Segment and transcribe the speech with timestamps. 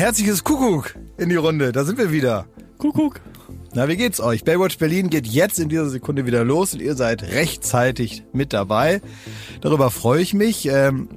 [0.00, 1.72] Herzliches Kuckuck in die Runde.
[1.72, 2.46] Da sind wir wieder.
[2.78, 3.20] Kuckuck.
[3.74, 4.44] Na, wie geht's euch?
[4.44, 9.02] Baywatch Berlin geht jetzt in dieser Sekunde wieder los und ihr seid rechtzeitig mit dabei.
[9.60, 10.64] Darüber freue ich mich.
[10.64, 11.10] Ähm,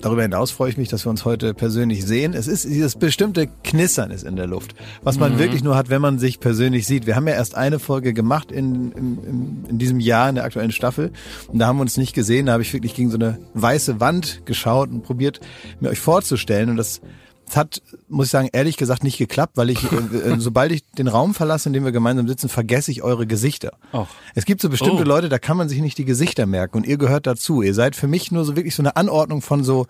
[0.00, 2.32] darüber hinaus freue ich mich, dass wir uns heute persönlich sehen.
[2.32, 6.00] Es ist dieses bestimmte Knistern ist in der Luft, was man wirklich nur hat, wenn
[6.00, 7.08] man sich persönlich sieht.
[7.08, 10.44] Wir haben ja erst eine Folge gemacht in, in, in, in diesem Jahr in der
[10.44, 11.10] aktuellen Staffel
[11.48, 12.46] und da haben wir uns nicht gesehen.
[12.46, 15.40] Da habe ich wirklich gegen so eine weiße Wand geschaut und probiert,
[15.80, 17.00] mir euch vorzustellen und das
[17.48, 20.84] es hat, muss ich sagen, ehrlich gesagt nicht geklappt, weil ich, äh, äh, sobald ich
[20.92, 23.72] den Raum verlasse, in dem wir gemeinsam sitzen, vergesse ich eure Gesichter.
[23.92, 24.06] Ach.
[24.34, 25.06] Es gibt so bestimmte Oh.
[25.06, 27.62] Leute, da kann man sich nicht die Gesichter merken und ihr gehört dazu.
[27.62, 29.86] Ihr seid für mich nur so wirklich so eine Anordnung von so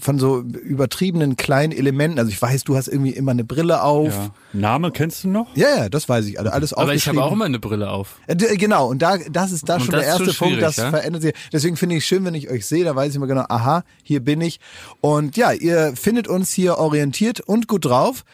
[0.00, 2.18] von so übertriebenen kleinen Elementen.
[2.18, 4.12] Also ich weiß, du hast irgendwie immer eine Brille auf.
[4.12, 4.30] Ja.
[4.52, 5.46] Name kennst du noch?
[5.56, 6.38] Ja, ja, das weiß ich.
[6.38, 8.16] Also alles Aber ich habe auch immer eine Brille auf.
[8.26, 10.76] Äh, Genau, und da, das ist da Und schon das der erste schon Punkt, das
[10.76, 10.90] ja?
[10.90, 11.34] verändert sich.
[11.52, 13.84] Deswegen finde ich es schön, wenn ich euch sehe, da weiß ich immer genau, aha,
[14.02, 14.60] hier bin ich.
[15.00, 18.24] Und ja, ihr findet uns hier orientiert und gut drauf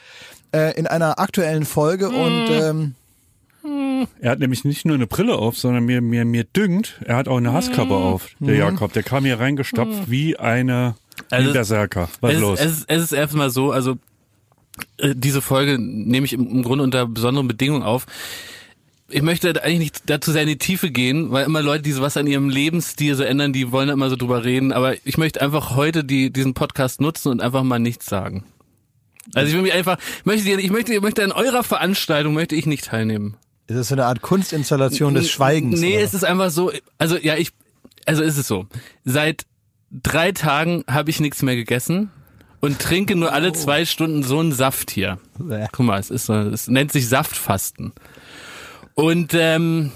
[0.53, 2.15] äh, in einer aktuellen Folge Hm.
[2.15, 2.95] und ähm,
[4.19, 7.27] Er hat nämlich nicht nur eine Brille auf, sondern mir, mir, mir düngt, er hat
[7.27, 8.93] auch eine Hasskappe auf, der Jakob.
[8.93, 10.95] Der kam hier reingestopft wie eine
[11.31, 12.09] Also, ein Berserker.
[12.21, 12.59] Was es, los?
[12.59, 13.97] Es, ist- es ist erstmal so, also
[14.97, 18.05] äh, diese Folge nehme ich im, im Grunde unter besonderen Bedingungen auf.
[19.07, 22.17] Ich möchte eigentlich nicht dazu sehr in die Tiefe gehen, weil immer Leute, die sowas
[22.17, 24.71] an ihrem Lebensstil so ändern, die wollen da immer so drüber reden.
[24.73, 28.43] Aber ich möchte einfach heute die, diesen Podcast nutzen und einfach mal nichts sagen.
[29.33, 32.65] Also ich will mich einfach, möchte, ich möchte, ich möchte an eurer Veranstaltung möchte ich
[32.65, 33.37] nicht teilnehmen.
[33.67, 35.79] Ist das so eine Art Kunstinstallation des Schweigens?
[35.79, 37.51] Nee, oder es ist einfach so, also ja, ich,
[38.05, 38.67] also ist es so.
[39.03, 39.45] Seit
[39.91, 42.11] drei Tagen habe ich nichts mehr gegessen
[42.61, 45.19] und trinke nur alle zwei Stunden so einen Saft hier.
[45.71, 47.93] Guck mal, es ist so, es nennt sich Saftfasten.
[48.93, 49.91] Und ähm,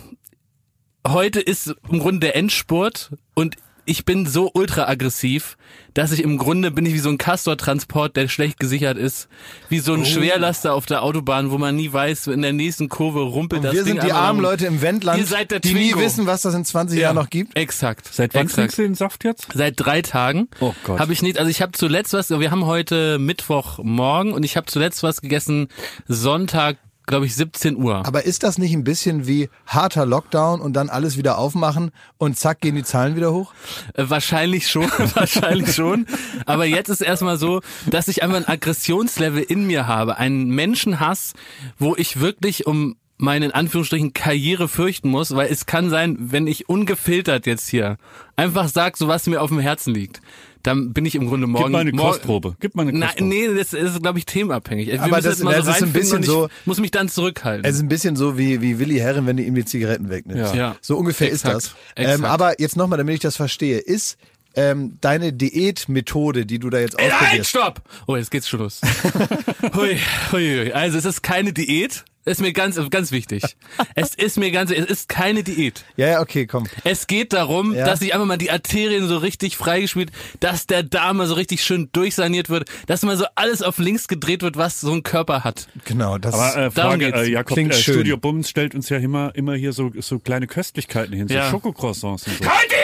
[1.08, 3.56] heute ist im Grunde der Endspurt und
[3.90, 5.58] ich bin so ultra aggressiv,
[5.96, 9.28] dass ich im Grunde bin ich wie so ein Castor-Transport, der schlecht gesichert ist,
[9.68, 9.84] wie Oh.
[9.84, 13.60] so ein Schwerlaster auf der Autobahn, wo man nie weiß, in der nächsten Kurve rumpelt
[13.62, 14.42] Und das wir Ding sind die armen.
[14.42, 17.30] Leute im Wendland, Ihr seid der die nie wissen, was das in 20 Jahren noch
[17.30, 17.58] gibt.
[17.58, 18.08] Exakt.
[18.14, 18.56] Seit wann Exakt.
[18.58, 19.48] trinkst du den Saft jetzt?
[19.54, 21.00] Seit drei Tagen Oh Gott.
[21.00, 24.68] habe ich nicht, also ich habe zuletzt was, wir haben heute Mittwochmorgen und ich habe
[24.68, 25.68] zuletzt was gegessen
[26.08, 26.78] Sonntag,
[27.10, 28.06] glaube ich 17 Uhr.
[28.06, 32.38] Aber ist das nicht ein bisschen wie harter Lockdown und dann alles wieder aufmachen und
[32.38, 33.54] zack gehen die Zahlen wieder hoch?
[33.96, 34.84] Äh, wahrscheinlich schon,
[35.16, 36.06] wahrscheinlich schon.
[36.46, 41.34] Aber jetzt ist erstmal so, dass ich einfach ein Aggressionslevel in mir habe, einen Menschenhass,
[41.78, 46.48] wo ich wirklich um meine in Anführungsstrichen Karriere fürchten muss, weil es kann sein, wenn
[46.48, 47.98] ich ungefiltert jetzt hier
[48.36, 50.22] einfach sag, so was mir auf dem Herzen liegt,
[50.64, 52.56] dann bin ich im Grunde morgen Gib mal eine morgen- Kostprobe.
[52.60, 53.30] Gib mal eine Na, Kostprobe.
[53.30, 54.88] nee, das ist, glaube ich, themenabhängig.
[54.88, 57.64] Wir Aber das- das ist ein bisschen so- muss mich dann zurückhalten.
[57.70, 60.54] Es ist ein bisschen so wie, wie Willi Herren, wenn du ihm die Zigaretten wegnimmst.
[60.56, 60.60] Ja.
[60.60, 60.76] Ja.
[60.82, 61.58] So ungefähr Exakt.
[61.58, 61.76] ist das.
[61.98, 62.26] Ähm, Exakt.
[62.34, 64.18] aber jetzt nochmal, damit ich das verstehe, ist
[64.56, 67.82] ähm, deine Diätmethode, die du da jetzt Ey, Nein, ausprobierst, stopp!
[68.08, 68.82] Oh, jetzt geht's schon los.
[69.76, 69.98] hui,
[70.32, 70.72] hui, hui.
[70.74, 72.04] Also es ist keine Diät.
[72.26, 73.44] Ist mir ganz, ganz wichtig.
[73.96, 75.84] Es ist mir ganz, es ist keine Diät.
[75.98, 76.68] ja, ja, okay, komm.
[76.84, 77.86] Es geht darum, Ja.
[77.86, 81.64] dass sich einfach mal die Arterien so richtig freigespielt, dass der Darm mal so richtig
[81.64, 85.44] schön durchsaniert wird, dass mal so alles auf links gedreht wird, was so ein Körper
[85.44, 85.68] hat.
[85.86, 87.18] Genau, das Aber äh, Darum Frage, geht's.
[87.28, 87.94] äh, Jakob, Klingt äh, schön.
[87.96, 91.50] Studio Bums stellt uns ja immer, immer hier so, so kleine Köstlichkeiten hin, so Ja.
[91.50, 92.46] Schokocroissants und so.
[92.46, 92.76] Holt die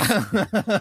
[0.00, 0.26] raus!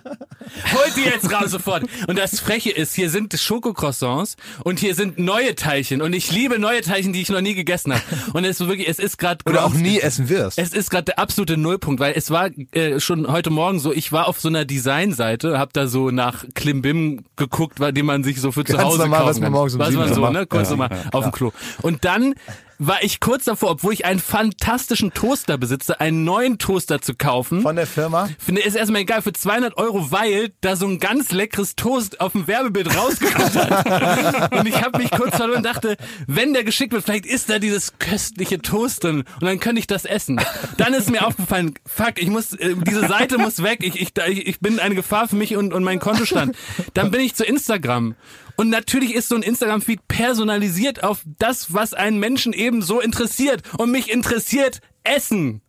[0.74, 1.84] Holt die jetzt raus sofort.
[2.08, 6.02] Und das Freche ist, hier sind Schokocroissants und hier sind neue Teilchen.
[6.02, 8.04] Und ich liebe neue Teilchen, die ich noch nie gegessen habe.
[8.34, 10.58] Und es ist wirklich, es ist gerade oder auch nie essen wirst.
[10.60, 14.12] Es ist gerade der absolute Nullpunkt, weil es war äh, schon heute Morgen so, ich
[14.12, 18.42] war auf so einer Designseite, hab da so nach Klimbim geguckt, weil- den man sich
[18.42, 20.46] so für zu Ganz Hause normal, kaufen was man morgens um was man so ne,
[20.48, 21.52] kurz Ja, nochmal auf dem Klo.
[21.82, 22.34] Und dann
[22.80, 27.62] war ich kurz davor, obwohl ich einen fantastischen Toaster besitze, einen neuen Toaster zu kaufen.
[27.62, 28.30] Von der Firma?
[28.40, 32.34] Finde ist erstmal egal für 200 Euro, weil da so ein ganz leckeres Toast auf
[32.34, 34.52] dem Werbebild rausgekommen hat.
[34.60, 35.98] und ich habe mich kurz verloren und dachte,
[36.28, 39.88] wenn der geschickt wird, vielleicht ist da dieses köstliche Toast drin und dann könnte ich
[39.88, 40.42] das essen.
[40.78, 44.14] Dann ist mir aufgefallen, fuck, ich muss, äh, diese Seite muss weg, ich, ich,
[44.48, 46.56] ich bin eine Gefahr für mich und, und meinen Kontostand.
[46.94, 48.16] Dann bin ich zu Instagram.
[48.56, 53.62] Und natürlich ist so ein Instagram-Feed personalisiert auf das, was einen Menschen eben so interessiert.
[53.78, 55.62] Und mich interessiert Essen.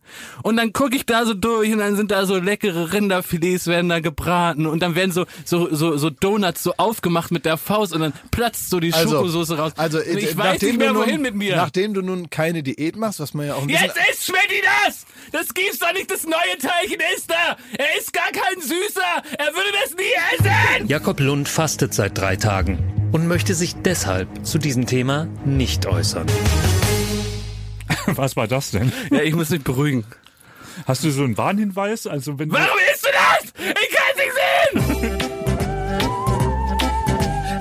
[0.43, 3.89] Und dann gucke ich da so durch und dann sind da so leckere Rinderfilets werden
[3.89, 7.95] da gebraten und dann werden so so so so Donuts so aufgemacht mit der Faust
[7.95, 9.73] und dann platzt so die Schokosoße raus.
[9.77, 11.57] Also, und ich äh, weiß nicht mehr nun, wohin mit mir.
[11.57, 13.69] Nachdem du nun keine Diät machst, was man ja auch ein.
[13.69, 15.07] Jetzt isst Schmidti das!
[15.33, 17.57] Das gibt's doch nicht, das neue Teilchen ist da!
[17.79, 19.37] Er ist gar kein Süßer!
[19.39, 20.49] Er würde das nie
[20.79, 20.89] essen!
[20.89, 26.27] Jakob Lund fastet seit drei Tagen und möchte sich deshalb zu diesem Thema nicht äußern.
[28.17, 28.93] Was war das denn?
[29.11, 30.05] Ja, ich muss mich beruhigen.
[30.87, 32.07] Hast du so einen Warnhinweis?
[32.07, 33.53] Also wenn Warum isst du das?
[33.83, 34.33] Ich kann's nicht
[35.21, 35.31] sehen!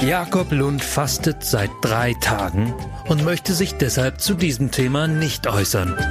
[0.07, 2.73] Jakob Lund fastet seit drei Tagen
[3.07, 5.95] und möchte sich deshalb zu diesem Thema nicht äußern.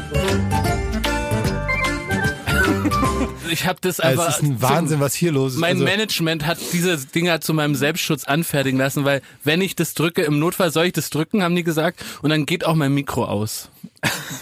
[3.50, 4.34] Ich habe das Also einfach.
[4.34, 5.58] es ist ein Wahnsinn, was hier los ist.
[5.60, 9.92] Mein also, Management hat diese Dinger zu meinem Selbstschutz anfertigen lassen, weil wenn ich das
[9.92, 12.94] drücke, im Notfall soll ich das drücken, haben die gesagt, und dann geht auch mein
[12.94, 13.68] Mikro aus.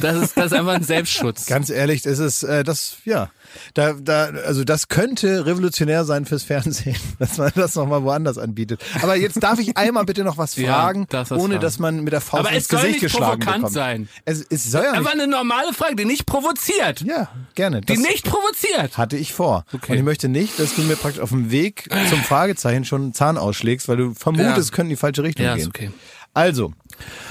[0.00, 1.44] Das ist, das ist einfach ein Selbstschutz.
[1.46, 3.31] Ganz ehrlich, das ist äh, das, ja,
[3.75, 8.81] da, da, also das könnte revolutionär sein fürs Fernsehen, dass man das nochmal woanders anbietet.
[9.02, 11.62] Aber jetzt darf ich einmal bitte noch was Ja, fragen, darfst was ohne fragen.
[11.62, 13.75] dass man mit der Faust Aber ins es soll Gesicht nicht geschlagen provokant bekommt.
[13.75, 14.08] sein.
[14.25, 15.22] Es, es soll ja Einfach nicht.
[15.25, 17.02] eine normale Frage, die nicht provoziert.
[17.02, 17.82] Ja, gerne.
[17.82, 18.96] Die Das nicht provoziert.
[18.96, 19.64] hatte ich vor.
[19.75, 19.92] Okay.
[19.92, 23.14] Und ich möchte nicht, dass du mir praktisch auf dem Weg zum Fragezeichen schon einen
[23.14, 24.58] Zahn ausschlägst, weil du vermutest, Ja.
[24.58, 25.62] es könnte in die falsche Richtung Ja, gehen.
[25.62, 25.90] ist okay.
[26.32, 26.72] Also,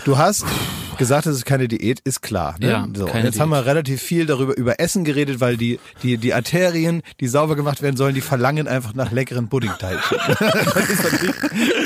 [0.05, 0.45] du hast
[0.99, 2.55] gesagt, es ist keine Diät, ist klar.
[2.59, 2.69] Ne?
[2.69, 6.35] Ja, so, jetzt haben wir relativ viel darüber über Essen geredet, weil die, die, die
[6.35, 10.17] Arterien, die sauber gemacht werden sollen, die verlangen einfach nach leckeren Puddingteilchen.
[10.27, 11.35] das ist natürlich,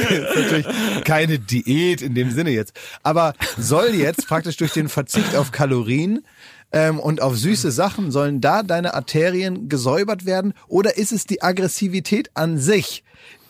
[0.10, 2.74] ist natürlich keine Diät in dem Sinne jetzt.
[3.04, 6.25] Aber soll jetzt praktisch durch den Verzicht auf Kalorien
[6.74, 10.54] ähm, und auf süße Sachen, sollen da deine Arterien gesäubert werden?
[10.68, 13.04] Oder ist es die Aggressivität an sich,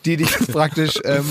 [0.06, 1.00] die dich praktisch...
[1.06, 1.26] Ähm,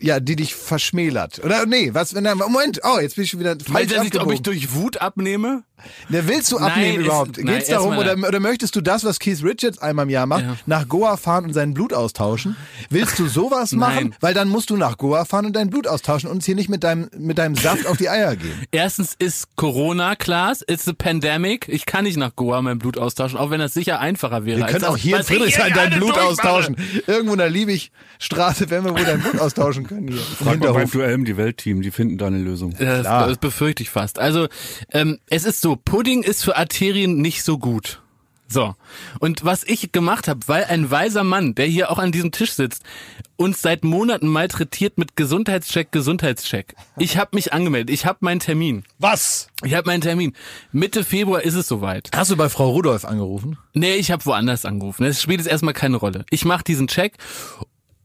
[0.00, 1.44] ja, die dich verschmälert.
[1.44, 4.20] Oder nee, was wenn Moment, oh, jetzt bin ich schon wieder falsch Meint er sich,
[4.20, 5.62] ob ich durch Wut abnehme?
[6.08, 7.36] Ne, willst du Nein, abnehmen ist- überhaupt?
[7.38, 10.26] nein, Geht's darum erstmal- oder, oder möchtest du das, was Keith Richards einmal im Jahr
[10.26, 10.56] macht, Ja.
[10.66, 12.56] nach Goa fahren und sein Blut austauschen?
[12.90, 13.94] Willst du sowas machen?
[13.94, 14.14] Nein.
[14.20, 16.68] Weil dann musst du nach Goa fahren und dein Blut austauschen und uns hier nicht
[16.68, 18.60] mit deinem mit deinem Saft auf die Eier gehen.
[18.72, 21.68] Erstens ist Corona, Klaas, it's a pandemic.
[21.68, 24.58] Ich kann nicht nach Goa mein Blut austauschen, auch wenn das sicher einfacher wäre.
[24.58, 26.76] Wir können auch hier in ich Friedrichshain dein Blut austauschen.
[27.06, 30.20] Irgendwo in der Liebigstraße werden wir wohl dein Blut austauschen können hier.
[30.20, 30.90] Frag mal beim.
[30.90, 32.70] Duell die Weltteam, die finden da eine Lösung.
[32.78, 33.28] Das, Klar.
[33.28, 34.18] das befürchte ich fast.
[34.18, 34.48] Also
[34.92, 38.00] ähm, es ist so, Pudding ist für Arterien nicht so gut.
[38.50, 38.74] So.
[39.20, 42.52] Und was ich gemacht habe, weil ein weiser Mann, der hier auch an diesem Tisch
[42.52, 42.82] sitzt,
[43.36, 46.74] uns seit Monaten malträtiert mit Gesundheitscheck, Gesundheitscheck.
[46.96, 47.90] Ich habe mich angemeldet.
[47.90, 48.84] Ich habe meinen Termin.
[48.98, 49.48] Was?
[49.64, 50.32] Ich habe meinen Termin.
[50.72, 52.10] Mitte Februar ist es soweit.
[52.14, 53.58] Hast du bei Frau Rudolph angerufen?
[53.74, 55.04] Nee, ich habe woanders angerufen.
[55.04, 56.24] Das spielt jetzt erstmal keine Rolle.
[56.30, 57.18] Ich mache diesen Check.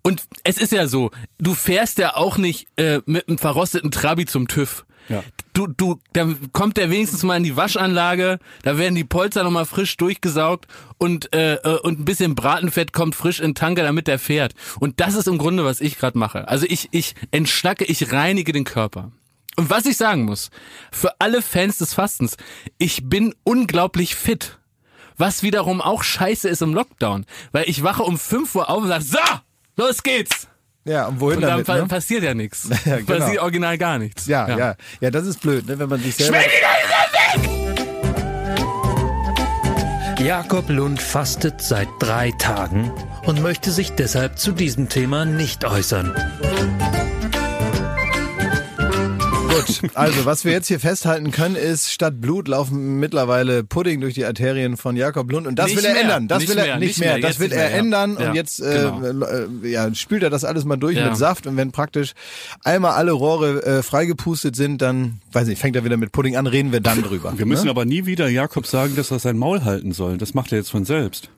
[0.04, 4.26] Und es ist ja so, du fährst ja auch nicht äh, mit einem verrosteten Trabi
[4.26, 4.86] zum TÜV.
[5.10, 5.24] Ja.
[5.54, 9.66] Du, du, dann kommt der wenigstens mal in die Waschanlage, da werden die Polster nochmal
[9.66, 10.68] frisch durchgesaugt
[10.98, 14.54] und, äh, äh, und ein bisschen Bratenfett kommt frisch in den Tanker, damit der fährt.
[14.80, 16.48] Und das ist im Grunde, was ich gerade mache.
[16.48, 19.12] Also ich, ich entschlacke, ich reinige den Körper.
[19.56, 20.50] Und was ich sagen muss,
[20.92, 22.38] für alle Fans des Fastens,
[22.78, 24.60] ich bin unglaublich fit.
[25.16, 27.26] Was wiederum auch scheiße ist im Lockdown.
[27.52, 29.20] Weil ich wache um 5 Uhr auf und sage, so,
[29.78, 30.48] los geht's.
[30.86, 31.66] Ja, und wohin Und dann damit?
[31.68, 31.86] pa Ne?
[31.88, 32.68] passiert ja nichts.
[32.86, 33.20] Ja, genau.
[33.20, 34.26] Passiert original gar nichts.
[34.28, 36.40] Ja, ja, ja, das ist blöd, ne, wenn man sich selber.
[40.20, 42.92] Jakob Lund fastet seit drei Tagen
[43.26, 46.16] und möchte sich deshalb zu diesem Thema nicht äußern.
[49.54, 54.14] Gut, also was wir jetzt hier festhalten können, ist, statt Blut laufen mittlerweile Pudding durch
[54.16, 56.28] die Arterien von Jakob Lund und das Nicht will er mehr, ändern.
[56.28, 57.14] Das nicht will er mehr, nicht mehr.
[57.14, 59.02] mehr, Das jetzt will er mehr, ändern Ja, und jetzt genau.
[59.26, 61.08] äh, äh, ja, spült er das alles mal durch Ja.
[61.08, 62.14] mit Saft und wenn praktisch
[62.64, 66.48] einmal alle Rohre äh, freigepustet sind, dann weiß nicht, fängt er wieder mit Pudding an,
[66.48, 67.34] reden wir dann drüber.
[67.38, 67.72] Wir müssen ne?
[67.72, 70.18] aber nie wieder Jakob sagen, dass er sein Maul halten soll.
[70.18, 71.30] Das macht er jetzt von selbst.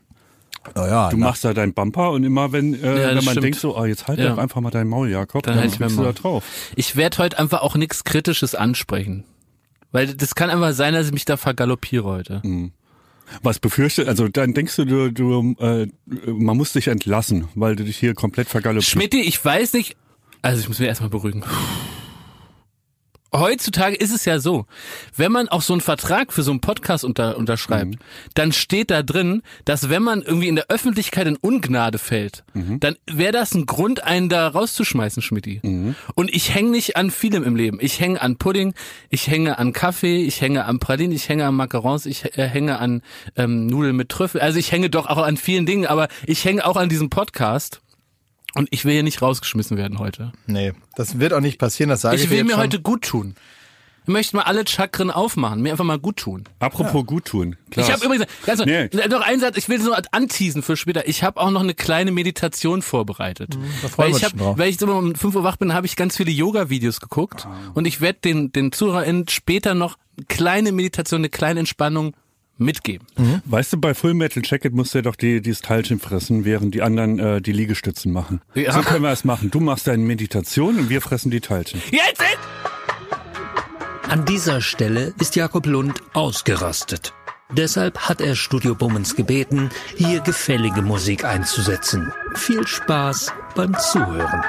[0.76, 3.22] Oh ja, Du na, machst da deinen Bumper und immer wenn, äh, das wenn man
[3.24, 3.44] stimmt.
[3.44, 4.30] denkt so, oh, jetzt halt Ja.
[4.30, 6.44] doch einfach mal dein Maul, Jakob, Dann dann, halt kriegst du da drauf.
[6.76, 9.24] Ich werde heute einfach auch nichts Kritisches ansprechen.
[9.92, 12.42] Weil das kann einfach sein, dass ich mich da vergaloppiere heute.
[13.42, 15.88] Was befürchtet, also dann denkst du, du, du äh,
[16.28, 18.90] man muss dich entlassen, weil du dich hier komplett vergaloppierst.
[18.92, 19.96] Schmidti, ich weiß nicht.
[20.42, 21.44] Also ich muss mich erstmal beruhigen.
[23.38, 24.66] Heutzutage ist es ja so,
[25.16, 27.98] wenn man auch so einen Vertrag für so einen Podcast unter, unterschreibt,
[28.34, 32.44] dann steht da drin, dass wenn man irgendwie in der Öffentlichkeit in Ungnade fällt,
[32.80, 35.60] dann wäre das ein Grund, einen da rauszuschmeißen, Schmidti.
[36.16, 37.78] Und ich hänge nicht an vielem im Leben.
[37.82, 38.74] Ich hänge an Pudding,
[39.10, 42.80] ich hänge an Kaffee, ich hänge an Pralinen, ich hänge an Macarons, ich äh, hänge
[42.80, 43.02] an
[43.36, 44.40] ähm, Nudeln mit Trüffel.
[44.40, 47.82] Also ich hänge doch auch an vielen Dingen, aber ich hänge auch an diesem Podcast.
[48.56, 50.32] Und ich will hier nicht rausgeschmissen werden heute.
[50.48, 52.62] nee, das wird auch nicht passieren, das sage ich, Ich will dir jetzt mir schon.
[52.62, 53.36] heute gut tun.
[54.08, 56.44] Ich möchte mal alle Chakren aufmachen, mir einfach mal gut tun.
[56.60, 57.56] Apropos gut tun.
[57.72, 57.88] Klaas.
[57.88, 58.88] Ich habe übrigens, ganz Nee.
[59.10, 61.08] noch einen Satz, ich will so anteasen für später.
[61.08, 63.56] Ich habe auch noch eine kleine Meditation vorbereitet.
[63.82, 66.16] freuen weil ich hab, weil ich so um 5 Uhr wach bin, habe ich ganz
[66.18, 71.30] viele Yoga-Videos geguckt und ich werde den, den ZuhörerInnen später noch eine kleine Meditation, eine
[71.30, 72.16] kleine Entspannung
[72.58, 73.08] mitgeben.
[73.46, 76.74] Weißt du, bei Full Metal Jacket musst du ja doch die, dieses Teilchen fressen, während
[76.74, 78.42] die anderen äh, die Liegestützen machen.
[78.54, 78.72] Ja.
[78.72, 79.52] So können wir es machen.
[79.52, 81.82] Du machst deine Meditation und wir fressen die Teilchen.
[81.92, 82.22] Jetzt!
[84.08, 87.14] An dieser Stelle ist Jakob Lund ausgerastet.
[87.52, 92.12] Deshalb hat er Studio Bummens gebeten, hier gefällige Musik einzusetzen.
[92.36, 94.44] Viel Spaß beim Zuhören.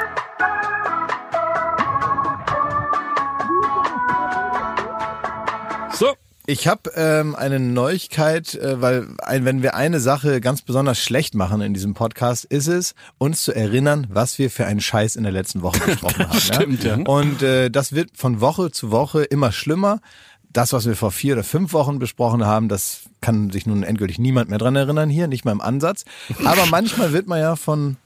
[6.49, 11.35] Ich habe ähm, eine Neuigkeit, äh, weil ein, wenn wir eine Sache ganz besonders schlecht
[11.35, 15.25] machen in diesem Podcast, ist es, uns zu erinnern, was wir für einen Scheiß in
[15.25, 16.38] der letzten Woche besprochen haben.
[16.38, 16.95] stimmt, ja.
[17.05, 20.00] Und äh, das wird von Woche zu Woche immer schlimmer.
[20.53, 24.21] Das, was wir vor vier oder fünf Wochen besprochen haben, das kann sich nun endgültig
[24.21, 26.05] niemand mehr dran erinnern hier, nicht mal im Ansatz.
[26.45, 27.97] Aber manchmal wird man ja von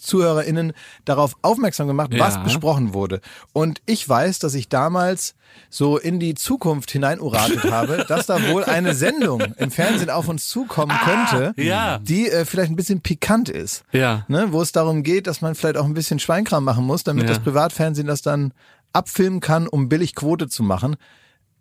[0.00, 0.72] ZuhörerInnen
[1.04, 2.42] darauf aufmerksam gemacht, was Ja.
[2.42, 3.20] besprochen wurde.
[3.52, 5.34] Und ich weiß, dass ich damals
[5.68, 10.48] so in die Zukunft hineinuratet habe, dass da wohl eine Sendung im Fernsehen auf uns
[10.48, 11.98] zukommen könnte, ja.
[11.98, 13.82] die äh, vielleicht ein bisschen pikant ist.
[13.92, 14.24] Ja.
[14.28, 17.24] Ne, wo es darum geht, dass man vielleicht auch ein bisschen Schweinkram machen muss, damit
[17.24, 17.28] Ja.
[17.30, 18.52] das Privatfernsehen das dann
[18.92, 20.96] abfilmen kann, um billig Quote zu machen.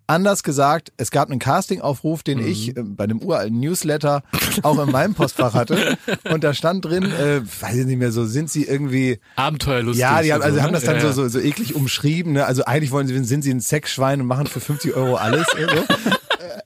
[0.10, 4.24] Anders gesagt, es gab einen Castingaufruf, den ich äh, bei einem uralten Newsletter
[4.63, 6.00] auch in meinem Postfach hatte.
[6.32, 10.01] Und da stand drin, äh, weiß ich nicht mehr so, sind sie irgendwie Abenteuerlustig.
[10.01, 10.78] ja, die haben, also so, haben ne?
[10.78, 12.34] das dann ja, so, so, so eklig umschrieben.
[12.34, 12.46] Ne?
[12.48, 15.46] Also eigentlich wollen sie, sind sie ein Sexschwein und machen für 50 Euro alles.
[15.56, 15.84] äh, so.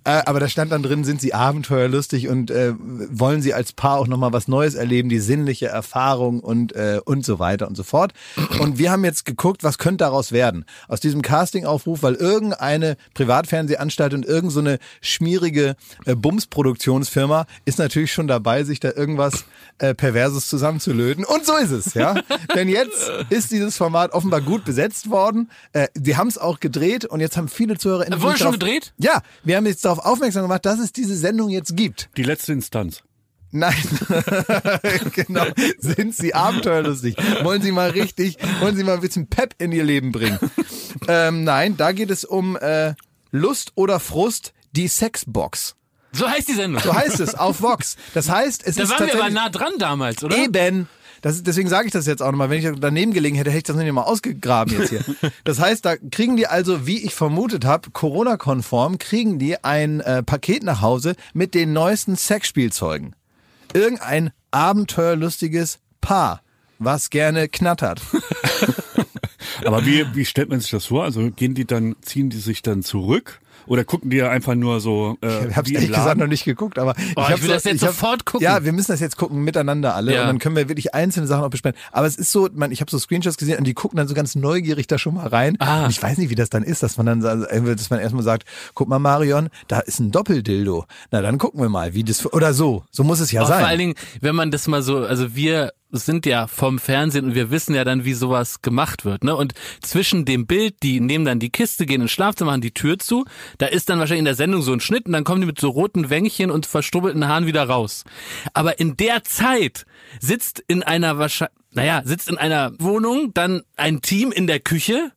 [0.05, 3.99] Äh, aber da stand dann drin, sind sie abenteuerlustig und äh, wollen sie als Paar
[3.99, 7.83] auch nochmal was Neues erleben, die sinnliche Erfahrung und, äh, und so weiter und so
[7.83, 8.13] fort.
[8.59, 10.65] Und wir haben jetzt geguckt, was könnte daraus werden.
[10.87, 18.11] Aus diesem Castingaufruf, weil irgendeine Privatfernsehanstalt und irgend so eine schmierige äh, Bums-Produktionsfirma ist natürlich
[18.11, 19.45] schon dabei, sich da irgendwas
[19.77, 21.23] äh, Perverses zusammenzulöten.
[21.23, 22.15] Und so ist es, ja.
[22.55, 25.49] Denn jetzt ist dieses Format offenbar gut besetzt worden.
[25.71, 28.93] Äh, die haben es auch gedreht und jetzt haben viele Zuhörer in Wurde schon gedreht?
[28.97, 32.09] Ja, wir haben jetzt darauf aufmerksam gemacht, dass es diese Sendung jetzt gibt.
[32.17, 33.03] Die letzte Instanz.
[33.55, 33.75] Nein,
[35.13, 35.45] genau.
[35.77, 37.15] Sind Sie abenteuerlustig?
[37.43, 40.39] Wollen Sie mal richtig, wollen Sie mal ein bisschen Pep in Ihr Leben bringen?
[41.07, 42.95] ähm, nein, da geht es um äh,
[43.29, 45.75] Lust oder Frust, die Sexbox.
[46.13, 46.81] So heißt die Sendung.
[46.81, 47.95] So heißt es auf Vox.
[48.13, 50.37] Das heißt, es da ist waren wir aber nah dran damals, oder?
[50.37, 50.87] eben.
[51.23, 52.49] Das, deswegen sage ich das jetzt auch nochmal.
[52.49, 55.03] Wenn ich daneben gelegen hätte, hätte ich das nicht mal ausgegraben jetzt hier.
[55.45, 60.21] Das heißt, da kriegen die also, wie ich vermutet habe, Corona-konform, kriegen die ein äh,
[60.21, 63.15] Paket nach Hause mit den neuesten Sexspielzeugen.
[63.73, 66.41] Irgendein abenteuerlustiges Paar,
[66.77, 68.01] was gerne knattert.
[69.65, 71.05] Aber wie, wie stellt man sich das vor?
[71.05, 73.39] Also gehen die dann, ziehen die sich dann zurück?
[73.67, 76.93] Oder gucken die einfach nur so äh, Ich habe ehrlich gesagt noch nicht geguckt, aber
[77.15, 78.43] Oh, hab ich will das jetzt hab- sofort gucken.
[78.43, 80.21] Ja, wir müssen das jetzt gucken miteinander alle Ja.
[80.21, 81.77] und dann können wir wirklich einzelne Sachen auch besprechen.
[81.91, 84.13] Aber es ist so, man, ich habe so Screenshots gesehen und die gucken dann so
[84.13, 85.55] ganz neugierig da schon mal rein.
[85.59, 85.85] Ah.
[85.85, 88.23] Und ich weiß nicht, wie das dann ist, dass man dann, also, dass man erstmal
[88.23, 90.85] sagt, guck mal Marion, da ist ein Doppeldildo.
[91.11, 92.83] Na dann gucken wir mal, wie das oder so.
[92.91, 93.59] So muss es ja Aber sein.
[93.59, 97.35] vor allen Dingen, wenn man das mal so, also wir sind ja vom Fernsehen und
[97.35, 99.35] wir wissen ja dann, wie sowas gemacht wird, ne?
[99.35, 102.97] Und zwischen dem Bild, die nehmen dann die Kiste, gehen ins Schlafzimmer, machen die Tür
[102.99, 103.25] zu,
[103.59, 105.59] da ist dann wahrscheinlich in der Sendung so ein Schnitt und dann kommen die mit
[105.59, 108.03] so roten Wängchen und verstrubbelten Haaren wieder raus.
[108.53, 109.85] Aber in der Zeit
[110.19, 115.11] sitzt in einer wahrscheinlich, naja, sitzt in einer Wohnung dann ein Team in der Küche,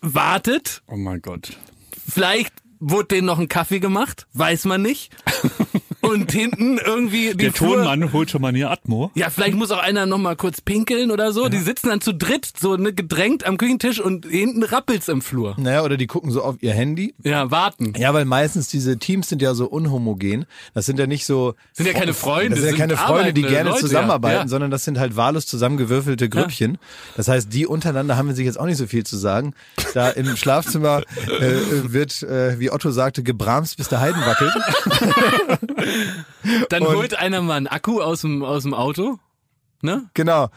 [0.00, 1.56] wartet, Oh mein Gott.
[2.08, 5.12] vielleicht wurde denen noch ein Kaffee gemacht, weiß man nicht.
[6.02, 9.10] Und hinten irgendwie die Der Flur- Tonmann holt schon mal eine Atmo.
[9.14, 11.48] ja, vielleicht muss auch einer noch mal kurz pinkeln oder so.
[11.48, 15.54] Die sitzen dann zu dritt, so ne, gedrängt am Küchentisch und hinten rappelt's im Flur.
[15.58, 17.14] naja, oder die gucken so auf ihr Handy.
[17.22, 17.92] Ja, warten.
[17.96, 20.46] Ja, weil meistens diese Teams sind ja so unhomogen.
[20.74, 21.54] Das sind ja nicht so.
[21.72, 24.42] Sind ja keine Freunde, Das sind ja sind keine Freunde, die gerne Leute, zusammenarbeiten, ja.
[24.42, 24.48] Ja.
[24.48, 26.78] sondern das sind halt wahllos zusammengewürfelte Grüppchen.
[27.16, 29.54] Das heißt, die untereinander haben sich jetzt auch nicht so viel zu sagen.
[29.94, 31.02] Da im Schlafzimmer
[31.40, 31.52] äh,
[31.92, 34.52] wird, äh, wie Otto sagte, gebramst, bis der Heiden wackelt.
[36.68, 39.18] Dann Und- holt einer mal einen Akku aus dem, aus dem Auto.
[39.82, 40.04] Ne?
[40.14, 40.48] genau.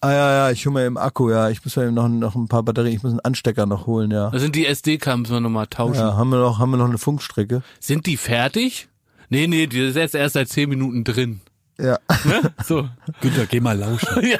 [0.00, 1.48] Ah ja, ja, ich hole mal eben Akku, ja.
[1.48, 4.10] Ich muss mal eben noch, noch ein paar Batterien, ich muss einen Anstecker noch holen,
[4.10, 4.28] ja.
[4.28, 5.94] Da sind die SD-Karten, müssen wir nochmal tauschen.
[6.00, 7.62] Ja, haben wir noch, haben wir noch eine Funkstrecke?
[7.80, 8.88] Sind die fertig?
[9.30, 11.40] Nee, nee, die ist jetzt erst seit zehn Minuten drin.
[11.80, 11.98] Ja.
[12.24, 12.52] Ne?
[12.64, 12.86] So.
[13.22, 14.26] Günther, geh mal lauschen.
[14.30, 14.38] ja.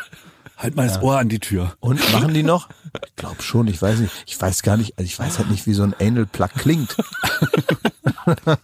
[0.59, 1.75] Halt mal das Ohr an die Tür.
[1.81, 2.69] Und machen die noch?
[3.07, 4.13] Ich glaube schon, ich weiß nicht.
[4.27, 6.95] Ich weiß gar nicht, also ich weiß halt nicht, wie so ein Anal Plug klingt.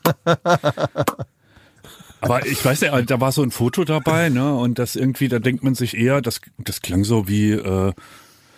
[2.21, 4.55] Aber ich weiß ja, da war so ein Foto dabei, ne?
[4.55, 7.93] Und das irgendwie, da denkt man sich eher, das, das klang so wie, äh,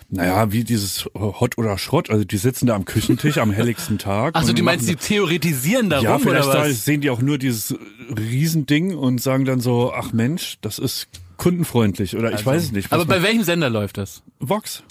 [0.09, 2.09] naja, wie dieses Hot oder Schrott.
[2.11, 4.37] Also die sitzen da am Küchentisch am helligsten Tag.
[4.37, 6.85] Und die meinst, die theoretisieren darum Ja, oder vielleicht da was?
[6.85, 7.73] sehen die auch nur dieses
[8.15, 12.91] Riesending und sagen dann so, ach Mensch, das ist kundenfreundlich oder ich weiß es nicht.
[12.93, 14.21] Aber bei man- welchem Sender läuft das?
[14.39, 14.83] Vox.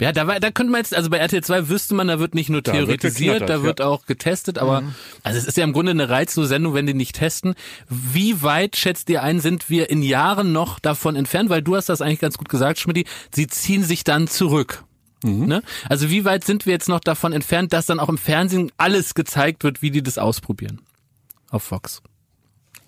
[0.00, 2.34] Ja, da, war, da könnte man jetzt, also bei RTL 2 wüsste man, da wird
[2.34, 4.82] nicht nur Da wird theoretisiert, geknattert, da wird auch getestet, aber
[5.22, 7.54] also es ist ja im Grunde eine reizlose Sendung, wenn die nicht testen.
[7.88, 11.50] Wie weit schätzt ihr ein, sind wir in Jahren noch davon entfernt?
[11.50, 14.84] Weil du hast das eigentlich ganz gut gesagt, Schmidt, sie ziehen sich dann zurück.
[15.22, 15.62] Ne?
[15.88, 19.14] Also wie weit sind wir jetzt noch davon entfernt, dass dann auch im Fernsehen alles
[19.14, 20.80] gezeigt wird, wie die das ausprobieren?
[21.50, 22.02] Auf Fox.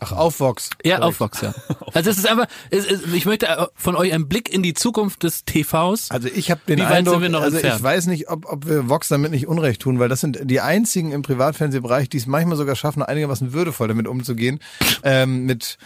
[0.05, 0.71] Ach, auf Vox.
[0.85, 1.55] Ja, auf Vox, ja.
[1.95, 4.73] Also es ist einfach, es, es, ich möchte äh, von euch einen Blick in die
[4.75, 6.11] Zukunft des TVs.
[6.11, 7.79] Also ich habe den Wie weit Eindruck, sind wir noch also entfernt?
[7.79, 10.61] ich weiß nicht, ob, ob wir Vox damit nicht Unrecht tun, weil das sind die
[10.61, 14.61] einzigen im Privatfernsehbereich, die es manchmal sogar schaffen, einigermaßen würdevoll damit umzugehen,
[15.03, 15.79] ähm, mit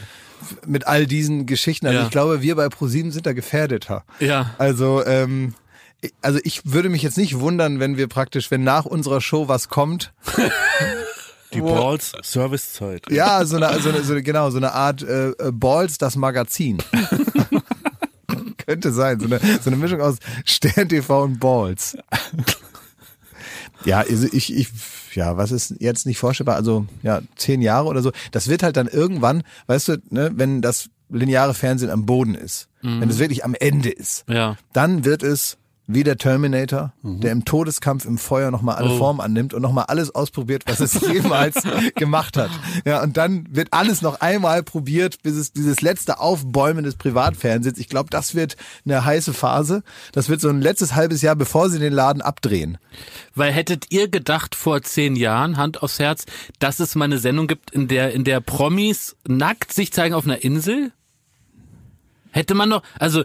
[0.66, 1.86] mit all diesen Geschichten.
[1.86, 2.04] Also Ja.
[2.04, 4.04] ich glaube, wir bei ProSieben sind da gefährdeter.
[4.20, 4.54] Ja.
[4.58, 5.54] Also ähm,
[6.22, 9.68] also ich würde mich jetzt nicht wundern, wenn wir praktisch, wenn nach unserer Show was
[9.70, 10.12] kommt,
[11.52, 13.10] Die Wo- Balls Servicezeit.
[13.10, 16.16] ja, so eine, so eine, so eine genau, so eine Art äh, äh, Balls, das
[16.16, 16.78] Magazin.
[18.66, 21.96] Könnte sein, so eine, so eine Mischung aus Stern TV und Balls.
[23.84, 24.68] Ja, also ich, ich,
[25.14, 26.56] ja, was ist jetzt nicht vorstellbar?
[26.56, 28.10] Also, ja, zehn Jahre oder so.
[28.32, 32.68] Das wird halt dann irgendwann, weißt du, ne, wenn das lineare Fernsehen am Boden ist,
[32.82, 34.56] wenn es wirklich am Ende ist, Ja.
[34.72, 35.56] dann wird es
[35.88, 38.98] wie der Terminator, der im Todeskampf im Feuer nochmal alle Oh.
[38.98, 41.56] Formen annimmt und nochmal alles ausprobiert, was es jemals
[41.96, 42.50] gemacht hat.
[42.84, 47.78] Ja, und dann wird alles noch einmal probiert, bis es dieses letzte Aufbäumen des Privatfernsehens.
[47.78, 49.82] Ich glaube, das wird eine heiße Phase.
[50.12, 52.78] Das wird so ein letztes halbes Jahr, bevor sie den Laden abdrehen.
[53.34, 56.24] Weil hättet ihr gedacht vor zehn Jahren, Hand aufs Herz,
[56.58, 60.24] dass es mal eine Sendung gibt, in der, in der Promis nackt sich zeigen auf
[60.24, 60.92] einer Insel?
[62.36, 63.24] Hätte man noch, also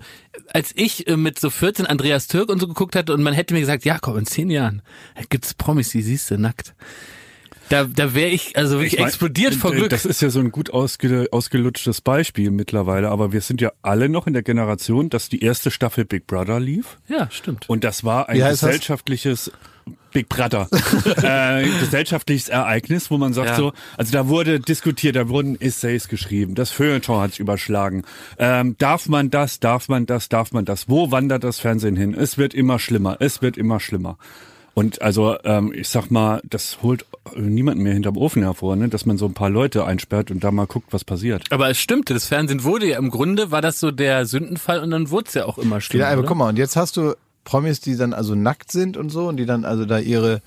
[0.54, 3.54] als ich äh, mit so 14 Andreas Türk und so geguckt hatte und man hätte
[3.54, 4.82] mir gesagt, ja komm, in zehn Jahren
[5.28, 6.74] gibt's Promis, die siehst du nackt.
[7.68, 9.90] Da, da wäre ich also wirklich Ich mein, explodiert vor äh, Glück.
[9.90, 14.08] Das ist ja so ein gut ausge, ausgelutschtes Beispiel mittlerweile, aber wir sind ja alle
[14.08, 16.98] noch in der Generation, dass die erste Staffel Big Brother lief.
[17.10, 17.68] ja, stimmt.
[17.68, 18.62] Und das war ein das?
[18.62, 19.52] gesellschaftliches
[20.12, 20.68] Big Brother,
[21.24, 23.56] äh, gesellschaftliches Ereignis, wo man sagt Ja.
[23.56, 28.04] so, also da wurde diskutiert, da wurden Essays geschrieben, das Feuilleton hat sich überschlagen.
[28.38, 30.90] Ähm, darf man das, darf man das, darf man das?
[30.90, 32.14] Wo wandert das Fernsehen hin?
[32.14, 34.18] Es wird immer schlimmer, es wird immer schlimmer.
[34.74, 38.88] Und also ähm, ich sag mal, das holt niemanden mehr hinterm Ofen hervor, ne?
[38.88, 41.44] dass man so ein paar Leute einsperrt und da mal guckt, was passiert.
[41.52, 44.92] Aber es stimmte, das Fernsehen wurde ja im Grunde, war das so der Sündenfall und
[44.92, 46.06] dann wurde es ja auch immer schlimmer.
[46.06, 46.28] Ja, aber oder?
[46.30, 49.38] guck mal, und jetzt hast du Promis, die dann also nackt sind und so und
[49.38, 50.42] die dann also da ihre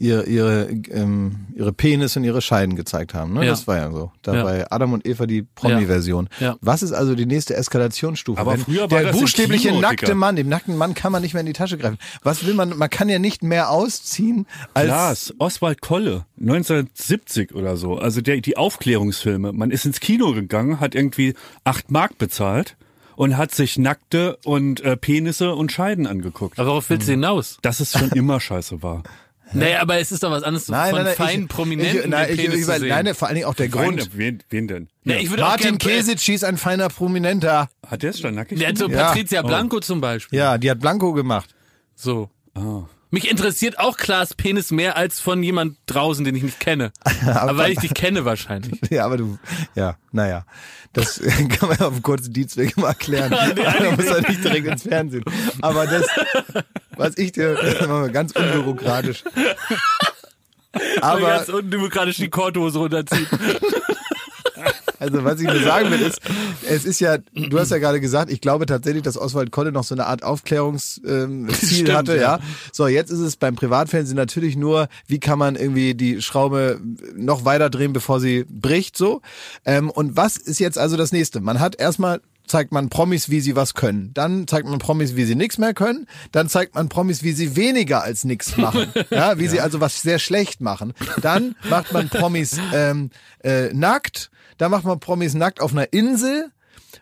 [0.00, 3.32] ihre ihre ähm, ihre Penis und ihre Scheiden gezeigt haben.
[3.34, 3.44] Ne?
[3.44, 3.50] Ja.
[3.50, 4.12] Das war ja so.
[4.22, 4.44] Da Ja.
[4.44, 6.28] bei Adam und Eva die Promi-Version.
[6.38, 6.56] Ja.
[6.60, 8.40] Was ist also die nächste Eskalationsstufe?
[8.40, 10.14] Aber Wenn früher war der das buchstäbliche Kino, nackte Dicker.
[10.14, 11.98] Mann, dem nackten Mann kann man nicht mehr in die Tasche greifen.
[12.22, 12.76] Was will man?
[12.78, 17.98] Man kann ja nicht mehr ausziehen als Lars, Oswald Kolle, 1970 oder so.
[17.98, 19.52] Also der, die Aufklärungsfilme.
[19.52, 21.34] Man ist ins Kino gegangen, hat irgendwie
[21.64, 22.76] acht Mark bezahlt
[23.18, 26.56] und hat sich Nackte und äh, Penisse und Scheiden angeguckt.
[26.56, 27.58] Aber worauf willst du hinaus?
[27.62, 29.02] Dass es schon immer scheiße war.
[29.52, 31.98] Naja, aber es ist doch was anderes Nein, von nein, nein, feinen ich, Prominenten.
[31.98, 32.88] ich, nein, ich, ich, zu sehen.
[32.88, 34.10] nein, vor allen Dingen auch der Grund.
[34.16, 34.88] Wen, wen denn?
[35.02, 37.68] Ja, ich würde auch Martin Kesic ist ein feiner Prominenter.
[37.84, 38.60] Hat der es schon nackig?
[38.60, 39.00] Ja, so gemacht?
[39.00, 39.08] Ja.
[39.08, 40.38] Patricia Blanco zum Beispiel.
[40.38, 41.52] Ja, die hat Blanco gemacht.
[41.96, 42.30] So.
[42.54, 42.82] Ah.
[43.10, 46.92] Mich interessiert auch Klaas Penis mehr als von jemand draußen, den ich nicht kenne.
[47.26, 48.80] aber weil ich dich kenne wahrscheinlich.
[48.90, 49.38] Ja, aber du,
[49.74, 50.44] ja, naja.
[50.92, 51.20] Das
[51.58, 53.30] kann man auf einem kurzen Dienstweg mal erklären.
[53.30, 55.24] Man muss ja nicht direkt ins Fernsehen.
[55.60, 56.06] Aber das,
[56.96, 59.24] was ich dir, das machen wir ganz unbürokratisch.
[61.00, 63.28] Aber ganz undemokratisch die Korthose runterzieht.
[64.98, 66.20] Also was ich nur sagen will, ist,
[66.68, 69.84] es ist ja, du hast ja gerade gesagt, ich glaube tatsächlich, dass Oswald Kolle noch
[69.84, 72.36] so eine Art Aufklärungsziel ähm, Stimmt, hatte, ja.
[72.36, 72.40] ja.
[72.72, 76.80] So, jetzt ist es beim Privatfernsehen natürlich nur, wie kann man irgendwie die Schraube
[77.16, 79.22] noch weiter drehen, bevor sie bricht, so.
[79.64, 81.40] Ähm, und was ist jetzt also das nächste?
[81.40, 84.10] Man hat erstmal zeigt man Promis, wie sie was können.
[84.14, 86.06] Dann zeigt man Promis, wie sie nichts mehr können.
[86.32, 88.86] Dann zeigt man Promis, wie sie weniger als nichts machen.
[89.10, 90.92] Ja, wie sie also was sehr schlecht machen.
[91.22, 93.10] Dann macht man Promis ähm,
[93.42, 94.30] äh, nackt.
[94.58, 96.50] Dann macht man Promis nackt auf einer Insel.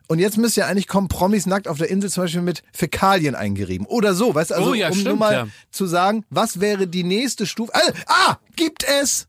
[0.08, 3.34] Und jetzt müsste ja eigentlich kommen, Promis nackt auf der Insel zum Beispiel mit Fäkalien
[3.34, 3.86] eingerieben.
[3.86, 5.48] Oder so, weißt du, also Oh ja, um nur stimmt, mal ja.
[5.70, 7.72] zu sagen, was wäre die nächste Stufe?
[7.74, 9.26] Ah, ah gibt es!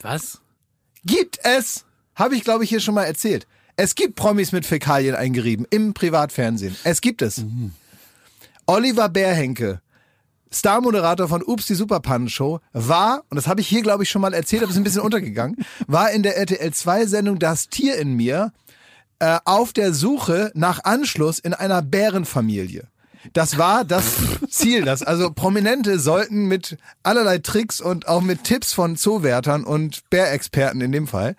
[0.00, 0.40] Was?
[1.04, 1.84] Gibt es!
[2.14, 3.46] Habe ich, glaube ich, hier schon mal erzählt.
[3.76, 6.76] Es gibt Promis mit Fäkalien eingerieben im Privatfernsehen.
[6.84, 7.42] Es gibt es.
[8.66, 9.80] Oliver Bärhenke,
[10.52, 14.34] Starmoderator von Ups, die Superpannen-Show, war, und das habe ich hier, glaube ich, schon mal
[14.34, 18.52] erzählt, aber ist ein bisschen untergegangen, war in der RTL-2-Sendung Das Tier in mir
[19.18, 22.88] äh, auf der Suche nach Anschluss in einer Bärenfamilie.
[23.32, 24.04] Das war das
[24.50, 30.08] Ziel, das also Prominente sollten mit allerlei Tricks und auch mit Tipps von Zoowärtern und
[30.10, 31.36] Bärexperten in dem Fall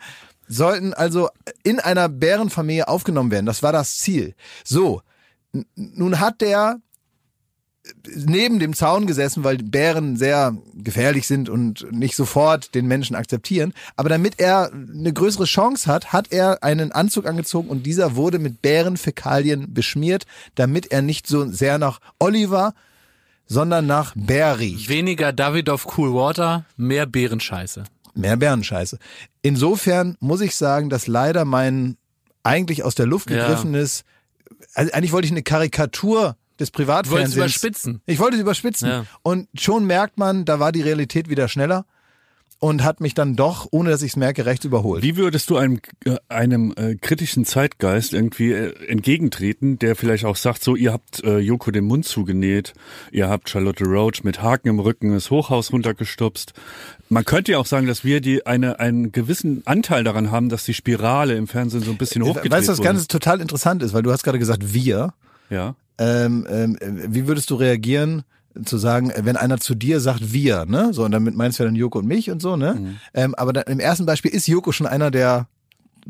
[0.47, 1.29] sollten also
[1.63, 3.45] in einer Bärenfamilie aufgenommen werden.
[3.45, 4.35] Das war das Ziel.
[4.63, 5.01] So,
[5.75, 6.79] nun hat der
[8.15, 13.73] neben dem Zaun gesessen, weil Bären sehr gefährlich sind und nicht sofort den Menschen akzeptieren.
[13.95, 18.39] Aber damit er eine größere Chance hat, hat er einen Anzug angezogen und dieser wurde
[18.39, 22.73] mit Bärenfäkalien beschmiert, damit er nicht so sehr nach Oliver,
[23.47, 24.87] sondern nach Bär riecht.
[24.87, 27.83] Weniger Davidoff Cool Water, mehr Bärenscheiße.
[28.15, 28.97] mehr Bärenscheiße.
[29.41, 31.97] Insofern muss ich sagen, dass leider mein
[32.43, 33.47] eigentlich aus der Luft Ja.
[33.47, 34.03] gegriffenes,
[34.73, 37.33] also eigentlich wollte ich eine Karikatur des Privatfernsehens.
[37.33, 38.01] Du wolltest überspitzen.
[38.05, 38.89] Ich wollte es überspitzen.
[38.89, 39.05] Ja.
[39.21, 41.85] Und schon merkt man, da war die Realität wieder schneller
[42.63, 45.03] und hat mich dann doch, ohne dass ich es merke, rechts überholt.
[45.03, 50.37] Wie würdest du einem, äh, einem äh, kritischen Zeitgeist irgendwie äh, entgegentreten, der vielleicht auch
[50.37, 52.73] sagt, so, ihr habt äh, Joko den Mund zugenäht,
[53.11, 56.53] ihr habt Charlotte Roach mit Haken im Rücken das Hochhaus runtergestupst.
[57.09, 60.63] Man könnte ja auch sagen, dass wir die eine, einen gewissen Anteil daran haben, dass
[60.63, 62.87] die Spirale im Fernsehen so ein bisschen hochgedreht Weißt du, was wurde.
[62.87, 65.13] ganz total interessant ist, weil du hast gerade gesagt, wir.
[65.49, 65.75] ja.
[65.97, 68.23] Ähm, ähm, wie würdest du reagieren,
[68.65, 70.93] zu sagen, wenn einer zu dir sagt, wir, ne?
[70.93, 72.75] So, und damit meinst du ja dann Joko und mich und so, ne?
[72.75, 72.95] Mhm.
[73.13, 75.47] Ähm, aber dann, im ersten Beispiel ist Joko schon einer der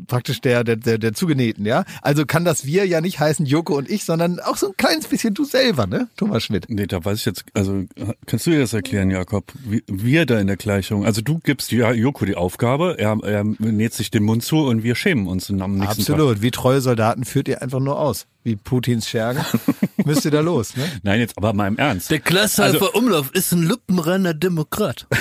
[0.06, 1.84] praktisch der, der, der, der Zugenähten, ja?
[2.02, 5.06] Also kann das wir ja nicht heißen Joko und ich, sondern auch so ein kleines
[5.06, 6.08] bisschen du selber, ne?
[6.16, 6.66] Thomas Schmidt.
[6.68, 7.84] Nee, da weiß ich jetzt, also
[8.26, 9.52] kannst du dir das erklären, Jakob?
[9.86, 13.94] Wir da in der Gleichung, also du gibst ja Joko die Aufgabe, er, er näht
[13.94, 16.42] sich den Mund zu und wir schämen uns am nächsten Absolut.
[16.42, 18.26] Wie treue Soldaten führt ihr einfach nur aus.
[18.42, 19.44] Wie Putins Schergen.
[20.04, 20.82] Müsst ihr da los, ne?
[20.84, 21.00] Tag.
[21.02, 22.10] Nein, jetzt aber mal im Ernst.
[22.10, 25.06] Der Klasshalfer Also- Umlauf ist ein luppenreiner Demokrat.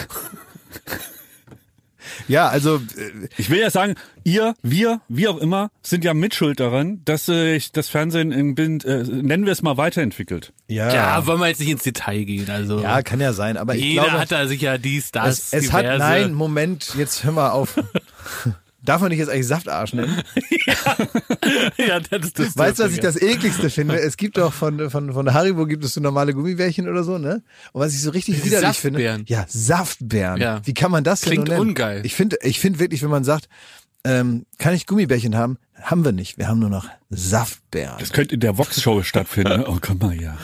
[2.27, 6.59] Ja, also äh, Ich will ja sagen, ihr, wir, wie auch immer, sind ja mitschuld
[6.59, 10.53] daran, dass sich das Fernsehen in Bild, äh, nennen wir es mal, weiterentwickelt.
[10.67, 12.49] ja, Ja, wollen wir jetzt nicht ins Detail gehen.
[12.49, 15.65] Also ja, kann ja sein, aber ich jeder glaube, hat da sicher dies, das, es,
[15.65, 17.75] es hat, nein, Moment, jetzt hör mal auf.
[18.84, 20.22] Darf man nicht jetzt eigentlich Saftarsch nennen?
[21.78, 23.98] ja, das ist das Weißt du, was ich das ekligste finde?
[23.98, 27.43] Es gibt doch von, von, von Haribo gibt es so normale Gummibärchen oder so, ne?
[27.72, 29.00] Und was ich so richtig widerlich finde.
[29.00, 29.24] Saftbeeren.
[29.28, 30.41] Ja, Saftbeeren.
[30.41, 30.62] Ja.
[30.65, 31.69] Wie kann man das denn Klingt nur nennen?
[31.69, 32.06] ungeil.
[32.06, 33.48] Ich finde, ich finde wirklich, wenn man sagt,
[34.03, 35.57] ähm, kann ich Gummibärchen haben?
[35.81, 36.37] Haben wir nicht.
[36.37, 37.97] Wir haben nur noch Saftbeeren.
[37.99, 39.65] Das könnte in der Vox-Show stattfinden.
[39.67, 40.37] Oh, komm mal hier.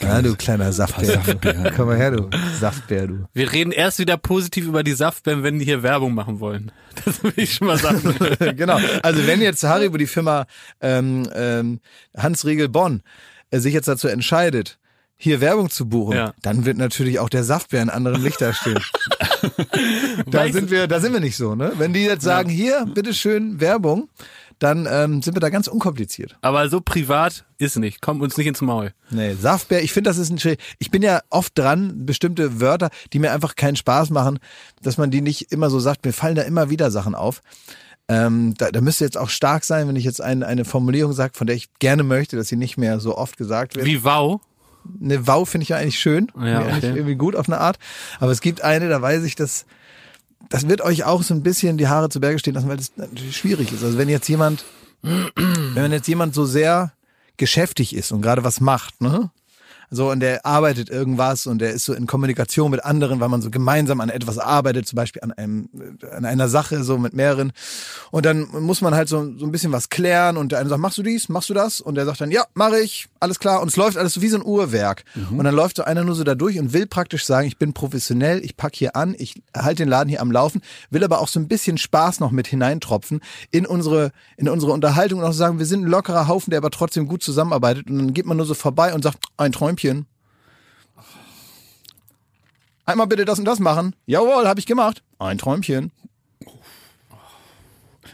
[0.00, 1.06] Ja, Ja, du kleiner Saftbär.
[1.06, 1.72] Saftbeeren.
[1.76, 3.26] Komm mal her, du Saftbär, du.
[3.32, 6.70] Wir reden erst wieder positiv über die Saftbeeren, wenn die hier Werbung machen wollen.
[7.04, 8.00] Das will ich schon mal sagen.
[8.56, 8.80] genau.
[9.02, 10.46] Also wenn jetzt Haribo, die Firma
[10.80, 11.80] ähm, ähm,
[12.16, 13.02] Hans Riegel Bonn,
[13.50, 14.78] äh, sich jetzt dazu entscheidet,
[15.16, 16.34] hier Werbung zu buchen, Ja.
[16.42, 18.78] dann wird natürlich auch der Saftbär in anderem Licht da stehen.
[20.26, 21.72] da Weißt sind wir, da sind wir nicht so, ne?
[21.78, 24.08] Wenn die jetzt sagen, hier, bitteschön, Werbung,
[24.58, 26.36] dann ähm, sind wir da ganz unkompliziert.
[26.40, 28.00] Aber so privat ist nicht.
[28.00, 28.92] Kommt uns nicht ins Maul.
[29.10, 30.60] Nee, Saftbär, ich finde, das ist ein Schritt.
[30.78, 34.38] Ich bin ja oft dran, bestimmte Wörter, die mir einfach keinen Spaß machen,
[34.82, 37.42] dass man die nicht immer so sagt, mir fallen da immer wieder Sachen auf.
[38.08, 41.34] Ähm, da, da müsste jetzt auch stark sein, wenn ich jetzt ein, eine Formulierung sage,
[41.34, 43.84] von der ich gerne möchte, dass sie nicht mehr so oft gesagt wird.
[43.84, 44.40] Wie wow.
[45.00, 46.96] Eine Wow finde ich ja eigentlich schön, Ja, eigentlich okay.
[46.96, 47.78] irgendwie gut auf eine Art.
[48.20, 49.66] Aber es gibt eine, da weiß ich, dass
[50.48, 52.92] das wird euch auch so ein bisschen die Haare zu Berge stehen lassen, weil das
[52.96, 53.82] natürlich schwierig ist.
[53.82, 54.64] Also wenn jetzt jemand,
[55.02, 56.92] wenn jetzt jemand so sehr
[57.36, 59.30] geschäftig ist und gerade was macht, ne?
[59.90, 63.40] So, und der arbeitet irgendwas und der ist so in Kommunikation mit anderen, weil man
[63.40, 65.68] so gemeinsam an etwas arbeitet, zum Beispiel an einem,
[66.10, 67.52] an einer Sache, so mit mehreren.
[68.10, 70.80] Und dann muss man halt so, so ein bisschen was klären und der eine sagt,
[70.80, 71.80] machst du dies, machst du das?
[71.80, 73.62] Und der sagt dann, ja, mache ich, alles klar.
[73.62, 75.04] Und es läuft alles so wie so ein Uhrwerk.
[75.30, 77.72] Und dann läuft so einer nur so da durch und will praktisch sagen, ich bin
[77.72, 81.28] professionell, ich pack hier an, ich halte den Laden hier am Laufen, will aber auch
[81.28, 83.20] so ein bisschen Spaß noch mit hineintropfen
[83.50, 86.70] in unsere, in unsere Unterhaltung und auch sagen, wir sind ein lockerer Haufen, der aber
[86.70, 87.88] trotzdem gut zusammenarbeitet.
[87.88, 89.75] Und dann geht man nur so vorbei und sagt, ein Träumchen.
[92.84, 93.96] Einmal bitte das und das machen.
[94.06, 95.02] Jawohl, habe ich gemacht.
[95.18, 95.90] Ein Träumchen.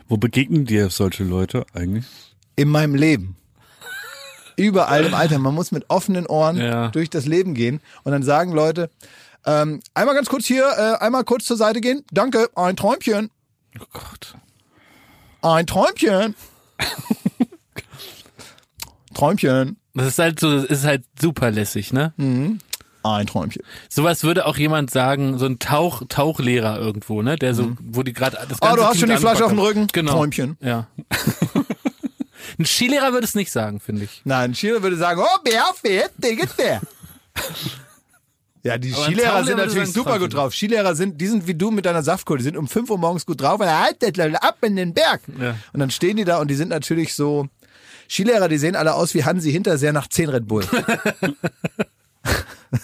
[0.08, 2.06] Wo begegnen dir solche Leute eigentlich?
[2.56, 3.36] In meinem Leben.
[4.56, 5.38] Überall im Alter.
[5.38, 6.88] Man muss mit offenen Ohren Ja.
[6.88, 7.80] durch das Leben gehen.
[8.04, 8.90] Und dann sagen Leute,
[9.44, 12.04] ähm, einmal ganz kurz hier, äh, einmal kurz zur Seite gehen.
[12.10, 13.30] Danke, ein Träumchen.
[13.80, 14.34] Oh Gott.
[15.42, 16.34] Ein Träumchen.
[19.14, 19.76] Träumchen.
[19.94, 22.12] Das ist halt so, das ist halt super lässig, ne?
[23.04, 23.62] Ein Träumchen.
[23.88, 27.36] Sowas würde auch jemand sagen, so ein Tauch, Tauchlehrer irgendwo, ne?
[27.36, 29.50] Der so, wo die gerade das Ah, ganze du hast Team schon die Flasche auf
[29.52, 29.58] dem.
[29.58, 29.86] Rücken.
[29.92, 30.12] Genau.
[30.12, 30.56] Träumchen.
[30.60, 30.86] Ja.
[32.58, 34.22] ein Skilehrer würde es nicht sagen, finde ich.
[34.24, 36.80] Nein, ein Skilehrer würde sagen, oh, Bär, fährt, Digga, Bär.
[38.64, 40.28] Ja, die Aber Skilehrer sind natürlich super Träumchen.
[40.30, 40.54] gut drauf.
[40.54, 43.26] Skilehrer sind, die sind wie du mit deiner Saftkohle, die sind um 5 Uhr morgens
[43.26, 45.20] gut drauf, weil haltet Leute ab in den Berg.
[45.40, 45.56] Ja.
[45.72, 47.48] Und dann stehen die da und die sind natürlich so,
[48.12, 50.66] Skilehrer, die sehen alle aus wie Hansi Hinterseher nach 10 Red Bull.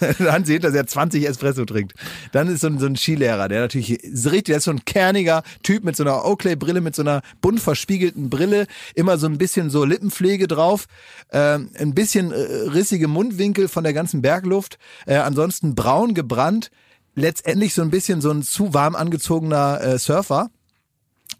[0.00, 1.92] Hansi Hinterseher 20 Espresso trinkt.
[2.32, 5.42] Dann ist so ein, so ein Skilehrer, der natürlich richtig, der ist so ein kerniger
[5.62, 9.68] Typ mit so einer Oakley-Brille, mit so einer bunt verspiegelten Brille, immer so ein bisschen
[9.68, 10.86] so Lippenpflege drauf,
[11.30, 16.70] ähm, ein bisschen äh, rissige Mundwinkel von der ganzen Bergluft, äh, ansonsten braun gebrannt,
[17.14, 20.48] letztendlich so ein bisschen so ein zu warm angezogener äh, Surfer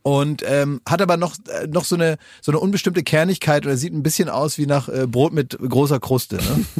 [0.08, 3.92] und ähm, hat aber noch äh, noch so eine so eine unbestimmte Kernigkeit oder sieht
[3.92, 6.36] ein bisschen aus wie nach äh, Brot mit großer Kruste.
[6.36, 6.64] Ne?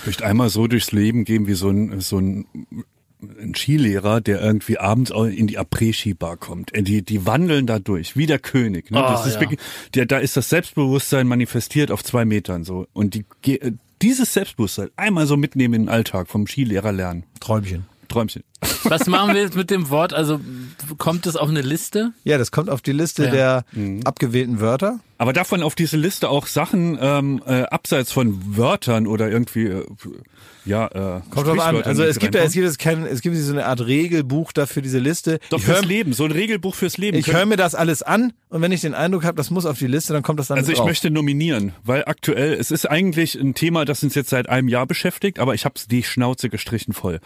[0.00, 2.44] Ich möchte einmal so durchs Leben gehen wie so ein, so ein
[3.22, 6.74] ein Skilehrer, der irgendwie abends in die Après-Ski-Bar kommt.
[6.74, 8.90] Äh, Die, die wandeln da durch, wie der König.
[8.90, 9.02] Ne?
[9.02, 9.40] Oh, das ist ja.
[9.40, 9.60] wirklich,
[9.94, 12.86] der, da ist das Selbstbewusstsein manifestiert auf zwei Metern so.
[12.92, 13.24] Und die,
[13.58, 17.24] äh, dieses Selbstbewusstsein einmal so mitnehmen in den Alltag vom Skilehrer lernen.
[17.40, 17.86] Träumchen.
[18.08, 18.42] Träumchen.
[18.84, 20.12] Was machen wir jetzt mit dem Wort?
[20.14, 20.40] Also
[20.98, 22.12] kommt es auf eine Liste?
[22.24, 23.30] Ja, das kommt auf die Liste Ja.
[23.30, 23.64] der
[24.04, 25.00] abgewählten Wörter.
[25.20, 29.84] Aber davon auf diese Liste auch Sachen ähm, äh, abseits von Wörtern oder irgendwie äh,
[30.64, 31.76] ja äh, Kommt drauf an.
[31.76, 34.52] Sprichwörtern Also es gibt ja, es gibt jetzt kein, es gibt so eine Art Regelbuch
[34.52, 35.40] dafür diese Liste.
[35.50, 37.16] Doch ich fürs höre Leben, so ein Regelbuch fürs Leben.
[37.18, 39.66] ich Können- hör mir das alles an und wenn ich den Eindruck habe, das muss
[39.66, 40.86] auf die Liste, dann kommt das dann Also ich drauf.
[40.86, 44.86] möchte nominieren, weil aktuell, es ist eigentlich ein Thema, das uns jetzt seit einem Jahr
[44.86, 47.18] beschäftigt, aber ich habe die Schnauze gestrichen voll.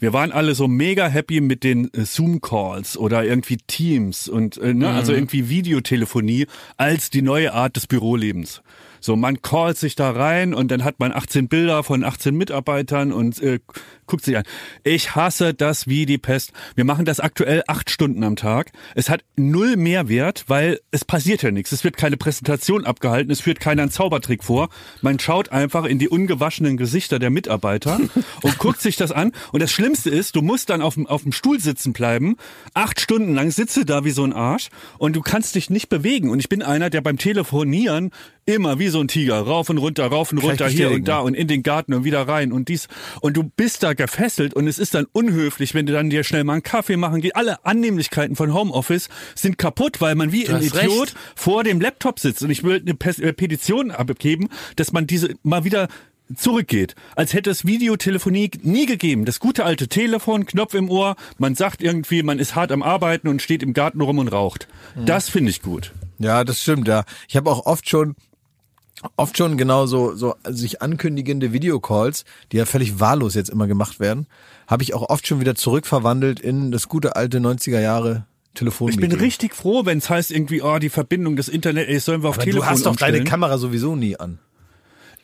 [0.00, 4.72] Wir waren alle so mega happy mit den äh, Zoom-Calls oder irgendwie Teams und äh,
[4.72, 6.46] ne, also irgendwie Videotelefonie
[6.78, 8.62] als die neue Art des Bürolebens.
[9.00, 13.12] So, man callt sich da rein und dann hat man 18 Bilder von 18 Mitarbeitern
[13.12, 13.58] und äh,
[14.06, 14.44] guckt sich an.
[14.84, 16.52] Ich hasse das wie die Pest.
[16.74, 18.72] Wir machen das aktuell acht Stunden am Tag.
[18.94, 21.72] Es hat null Mehrwert, weil es passiert ja nichts.
[21.72, 24.68] Es wird keine Präsentation abgehalten, es führt keiner einen Zaubertrick vor.
[25.00, 28.00] Man schaut einfach in die ungewaschenen Gesichter der Mitarbeiter
[28.42, 29.32] und guckt sich das an.
[29.52, 32.36] Und das Schlimmste ist, du musst dann auf dem, auf dem Stuhl sitzen bleiben.
[32.74, 36.30] Acht Stunden lang sitze da wie so ein Arsch und du kannst dich nicht bewegen.
[36.30, 38.10] Und ich bin einer, der beim Telefonieren
[38.54, 41.34] immer wie so ein Tiger rauf und runter, rauf und runter, hier und da und
[41.34, 42.88] in den Garten und wieder rein und dies.
[43.20, 46.44] Und du bist da gefesselt und es ist dann unhöflich, wenn du dann dir schnell
[46.44, 47.36] mal einen Kaffee machen gehst.
[47.36, 51.16] Alle Annehmlichkeiten von Homeoffice sind kaputt, weil man wie ein hast Idiot recht.
[51.34, 52.42] vor dem Laptop sitzt.
[52.42, 55.88] Und ich will eine äh, Petition abgeben, dass man diese mal wieder
[56.36, 59.24] zurückgeht, als hätte es Videotelefonie nie gegeben.
[59.24, 63.28] Das gute alte Telefon, Knopf im Ohr, man sagt irgendwie, man ist hart am Arbeiten
[63.28, 64.68] und steht im Garten rum und raucht.
[64.96, 65.92] Das finde ich gut.
[66.18, 67.04] Ja, das stimmt, ja.
[67.28, 68.14] Ich habe auch oft schon
[69.16, 74.00] oft schon genau so, so sich ankündigende Videocalls, die ja völlig wahllos jetzt immer gemacht
[74.00, 74.26] werden,
[74.66, 79.08] habe ich auch oft schon wieder zurückverwandelt in das gute alte 90er Jahre Ich Telefonmeeting.
[79.08, 82.28] bin richtig froh, wenn es heißt irgendwie, oh, die Verbindung des Internet, ey, sollen wir
[82.28, 83.24] auf Aber Telefon du hast doch deine umstellen?
[83.28, 84.38] Kamera sowieso nie an.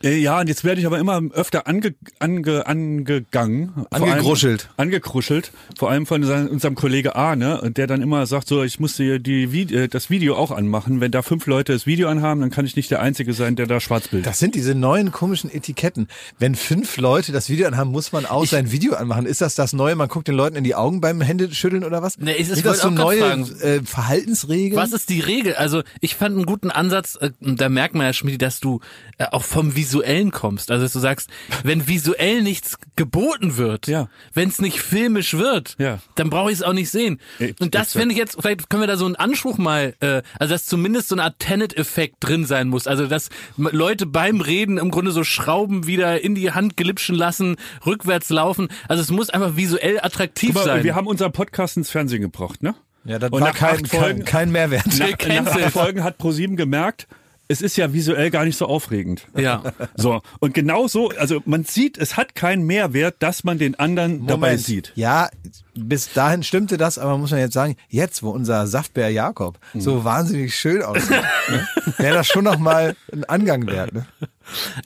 [0.03, 3.73] Äh, Ja, und jetzt werde ich aber immer öfter ange, ange, angegangen.
[3.75, 4.69] Vor Angekruschelt.
[4.77, 5.53] Allem, angekruschelt.
[5.79, 9.19] Vor allem von unserem Kollege Arne, und der dann immer sagt, so, ich muss dir
[9.19, 11.01] die, Vi- äh, das Video auch anmachen.
[11.01, 13.67] Wenn da fünf Leute das Video anhaben, dann kann ich nicht der Einzige sein, der
[13.67, 14.27] da schwarz bildet.
[14.27, 16.09] Das sind diese neuen komischen Etiketten.
[16.39, 19.27] Wenn fünf Leute das Video anhaben, muss man auch sein Video anmachen.
[19.27, 19.97] Ist das das Neue?
[19.97, 22.19] Man guckt den Leuten in die Augen beim Händeschütteln oder was?
[22.19, 23.21] Nee, ich- ich sind das so neue
[23.61, 24.77] äh, Verhaltensregeln?
[24.81, 25.55] Was ist die Regel?
[25.55, 28.81] Also ich fand einen guten Ansatz, äh, da merkt man ja, Schmidt, dass du
[29.19, 30.71] äh, auch vom Visuellen kommst.
[30.71, 31.31] Also dass du sagst,
[31.63, 34.09] wenn visuell nichts geboten wird, Ja.
[34.35, 36.01] wenn es nicht filmisch wird, Ja.
[36.17, 37.21] dann brauche ich es auch nicht sehen.
[37.39, 40.23] Äh, Und das finde ich jetzt, vielleicht können wir da so einen Anspruch mal, äh,
[40.39, 42.87] also dass zumindest so eine Art Tenet-Effekt drin sein muss.
[42.87, 47.57] Also dass Leute beim Reden im Grunde so Schrauben wieder in die Hand glitschen lassen,
[47.87, 48.69] rückwärts laufen.
[48.89, 50.85] Also es muss einfach visuell attraktiv Guck mal, sein.
[50.85, 52.75] wir haben unseren Podcast ins Fernsehen gebracht, ne?
[53.05, 54.87] ja, das Und war nach kein, acht Folgen- kein, kein Mehrwert.
[54.99, 57.07] Nach, nach Folgen hat ProSieben gemerkt,
[57.49, 59.27] es ist ja visuell gar nicht so aufregend.
[59.37, 59.63] ja.
[59.97, 64.27] So, und genau so, also man sieht, es hat keinen Mehrwert, dass man den anderen
[64.27, 64.93] dabei sieht.
[64.95, 65.29] Ja,
[65.75, 69.81] bis dahin stimmte das, aber muss man jetzt sagen, jetzt, wo unser Saftbär Jakob Mhm.
[69.81, 71.11] so wahnsinnig schön aussieht,
[71.49, 73.93] ne, wäre das schon noch mal ein Angang wert.
[73.95, 74.07] Ne?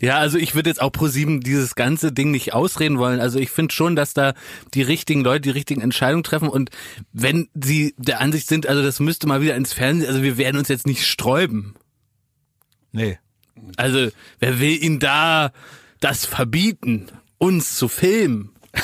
[0.01, 3.20] Ja, also ich würde jetzt auch pro sieben dieses ganze Ding nicht ausreden wollen.
[3.20, 4.35] Also ich finde schon, dass da
[4.75, 6.70] die richtigen Leute die richtigen Entscheidungen treffen und
[7.12, 10.57] wenn sie der Ansicht sind, also das müsste mal wieder ins Fernsehen, also wir werden
[10.59, 11.75] uns jetzt nicht sträuben.
[12.92, 13.18] Nee.
[13.76, 15.53] Also wer will ihnen da
[16.00, 17.07] das verbieten,
[17.38, 18.50] uns zu filmen?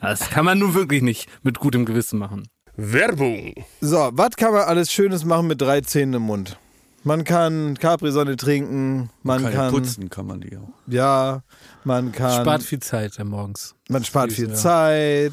[0.00, 2.46] Das kann man nun wirklich nicht mit gutem Gewissen machen.
[2.76, 3.52] Werbung.
[3.80, 6.56] So, was kann man alles Schönes machen mit drei Zähnen im Mund?
[7.02, 10.68] Man kann Capri-Sonne trinken, man Kann, kann, putzen kann man die auch.
[10.86, 11.42] ja,
[11.84, 13.74] man kann, Spart viel Zeit morgens.
[13.88, 14.54] man spart viel ja.
[14.54, 15.32] Zeit.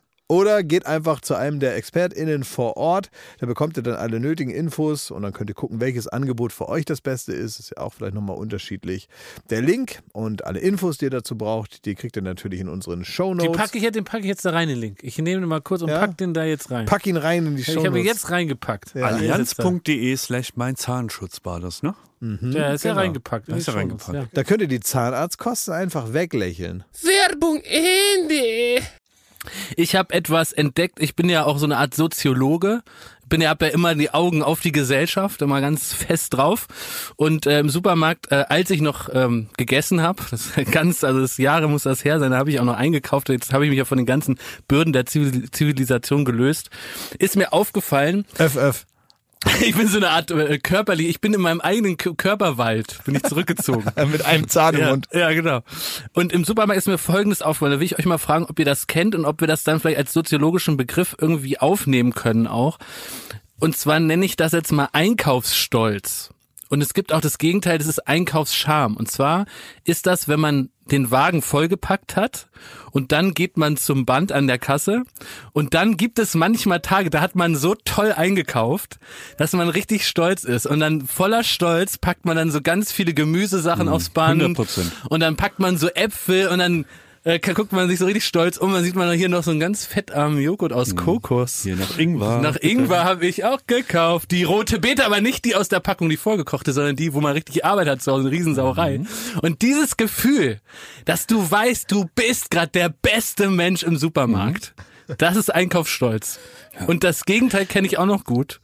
[0.31, 3.09] Oder geht einfach zu einem der ExpertInnen vor Ort.
[3.39, 6.69] Da bekommt ihr dann alle nötigen Infos und dann könnt ihr gucken, welches Angebot für
[6.69, 7.59] euch das Beste ist.
[7.59, 9.09] Ist ja auch vielleicht nochmal unterschiedlich.
[9.49, 13.03] Der Link und alle Infos, die ihr dazu braucht, die kriegt ihr natürlich in unseren
[13.03, 13.57] Show Den Notes.
[13.61, 14.99] packe ich, jetzt- den pack ich jetzt da rein, den Link.
[15.03, 15.99] Ich nehme den mal kurz und Ja?
[15.99, 16.85] pack den da jetzt rein.
[16.85, 18.21] Pack ihn rein in die Show ich habe ihn Notes.
[18.21, 18.95] jetzt reingepackt.
[18.95, 19.07] Ja.
[19.07, 21.93] Allianz.de slash mein Zahnschutz war das, ne?
[22.21, 23.01] Ja, ist ja Genau.
[23.01, 23.49] reingepackt.
[23.49, 24.37] Da ist er Shownotes, reingepackt.
[24.37, 26.83] Da könnt ihr die Zahnarztkosten einfach weglächeln.
[27.01, 28.81] Werbung Ende.
[29.75, 31.01] Ich habe etwas entdeckt.
[31.01, 32.81] Ich bin ja auch so eine Art Soziologe.
[33.27, 36.67] Bin ja, hab ja immer die Augen auf die Gesellschaft, immer ganz fest drauf.
[37.15, 41.37] Und äh, im Supermarkt, äh, als ich noch ähm, gegessen habe, das ganz, also das
[41.37, 43.29] Jahre muss das her sein, da habe ich auch noch eingekauft.
[43.29, 46.69] Jetzt habe ich mich ja von den ganzen Bürden der Zivil Zivilisation gelöst.
[47.19, 48.85] Ist mir aufgefallen, öff.
[49.61, 53.15] ich bin so eine Art äh, körperlich, ich bin in meinem eigenen K Körperwald, bin
[53.15, 53.85] ich zurückgezogen.
[54.11, 55.07] Mit einem Zahn im Ja, Mund.
[55.13, 55.61] ja, genau.
[56.13, 57.73] Und im Supermarkt ist mir Folgendes aufgefallen.
[57.73, 59.79] Da will ich euch mal fragen, ob ihr das kennt und ob wir das dann
[59.79, 62.77] vielleicht als soziologischen Begriff irgendwie aufnehmen können auch.
[63.59, 66.29] Und zwar nenne ich das jetzt mal Einkaufsstolz.
[66.71, 68.95] Und es gibt auch das Gegenteil, das ist Einkaufsscham.
[68.95, 69.45] Und zwar
[69.83, 72.47] ist das, wenn man den Wagen vollgepackt hat
[72.91, 75.03] und dann geht man zum Band an der Kasse
[75.51, 78.99] und dann gibt es manchmal Tage, da hat man so toll eingekauft,
[79.37, 83.13] dass man richtig stolz ist und dann voller Stolz packt man dann so ganz viele
[83.13, 84.91] Gemüsesachen aufs Band 100%.
[85.09, 86.85] und dann packt man so Äpfel und dann
[87.23, 89.59] äh, guckt man sich so richtig stolz um, dann sieht man hier noch so einen
[89.59, 91.61] ganz fettarmen Joghurt aus Kokos.
[91.63, 92.41] Hier nach Ingwer.
[92.41, 94.31] Nach Ingwer habe ich auch gekauft.
[94.31, 97.33] Die rote Beete, aber nicht die aus der Packung, die vorgekochte, sondern die, wo man
[97.33, 99.01] richtig Arbeit hat, so eine Riesensauerei.
[99.41, 100.59] Und dieses Gefühl,
[101.05, 104.73] dass du weißt, du bist gerade der beste Mensch im Supermarkt,
[105.17, 106.39] das ist Einkaufsstolz.
[106.87, 108.61] Und das Gegenteil kenne ich auch noch gut.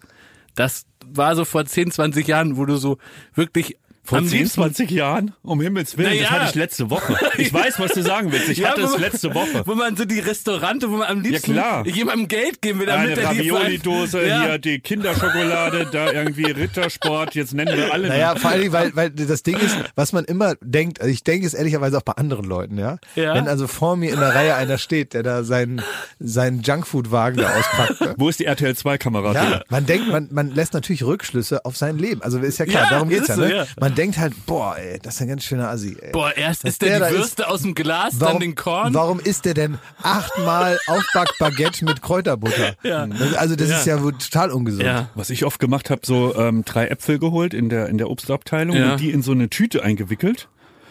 [0.56, 2.98] Das war so vor 10, 20 Jahren, wo du so
[3.36, 5.34] wirklich Vor am 10, liebsten 20 Jahren?
[5.43, 6.30] Um Himmels Willen, das Naja.
[6.32, 7.15] hatte ich letzte Woche.
[7.38, 8.48] Ich weiß, was du sagen willst.
[8.50, 9.63] Ich Ja, hatte es letzte Woche.
[9.65, 11.86] Wo man so die Restaurante, wo man am liebsten klar.
[11.86, 14.43] jemandem Geld geben will, damit Eine er die Ravioli-Dose, Ja.
[14.43, 18.08] hier die Kinderschokolade, da irgendwie Rittersport, jetzt nennen wir alle.
[18.08, 21.46] Naja, vor allem, weil, weil das Ding ist, was man immer denkt, also ich denke
[21.46, 22.98] es ehrlicherweise auch bei anderen Leuten, ja?
[23.15, 23.34] Ja.
[23.36, 25.82] Wenn also vor mir in der Reihe einer steht, der da seinen,
[26.20, 28.02] seinen Junkfood-Wagen da auspackt.
[28.02, 28.13] Ne?
[28.17, 29.34] Wo ist die RTL 2-Kamera?
[29.34, 32.22] Ja, man denkt, man, man lässt natürlich Rückschlüsse auf sein Leben.
[32.22, 33.56] Also ist ja klar, Ja, darum geht's ja, so, ne?
[33.56, 33.65] ja.
[33.80, 36.12] Man denkt halt, boah, ey, das ist ein ganz schöner Assi, ey.
[36.12, 38.94] Boah, erst ist der, der die Würste aus dem Glas, Warum, dann den Korn.
[38.94, 42.76] warum isst der denn achtmal Aufbackbaguette mit Kräuterbutter?
[42.84, 43.08] Ja.
[43.38, 43.78] Also das Ja.
[43.80, 44.84] ist ja wohl total ungesund.
[44.84, 45.10] Ja.
[45.16, 48.76] Was ich oft gemacht habe, so ähm, drei Äpfel geholt in der in der Obstabteilung
[48.76, 48.92] Ja.
[48.94, 50.48] und die in so eine Tüte eingewickelt.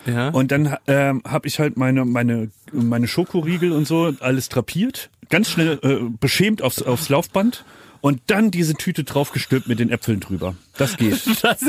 [0.07, 0.29] Ja.
[0.29, 5.51] Und dann ähm, habe ich halt meine meine meine Schokoriegel und so alles drapiert, ganz
[5.51, 7.64] schnell äh, beschämt aufs aufs Laufband
[8.00, 10.54] und dann diese Tüte draufgestülpt mit den Äpfeln drüber.
[10.76, 11.20] Das geht.
[11.42, 11.62] das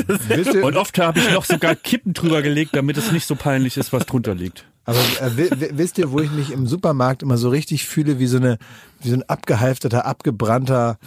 [0.62, 3.92] Und oft habe ich noch sogar Kippen drüber gelegt, damit es nicht so peinlich ist,
[3.92, 4.64] was drunter liegt.
[4.84, 8.18] Aber äh, wi- wi- wisst ihr, wo ich mich im Supermarkt immer so richtig fühle,
[8.18, 8.58] wie so eine,
[9.02, 10.98] wie so ein abgehalfterter, abgebrannter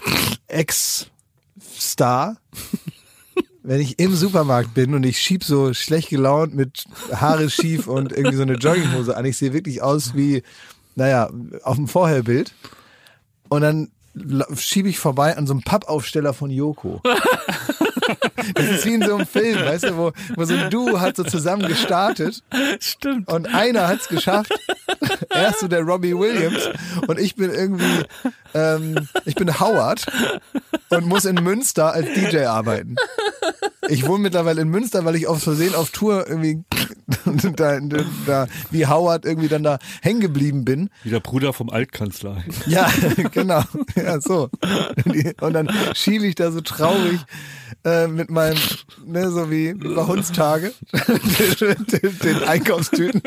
[0.47, 2.37] Ex-Star?
[3.63, 8.11] Wenn ich im Supermarkt bin und ich schieb so schlecht gelaunt mit Haare schief und
[8.11, 10.41] irgendwie so eine Jogginghose an, ich sehe wirklich aus wie,
[10.95, 11.29] naja,
[11.63, 12.53] auf dem Vorherbild.
[13.49, 13.89] Und dann
[14.57, 17.01] schiebe ich vorbei an so einem Pappaufsteller von Yoko.
[18.55, 21.15] Das ist wie in so einem Film, weißt du, wo, wo so ein Duo hat
[21.15, 22.43] so zusammen gestartet
[22.79, 23.31] stimmt.
[23.31, 24.51] und einer hat's geschafft.
[25.29, 26.69] Er ist so der Robbie Williams
[27.07, 28.03] und ich bin irgendwie,
[28.53, 30.05] ähm, ich bin Howard
[30.89, 32.95] und muss in Münster als DJ arbeiten.
[33.87, 36.63] Ich wohne mittlerweile in Münster, weil ich aus Versehen auf Tour irgendwie
[37.55, 37.79] da,
[38.25, 40.89] da, wie Howard irgendwie dann da hängen geblieben bin.
[41.03, 42.43] Wie der Bruder vom Altkanzler.
[42.67, 42.89] Ja,
[43.31, 43.63] genau.
[44.05, 44.49] Ja, so.
[45.41, 47.19] Und dann schiele ich da so traurig
[47.83, 48.57] äh, mit meinem,
[49.05, 50.73] ne, so wie bei Hundstage,
[51.61, 51.87] den,
[52.23, 53.21] den Einkaufstüten,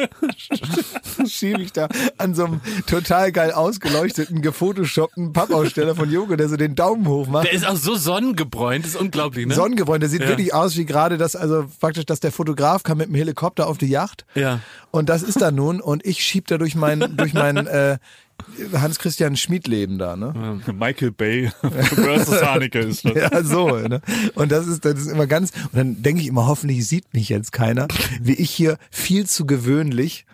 [1.29, 6.57] schiebe ich da an so einem total geil ausgeleuchteten, gefotoshoppten Pappaussteller von Jogo, der so
[6.57, 7.47] den Daumen hoch macht.
[7.47, 9.55] Der ist auch so sonnengebräunt, das ist unglaublich, ne?
[9.55, 10.29] Sonnengebräunt, der sieht Ja.
[10.29, 13.79] wirklich aus wie gerade das, also praktisch, dass der Fotograf kam mit dem Helikopter auf
[13.79, 14.25] die Yacht.
[14.35, 14.61] Ja.
[14.91, 17.99] Und das ist da nun und ich schieb da durch mein, durch mein äh,
[18.72, 20.61] Hans-Christian Schmid-Leben da, ne?
[20.72, 23.14] Michael Bay versus Haneke ist das.
[23.14, 23.68] Ja, so.
[23.76, 24.01] Ne?
[24.35, 27.28] Und das ist, das ist immer ganz, und dann denke ich immer, hoffentlich sieht mich
[27.28, 27.89] jetzt keiner,
[28.20, 30.26] wie ich hier viel zu gewöhnlich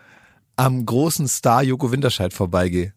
[0.56, 2.92] am großen Star Joko Winterscheid vorbeigehe.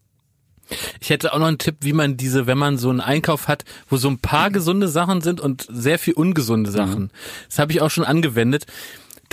[0.99, 3.63] Ich hätte auch noch einen Tipp, wie man diese, wenn man so einen Einkauf hat,
[3.89, 7.11] wo so ein paar gesunde Sachen sind und sehr viel ungesunde Sachen.
[7.49, 8.65] Das habe ich auch schon angewendet.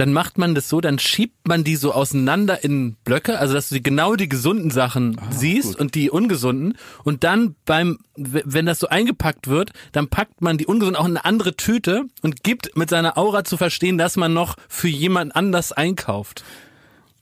[0.00, 3.68] Dann macht man das so, dann schiebt man die so auseinander in Blöcke, also dass
[3.68, 6.78] du die, genau die gesunden Sachen siehst und die ungesunden.
[7.04, 11.18] Und dann beim, wenn das so eingepackt wird, dann packt man die ungesunden auch in
[11.18, 15.36] eine andere Tüte und gibt mit seiner Aura zu verstehen, dass man noch für jemand
[15.36, 16.44] anders einkauft.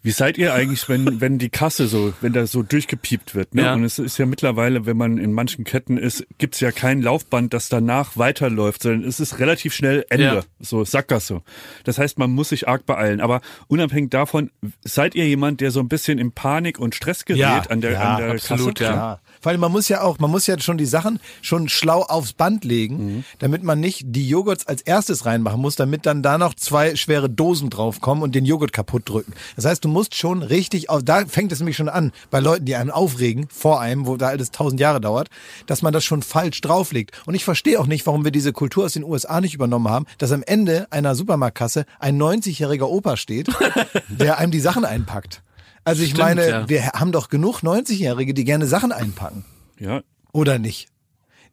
[0.03, 3.55] Wie seid ihr eigentlich, wenn, wenn die Kasse so, wenn da so durchgepiept wird?
[3.55, 3.63] Ne?
[3.63, 3.75] Ja.
[3.75, 7.53] Und es ist ja mittlerweile, wenn man in manchen Ketten ist, gibt's ja kein Laufband,
[7.53, 10.25] das danach weiterläuft, sondern es ist relativ schnell Ende.
[10.25, 10.41] Ja.
[10.61, 11.43] So Sackgasse.
[11.85, 13.21] Das heißt, man muss sich arg beeilen.
[13.21, 14.51] Aber unabhängig davon,
[14.85, 18.15] seid ihr jemand, der so ein bisschen in Panik und Stress gerät an der, ja,
[18.15, 18.93] an der absolut, Kasse?
[18.93, 19.21] ja.
[19.45, 22.65] Allem, man muss ja auch, man muss ja schon die Sachen schon schlau aufs Band
[22.65, 26.97] legen, damit man nicht die Joghurts als erstes reinmachen muss, damit dann da noch zwei
[26.97, 29.33] schwere Dosen draufkommen und den Joghurt kaputt drücken.
[29.57, 32.65] Das heißt, du musst schon richtig auf, da fängt es nämlich schon an, bei Leuten,
[32.65, 35.29] die einen aufregen, vor einem, wo da alles tausend Jahre dauert,
[35.67, 37.13] dass man das schon falsch drauflegt.
[37.27, 40.07] Und ich verstehe auch nicht, warum wir diese Kultur aus den USA nicht übernommen haben,
[40.19, 43.49] dass am Ende einer Supermarktkasse ein 90-jähriger Opa steht,
[44.09, 45.43] der einem die Sachen einpackt.
[45.89, 46.69] Also ich Stimmt, meine, ja.
[46.69, 49.47] wir haben doch genug 90-Jährige, die gerne Sachen einpacken.
[49.79, 50.03] Ja.
[50.33, 50.89] Oder nicht?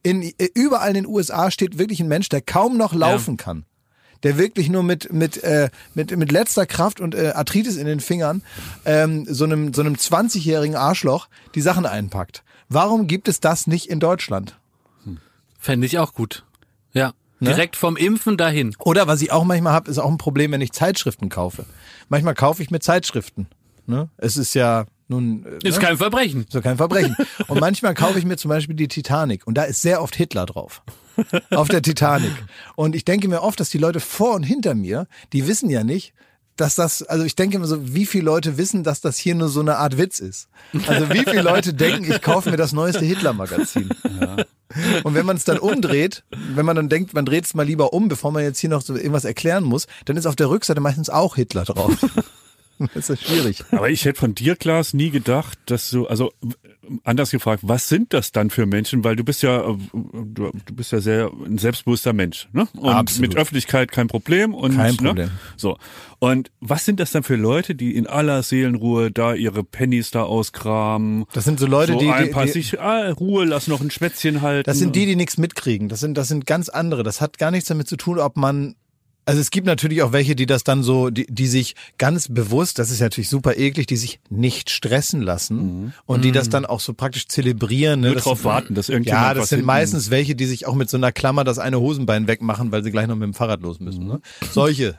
[0.02, 3.64] In, äh, überall in den USA steht wirklich ein Mensch, der kaum noch laufen kann.
[4.24, 8.00] Der wirklich nur mit, mit, äh, mit, mit letzter Kraft und äh, Arthritis in den
[8.00, 8.42] Fingern
[8.84, 12.42] ähm, so einem, so einem 20-jährigen Arschloch die Sachen einpackt.
[12.68, 14.58] Warum gibt es das nicht in Deutschland?
[15.58, 16.44] Fände ich auch gut.
[16.92, 17.14] Ja.
[17.38, 17.50] Ne?
[17.50, 18.74] Direkt vom Impfen dahin.
[18.78, 21.64] Oder was ich auch manchmal habe, ist auch ein Problem, wenn ich Zeitschriften kaufe.
[22.08, 23.48] Manchmal kaufe ich mir Zeitschriften.
[23.86, 24.08] Ne?
[24.16, 25.44] Es ist ja nun.
[25.46, 25.84] äh, Ist ne?
[25.84, 26.46] kein Verbrechen.
[26.52, 27.16] Doch kein Verbrechen.
[27.48, 30.46] Und manchmal kaufe ich mir zum Beispiel die Titanic und da ist sehr oft Hitler
[30.46, 30.82] drauf.
[31.50, 32.32] Auf der Titanic.
[32.74, 35.82] Und ich denke mir oft, dass die Leute vor und hinter mir, die wissen ja
[35.82, 36.12] nicht,
[36.56, 39.48] dass das, also ich denke immer so, wie viele Leute wissen, dass das hier nur
[39.48, 40.48] so eine Art Witz ist.
[40.86, 43.90] Also wie viele Leute denken, ich kaufe mir das neueste Hitler-Magazin.
[45.04, 46.24] Und wenn man es dann umdreht,
[46.54, 48.82] wenn man dann denkt, man dreht es mal lieber um, bevor man jetzt hier noch
[48.82, 51.92] so irgendwas erklären muss, dann ist auf der Rückseite meistens auch Hitler drauf.
[52.94, 53.64] Das ist schwierig.
[53.70, 56.32] Aber ich hätte von dir, Klaas, nie gedacht, dass du, also
[57.04, 59.04] anders gefragt, was sind das dann für Menschen?
[59.04, 62.68] Weil du bist ja, äh, du, bist ja sehr ein selbstbewusster Mensch, ne?
[62.76, 63.30] Und Absolut.
[63.30, 65.08] mit Öffentlichkeit kein Problem und Kein Ne?
[65.08, 65.30] Problem.
[65.56, 65.78] So.
[66.18, 70.22] Und was sind das dann für Leute, die in aller Seelenruhe da ihre Pennies da
[70.22, 71.26] auskramen?
[71.32, 73.80] Das sind so Leute, so die, ein die, paar die sich ah, Ruhe, lass noch
[73.80, 74.64] ein Schwätzchen halten.
[74.66, 75.88] Das sind die, die nichts mitkriegen.
[75.88, 77.02] Das sind, das sind ganz andere.
[77.02, 78.76] Das hat gar nichts damit zu tun, ob man.
[79.28, 82.78] Also es gibt natürlich auch welche, die das dann so, die, die sich ganz bewusst,
[82.78, 86.78] das ist natürlich super eklig, die sich nicht stressen lassen und die das dann auch
[86.78, 88.00] so praktisch zelebrieren.
[88.00, 88.06] Ne?
[88.06, 90.74] Nur Das drauf warten, dass irgendjemand Ja, das sind hinten- meistens welche, die sich auch
[90.76, 93.62] mit so einer Klammer das eine Hosenbein wegmachen, weil sie gleich noch mit dem Fahrrad
[93.62, 94.06] los müssen.
[94.06, 94.20] Ne?
[94.52, 94.96] Solche,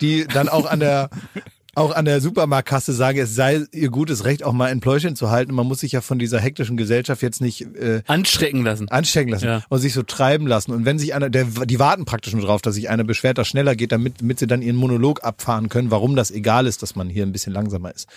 [0.00, 1.10] die dann auch an der
[1.76, 5.30] auch an der Supermarktkasse sagen, es sei ihr gutes Recht, auch mal ein Pläuschen zu
[5.30, 5.54] halten.
[5.54, 8.88] Man muss sich ja von dieser hektischen Gesellschaft jetzt nicht äh, Anstecken lassen.
[8.88, 9.62] anstecken lassen Ja.
[9.68, 10.72] und sich so treiben lassen.
[10.72, 13.48] Und wenn sich einer, der, die warten praktisch nur drauf, dass sich einer beschwert, dass
[13.48, 16.96] schneller geht, damit, damit sie dann ihren Monolog abfahren können, warum das egal ist, dass
[16.96, 18.08] man hier ein bisschen langsamer ist.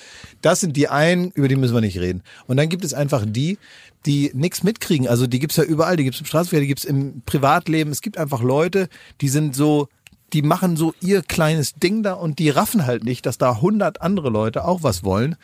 [0.41, 2.23] Das sind die einen, über die müssen wir nicht reden.
[2.47, 3.57] Und dann gibt es einfach die,
[4.05, 5.09] die nichts mitkriegen.
[5.09, 7.91] Also die gibt's ja überall, die gibt's im Straßenverkehr, die gibt's im Privatleben.
[7.91, 8.87] Es gibt einfach Leute,
[9.19, 9.89] die sind so,
[10.33, 14.01] die machen so ihr kleines Ding da und die raffen halt nicht, dass da hundert
[14.01, 15.35] andere Leute auch was wollen.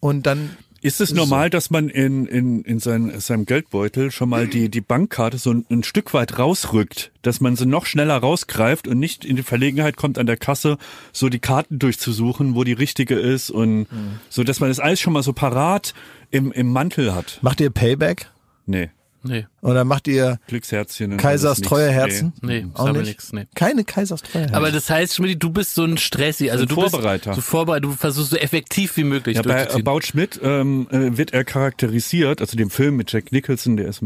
[0.00, 4.48] Und dann Ist es normal, dass man in, in, in sein, seinem Geldbeutel schon mal
[4.48, 8.88] die, die Bankkarte so ein, ein Stück weit rausrückt, dass man sie noch schneller rausgreift
[8.88, 10.78] und nicht in die Verlegenheit kommt, an der Kasse
[11.12, 13.86] so die Karten durchzusuchen, wo die richtige ist und
[14.28, 15.94] so, dass man das alles schon mal so parat
[16.30, 17.38] im, im Mantel hat?
[17.42, 18.28] macht ihr Payback?
[18.66, 18.90] Nee.
[19.24, 21.12] Nee, Oder macht ihr Glücksherzchen.
[21.12, 22.32] und Kaisers treue Herzen?
[22.42, 23.10] nee, Auch sagen wir nicht?
[23.10, 23.46] nix, nee.
[23.54, 24.54] Keine Kaisers treue Herzen.
[24.56, 27.30] Aber das heißt, Schmidt, du bist so ein Stressi, also Ein du Vorbereiter.
[27.30, 29.70] bist so Vorbereiter, du versuchst so effektiv wie möglich Ja, bei.
[29.72, 34.02] About Schmidt ähm, äh, wird er charakterisiert, also dem Film mit Jack Nicholson, der ist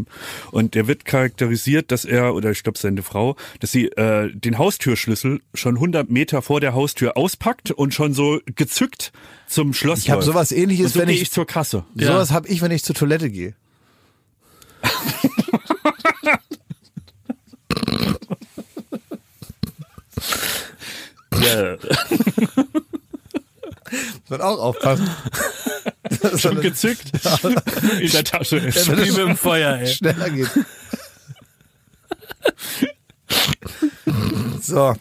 [0.50, 4.58] und der wird charakterisiert, dass er oder ich glaube seine Frau, dass sie äh, den
[4.58, 9.12] Haustürschlüssel schon 100 Meter vor der Haustür auspackt und schon so gezückt
[9.48, 10.26] zum Schloss Ich hab läuft.
[10.26, 11.84] sowas ähnliches, und so wenn ich- ich zur Kasse.
[11.94, 12.08] Ja.
[12.08, 13.54] Sowas habe ich, wenn ich zur Toilette gehe.
[24.20, 25.08] Muss man auch aufpassen.
[26.36, 27.12] Schon gezückt
[28.00, 28.62] in der Tasche.
[28.62, 29.86] Wie mit dem Feuer, ey.
[29.86, 30.50] schneller geht.
[34.60, 34.94] so.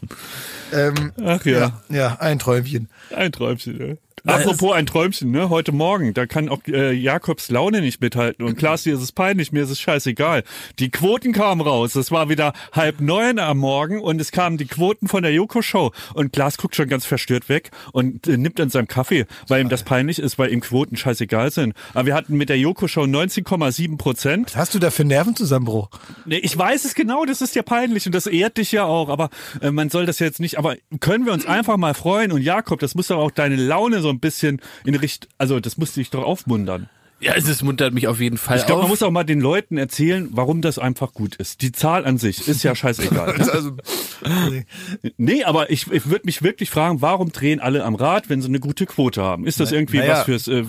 [0.71, 2.89] Ähm, Ach ja, ja, ja, ein Träumchen.
[3.15, 3.79] ein Träumchen.
[3.79, 3.95] Ja.
[4.25, 5.49] Apropos ein Träumchen, ne?
[5.49, 8.43] Heute Morgen, da kann auch äh, Jakobs Laune nicht mithalten.
[8.45, 10.43] Und klar, dir ist es peinlich, mir ist es scheißegal.
[10.79, 11.95] Die Quoten kamen raus.
[11.95, 15.91] Es war wieder halb neun am Morgen und es kamen die Quoten von der Joko-Show.
[16.15, 19.69] Und Klaas guckt schon ganz verstört weg und äh, nimmt an seinem Kaffee, weil ihm
[19.69, 21.73] das peinlich ist, weil ihm Quoten scheißegal sind.
[21.93, 24.47] Aber wir hatten mit der Joko-Show 19,7 Prozent.
[24.47, 25.89] Was hast du da für Nervenzusammenbruch?
[26.25, 29.09] Nee, ich weiß es genau, das ist ja peinlich und das ehrt dich ja auch,
[29.09, 29.29] aber
[29.61, 32.79] äh, man soll das jetzt nicht, aber können wir uns einfach mal freuen und Jakob,
[32.79, 36.09] das muss doch auch deine Laune so ein bisschen in Richtung, also das muss dich
[36.09, 36.89] doch aufmuntern.
[37.21, 39.39] Ja, es ist- muntert mich auf jeden Fall Ich glaube, man muss auch mal den
[39.39, 41.61] Leuten erzählen, warum das einfach gut ist.
[41.61, 43.39] Die Zahl an sich ist ja scheißegal.
[43.49, 43.77] Also,
[45.17, 48.49] nee, aber ich, ich würde mich wirklich fragen, warum drehen alle am Rad, wenn sie
[48.49, 49.47] eine gute Quote haben?
[49.47, 50.13] Ist das irgendwie naja.
[50.17, 50.63] was fürs, äh,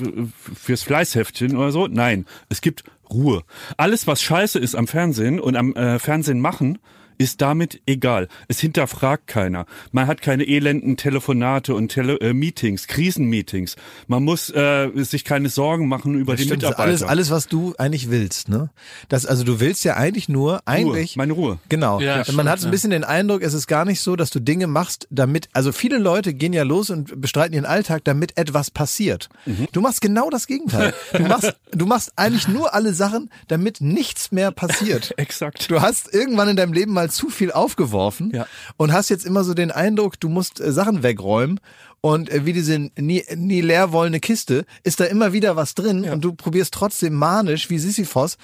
[0.55, 1.89] fürs Fleißheftchen oder so?
[1.89, 3.43] Nein, es gibt Ruhe.
[3.77, 6.79] Alles, was scheiße ist am Fernsehen und am äh, Fernsehen machen,
[7.19, 8.29] ist damit egal.
[8.49, 9.67] Es hinterfragt keiner.
[9.93, 13.77] Man hat keine elenden Telefonate und Tele äh, Meetings, Krisenmeetings.
[14.07, 17.09] Man muss äh, sich keine Sorgen machen über das die stimmt, das ist Mitarbeiter.
[17.09, 18.71] alles, alles, was du eigentlich willst, ne?
[19.09, 21.17] Das, also du willst ja eigentlich nur, eigentlich.
[21.17, 21.59] meine Ruhe.
[21.69, 22.01] Genau.
[22.01, 22.71] Ja, man stimmt, hat so ein ja.
[22.73, 25.99] bisschen den Eindruck, es ist gar nicht so, dass du Dinge machst, damit, also viele
[25.99, 29.29] Leute gehen ja los und bestreiten ihren Alltag, damit etwas passiert.
[29.47, 29.69] Mhm.
[29.73, 30.95] Du machst genau das Gegenteil.
[31.13, 35.15] Du machst, du machst eigentlich nur alle Sachen, damit nichts mehr passiert.
[35.17, 35.71] Exakt.
[35.71, 38.47] Du hast irgendwann in deinem Leben mal zu viel aufgeworfen Ja.
[38.77, 41.61] und hast jetzt immer so den Eindruck, du musst äh, Sachen wegräumen
[42.01, 46.05] und äh, wie diese nie, nie leer wollende Kiste ist da immer wieder was drin
[46.09, 48.37] und du probierst trotzdem manisch wie Sisyphos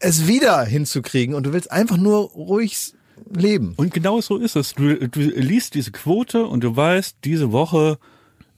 [0.00, 2.94] es wieder hinzukriegen und du willst einfach nur ruhig
[3.34, 3.74] leben.
[3.76, 4.74] Und genau so ist es.
[4.74, 7.98] Du, du liest diese Quote und du weißt, diese Woche,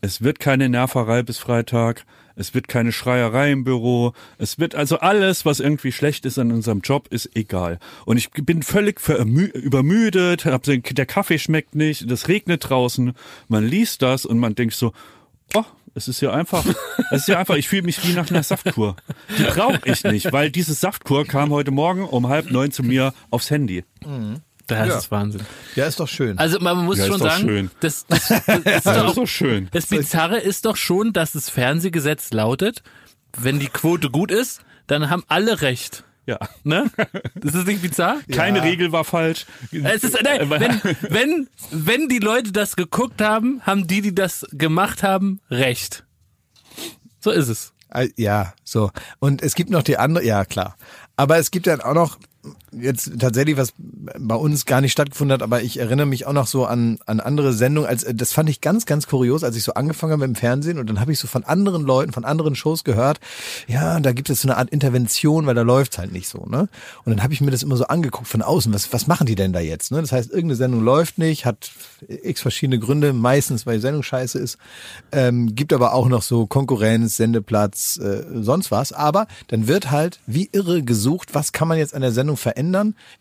[0.03, 2.05] es wird keine Nerverei bis Freitag,
[2.37, 6.53] es wird keine Schreierei im Büro, es wird also alles, was irgendwie schlecht ist an
[6.53, 7.79] unserem Job, ist egal.
[8.05, 13.13] Und ich bin völlig übermüdet, hab der Kaffee schmeckt nicht, das regnet draußen,
[13.49, 14.93] man liest das und man denkt so,
[15.55, 15.65] oh,
[15.95, 16.65] es ist ja einfach,
[17.11, 18.97] es ist ja einfach, ich fühle mich wie nach einer Saftkur.
[19.39, 23.13] Die brauche ich nicht, weil diese Saftkur kam heute Morgen um halb neun zu mir
[23.31, 23.85] aufs Handy.
[24.79, 24.99] Das Ja.
[24.99, 25.43] ist Wahnsinn.
[25.75, 26.39] Ja, ist doch schön.
[26.39, 27.71] Also man muss Ja, schon doch sagen, schön.
[27.81, 29.69] das, das, das, ist Das doch ist so schön.
[29.73, 32.83] das Bizarre ist doch schon, dass das Fernsehgesetz lautet,
[33.39, 36.05] wenn die Quote gut ist, dann haben alle recht.
[36.27, 36.39] Ja.
[36.65, 36.91] Ne?
[37.35, 38.19] Das ist nicht bizarr?
[38.33, 39.47] Keine Regel war falsch.
[39.73, 44.47] Es ist, nein, wenn, wenn, wenn die Leute das geguckt haben, haben die, die das
[44.53, 46.05] gemacht haben, recht.
[47.21, 47.73] So ist es.
[47.93, 48.91] Äh, Ja, so.
[49.19, 50.77] Und es gibt noch die andere, ja klar.
[51.17, 52.19] Aber es gibt dann auch noch
[52.73, 56.47] jetzt tatsächlich, was bei uns gar nicht stattgefunden hat, aber ich erinnere mich auch noch
[56.47, 57.89] so an, an andere Sendungen.
[57.89, 60.79] Als, äh, das fand ich ganz, ganz kurios, als ich so angefangen habe im Fernsehen
[60.79, 63.21] und dann habe ich so von anderen Leuten, von anderen Shows gehört,
[63.67, 66.69] ja, da gibt es so eine Art Intervention, weil da läuft's halt nicht so, ne?
[67.05, 69.35] Und dann habe ich mir das immer so angeguckt von außen, was, was machen die
[69.35, 70.01] denn da jetzt, ne?
[70.01, 71.71] Das heißt, irgendeine Sendung läuft nicht, hat
[72.09, 74.59] x verschiedene Gründe, meistens weil die Sendung scheiße ist,
[75.13, 78.93] ähm, gibt aber auch noch so Konkurrenz, Sendeplatz, äh, sonst was.
[78.93, 82.60] Aber dann wird halt wie irre gesucht, was kann man jetzt an der Sendung verändern,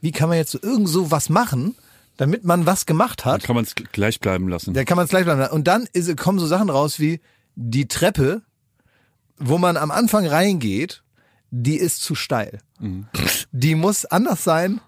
[0.01, 1.75] wie kann man jetzt so irgend so was machen,
[2.17, 3.43] damit man was gemacht Dann hat.
[3.43, 4.73] kann man es gleich bleiben lassen.
[4.73, 5.41] Da kann man es gleich bleiben.
[5.53, 7.21] Und dann ist, kommen so Sachen raus wie
[7.55, 8.41] die Treppe,
[9.37, 11.03] wo man am Anfang reingeht,
[11.51, 12.59] die ist zu steil.
[13.51, 14.81] Die muss anders sein.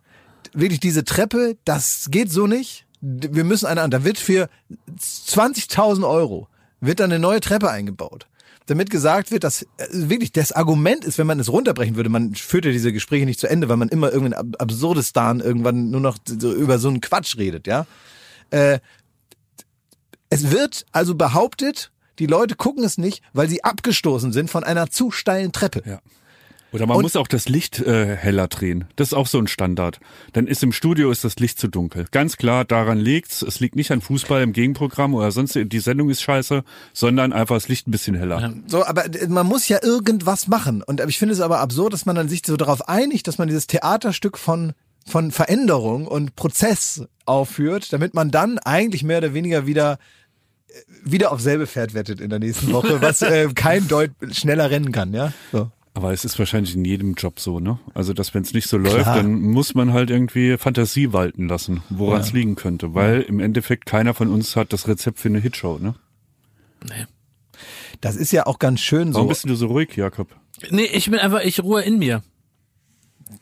[0.54, 2.86] Wirklich diese Treppe, das geht so nicht.
[3.00, 4.50] Wir müssen eine, da wird für
[5.00, 6.48] 20.000 Euro
[6.82, 8.28] wird dann eine neue Treppe eingebaut.
[8.72, 12.34] Damit gesagt wird, dass äh, wirklich das Argument ist, wenn man es runterbrechen würde, man
[12.36, 16.00] führt ja diese Gespräche nicht zu Ende, weil man immer irgendein Ab- Absurdistan irgendwann nur
[16.00, 17.86] noch so über so einen Quatsch redet, ja.
[18.50, 18.80] Äh,
[20.30, 24.90] es wird also behauptet, die Leute gucken es nicht, weil sie abgestoßen sind von einer
[24.90, 25.84] zu steilen Treppe.
[25.86, 26.00] Ja.
[26.74, 28.86] Oder man Und- muss auch das Licht äh, heller drehen.
[28.96, 30.00] Das ist auch so ein Standard.
[30.34, 32.06] Dann ist im Studio ist das Licht zu dunkel.
[32.12, 33.42] Ganz klar, daran liegt's.
[33.42, 36.64] Es liegt nicht an Fußball im Gegenprogramm oder sonst die Sendung ist scheiße,
[36.94, 38.54] sondern einfach das Licht ein bisschen heller.
[38.68, 40.82] So, aber d- man muss ja irgendwas machen.
[40.82, 43.48] Und ich finde es aber absurd, dass man dann sich so darauf einigt, dass man
[43.50, 44.74] dieses Theaterstück von
[45.08, 49.98] von Veränderung und Prozess aufführt, damit man dann eigentlich mehr oder weniger wieder
[50.68, 54.70] äh, wieder auf selbe Pferd wettet in der nächsten Woche, was äh, kein Deut schneller
[54.70, 55.34] rennen kann, ja?
[55.52, 55.72] So.
[55.94, 57.78] Aber es ist wahrscheinlich in jedem Job so, ne?
[57.94, 59.18] Also, dass wenn es nicht so läuft, Klar.
[59.18, 62.94] dann muss man halt irgendwie Fantasie walten lassen, woran es liegen könnte.
[62.96, 65.96] Weil im Endeffekt keiner von uns hat das Rezept für eine Hitshow, ne?
[68.00, 69.30] Das ist ja auch ganz schön Warum so.
[69.30, 70.30] bist du so ruhig, Jakob?
[70.70, 72.24] Nee, ich bin einfach, ich ruhe in mir.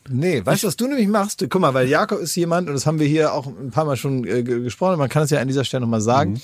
[0.08, 1.44] Nee, weißt du, was du nämlich machst?
[1.48, 3.96] Guck mal, weil Jakob ist jemand, und das haben wir hier auch ein paar Mal
[3.96, 6.32] schon äh, ge- gesprochen, man kann es ja an dieser Stelle nochmal sagen.
[6.32, 6.40] Mhm.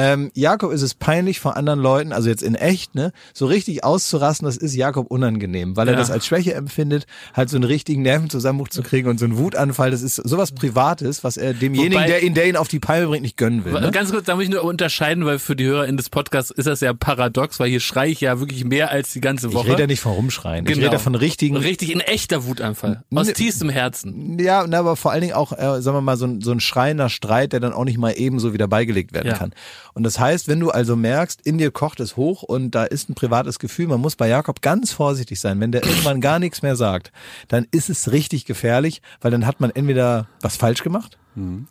[0.00, 3.82] Ähm, Jakob ist es peinlich vor anderen Leuten, also jetzt in echt, ne, so richtig
[3.82, 5.98] auszurasten, das ist Jakob unangenehm, weil er Ja.
[5.98, 9.90] das als Schwäche empfindet, halt so einen richtigen Nervenzusammenbruch zu kriegen und so einen Wutanfall,
[9.90, 13.08] das ist sowas Privates, was er demjenigen, Wobei- der ihn, der ihn auf die Palme
[13.08, 13.72] bringt, nicht gönnen will.
[13.72, 13.90] Ne?
[13.90, 16.66] Ganz kurz, da muss ich nur unterscheiden, weil für die Hörer in des Podcasts ist
[16.66, 19.70] das ja paradox, weil hier schreie ich ja wirklich mehr als die ganze Ich Woche.
[19.70, 20.86] rede ja nicht von rumschreien, ich Genau.
[20.86, 23.02] rede von richtigen, Richtig in echter Wutanfall.
[23.12, 24.38] Aus Ne- tiefstem Herzen.
[24.38, 26.60] Ja, na, aber vor allen Dingen auch, äh, sagen wir mal, so ein, so ein
[26.60, 29.34] schreiender Streit, der dann auch nicht mal ebenso wieder beigelegt werden Ja.
[29.36, 29.52] kann.
[29.94, 33.08] Und das heißt, wenn du also merkst, in dir kocht es hoch und da ist
[33.08, 35.60] ein privates Gefühl, man muss bei Jakob ganz vorsichtig sein.
[35.60, 37.12] Wenn der irgendwann gar nichts mehr sagt,
[37.48, 41.18] dann ist es richtig gefährlich, weil dann hat man entweder was falsch gemacht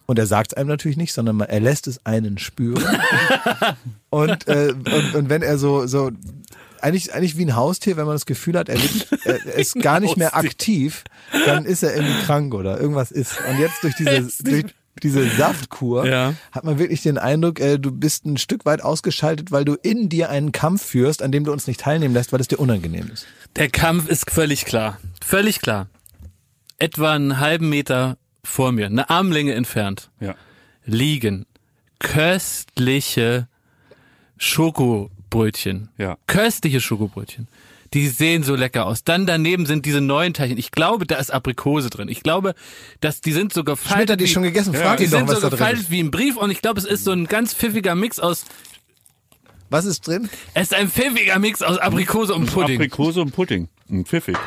[0.05, 2.84] und er sagt es einem natürlich nicht, sondern er lässt es einen spüren.
[4.09, 6.11] und, äh, und, und wenn er so, so
[6.82, 9.76] eigentlich, eigentlich wie ein Haustier, wenn man das Gefühl hat, er, wird, er er ist
[9.76, 11.03] gar nicht mehr aktiv,
[11.45, 13.38] dann ist er irgendwie krank oder irgendwas ist.
[13.49, 14.65] Und jetzt durch diese, durch
[14.99, 16.33] diese Saftkur Ja.
[16.51, 20.09] hat man wirklich den Eindruck, äh, du bist ein Stück weit ausgeschaltet, weil du in
[20.09, 23.09] dir einen Kampf führst, an dem du uns nicht teilnehmen lässt, weil es dir unangenehm
[23.13, 23.25] ist.
[23.55, 24.99] Der Kampf ist völlig klar.
[25.25, 25.87] Völlig klar.
[26.79, 30.35] Etwa einen halben Meter vor mir, eine Armlänge entfernt, Ja.
[30.85, 31.45] liegen
[31.99, 33.47] köstliche
[34.37, 35.89] Schokobrötchen.
[35.97, 36.17] Ja.
[36.27, 37.47] Köstliche Schokobrötchen.
[37.97, 39.03] Die sehen so lecker aus.
[39.03, 40.59] Dann daneben sind diese neuen Teilchen.
[40.59, 42.09] Ich glaube, da ist Aprikose drin.
[42.09, 42.53] Ich glaube,
[43.01, 43.95] dass die sind so gefaltet.
[43.97, 45.89] Schmidt hat die schon gegessen, frag Die ihn doch, sind was so da drin gefaltet
[45.89, 48.45] wie ein Brief und ich glaube, es ist so ein ganz pfiffiger Mix aus,
[49.71, 50.29] Was ist drin?
[50.53, 52.75] es ist ein pfiffiger Mix aus Aprikose und Pudding.
[52.75, 53.67] Aprikose und Pudding.
[53.89, 54.37] Ein Pfiffig.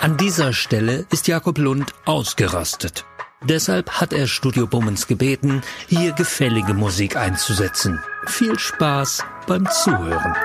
[0.00, 3.04] An dieser Stelle ist Jakob Lund ausgerastet.
[3.42, 7.98] Deshalb hat er Studio Bummens gebeten, hier gefällige Musik einzusetzen.
[8.26, 10.36] Viel Spaß beim Zuhören.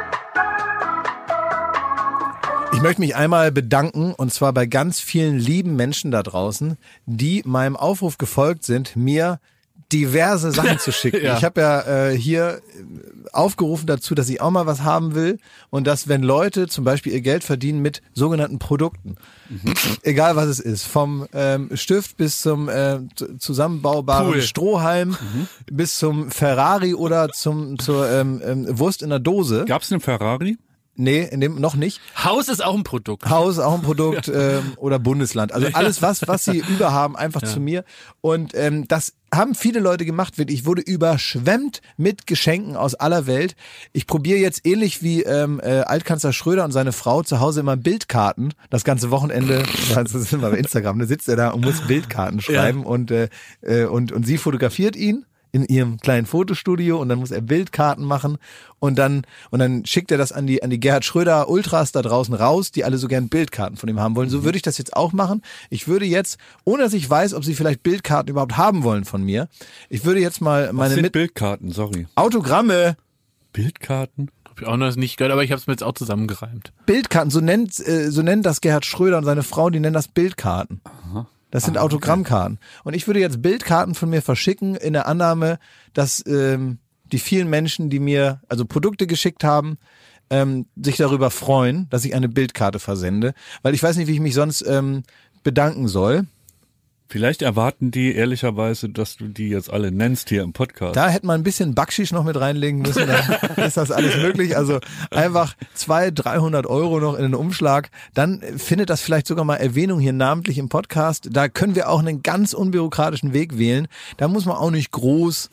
[2.72, 7.42] Ich möchte mich einmal bedanken und zwar bei ganz vielen lieben Menschen da draußen, die
[7.46, 9.40] meinem Aufruf gefolgt sind, mir
[9.92, 11.24] diverse Sachen zu schicken.
[11.26, 11.38] Ja.
[11.38, 12.62] Ich habe ja äh, hier
[13.34, 15.40] aufgerufen dazu, dass ich auch mal was haben will
[15.72, 19.16] und dass wenn Leute zum Beispiel ihr Geld verdienen mit sogenannten Produkten,
[20.04, 24.42] egal was es ist, vom ähm, Stift bis zum äh, zu- zusammenbaubaren Pool.
[24.42, 25.18] Strohhalm
[25.72, 29.66] bis zum Ferrari oder zum zur ähm, ähm, Wurst in der Dose.
[29.68, 30.58] Gab's einen Ferrari?
[31.02, 32.02] Nee, in dem noch nicht.
[32.22, 33.30] Haus ist auch ein Produkt.
[33.30, 35.54] Haus auch ein Produkt ähm, oder Bundesland.
[35.54, 37.86] Also alles, was, was sie überhaben, einfach zu mir.
[38.20, 40.34] Und ähm, das haben viele Leute gemacht.
[40.38, 43.56] Ich wurde überschwemmt mit Geschenken aus aller Welt.
[43.94, 47.78] Ich probiere jetzt ähnlich wie ähm, äh, Altkanzler Schröder und seine Frau zu Hause immer
[47.78, 48.54] Bildkarten.
[48.70, 49.64] Das ganze Wochenende,
[49.96, 53.30] das ist immer bei Instagram, da sitzt er da und muss Bildkarten schreiben und, äh,
[53.62, 58.06] äh, und, und sie fotografiert ihn in ihrem kleinen Fotostudio und dann muss er Bildkarten
[58.06, 58.38] machen
[58.80, 62.02] und dann und dann schickt er das an die an die Gerhard Schröder Ultras da
[62.02, 64.30] draußen raus, die alle so gern Bildkarten von ihm haben wollen.
[64.30, 65.42] So würde ich das jetzt auch machen.
[65.70, 69.24] Ich würde jetzt, ohne dass ich weiß, ob sie vielleicht Bildkarten überhaupt haben wollen von
[69.24, 69.48] mir,
[69.90, 71.72] ich würde jetzt mal Was meine sind mit Bildkarten?
[71.72, 72.08] Sorry.
[72.16, 72.96] Autogramme,
[73.54, 74.30] Bildkarten?
[74.48, 76.74] Hab ich auch noch nicht gehört, aber ich habe es mir jetzt auch zusammengereimt.
[76.86, 80.08] Bildkarten, so nennt äh, so nennt das Gerhard Schröder und seine Frau, die nennen das
[80.08, 80.82] Bildkarten.
[81.52, 82.60] Das sind Autogrammkarten.
[82.84, 85.58] Und ich würde jetzt Bildkarten von mir verschicken in der Annahme,
[85.94, 86.78] dass ähm,
[87.12, 89.78] die vielen Menschen, die mir also Produkte geschickt haben,
[90.30, 93.34] ähm, sich darüber freuen, dass ich eine Bildkarte versende,
[93.64, 95.04] weil ich weiß nicht, wie ich mich sonst ähm,
[95.44, 96.28] bedanken soll.
[97.12, 100.96] Vielleicht erwarten die ehrlicherweise, dass du die jetzt alle nennst hier im Podcast.
[100.96, 104.56] Da hätte man ein bisschen Backschisch noch mit reinlegen müssen, dann ist das alles möglich.
[104.56, 104.80] Also
[105.10, 110.00] einfach zwei, 300 Euro noch in den Umschlag, dann findet das vielleicht sogar mal Erwähnung
[110.00, 111.30] hier namentlich im Podcast.
[111.32, 113.88] Da können wir auch einen ganz unbürokratischen Weg wählen.
[114.18, 115.50] Da muss man auch nicht groß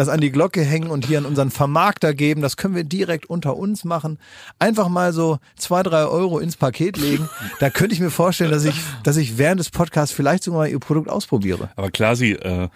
[0.00, 2.40] das an die Glocke hängen und hier an unseren Vermarkter geben.
[2.40, 4.18] Das können wir direkt unter uns machen.
[4.58, 7.28] Einfach mal so zwei, drei Euro ins Paket legen.
[7.58, 10.68] Da könnte ich mir vorstellen, dass ich, dass ich während des Podcasts vielleicht sogar mal
[10.70, 11.68] ihr Produkt ausprobiere.
[11.76, 12.68] Aber klar, sie, äh,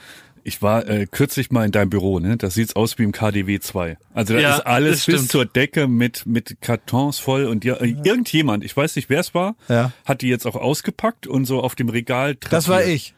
[0.47, 2.37] Ich war äh, kürzlich mal in deinem Büro, ne?
[2.37, 3.97] Das sieht's aus wie im KDW 2.
[4.13, 7.97] Also da Ja, ist alles bis zur Decke mit mit Kartons voll und ja, äh,
[8.05, 9.93] irgendjemand, ich weiß nicht, wer es war, Ja.
[10.05, 12.35] hat die jetzt auch ausgepackt und so auf dem Regal.
[12.51, 13.15] Das war ich.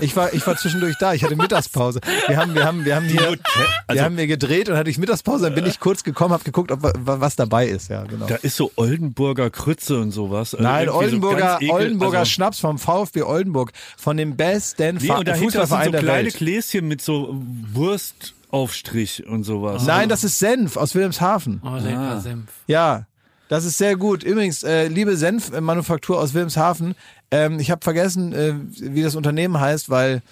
[0.00, 1.14] Ich war, ich war zwischendurch da.
[1.14, 2.00] Ich hatte Mittagspause.
[2.26, 3.38] Wir haben, wir haben, wir haben hier, Hotel-
[3.86, 5.44] also- wir haben hier gedreht und hatte ich Mittagspause.
[5.46, 7.88] Dann bin ich kurz gekommen, habe geguckt, ob wa- was dabei ist.
[7.88, 8.26] Ja, genau.
[8.26, 10.54] Da ist so Oldenburger Krütze und sowas.
[10.54, 15.10] Also Nein, irgendwie so Oldenburger, Oldenburger also, Schnaps vom VfB Oldenburg, von dem besten Nee,
[15.10, 16.36] und dahinter sind so Fußballverein der kleine Welt.
[16.36, 17.40] Gläschen mit so
[17.72, 19.84] Wurstaufstrich und sowas.
[19.86, 21.60] Nein, das ist Senf aus Wilhelmshaven.
[21.64, 22.50] Oh, lecker Senf.
[22.66, 23.06] Ja,
[23.48, 24.24] das ist sehr gut.
[24.24, 26.94] Übrigens, äh, liebe Senfmanufaktur aus Wilhelmshaven,
[27.30, 30.22] ähm, ich habe vergessen, äh, wie das Unternehmen heißt, weil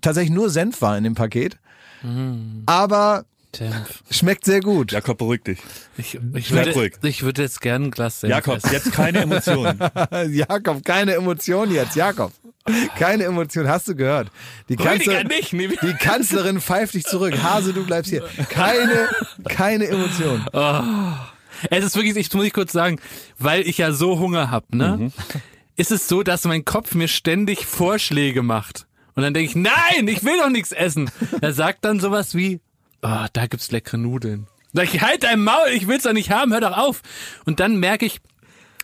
[0.00, 1.58] tatsächlich nur Senf war in dem Paket.
[2.66, 3.24] Aber
[3.54, 4.02] Senf.
[4.10, 4.92] schmeckt sehr gut.
[4.92, 5.58] Jakob, beruhig dich.
[5.96, 6.94] Ich, ich, würde, ruhig.
[7.02, 8.72] ich würde jetzt gern ein Glas Senf Jakob, essen.
[8.72, 9.78] jetzt keine Emotionen.
[10.30, 12.32] Jakob, keine Emotion jetzt, Jakob.
[12.96, 14.30] Keine Emotion, hast du gehört.
[14.68, 15.54] Die, Kanzler, nicht.
[15.54, 17.34] Nee, die Kanzlerin pfeift dich zurück.
[17.42, 18.22] Hase, du bleibst hier.
[18.50, 19.08] Keine,
[19.48, 20.44] keine Emotion.
[21.70, 23.00] Es ist wirklich, ich muss ich kurz sagen,
[23.38, 25.10] weil ich ja so Hunger hab, ne?
[25.78, 28.88] Ist es so, dass mein Kopf mir ständig Vorschläge macht.
[29.14, 31.08] Und dann denke ich, nein, ich will doch nichts essen.
[31.40, 32.60] Er sagt dann sowas wie,
[33.00, 34.48] oh, da gibt's leckere Nudeln.
[34.72, 37.02] Sag ich, halt dein Maul, ich will's doch nicht haben, hör doch auf.
[37.44, 38.18] Und dann merke ich,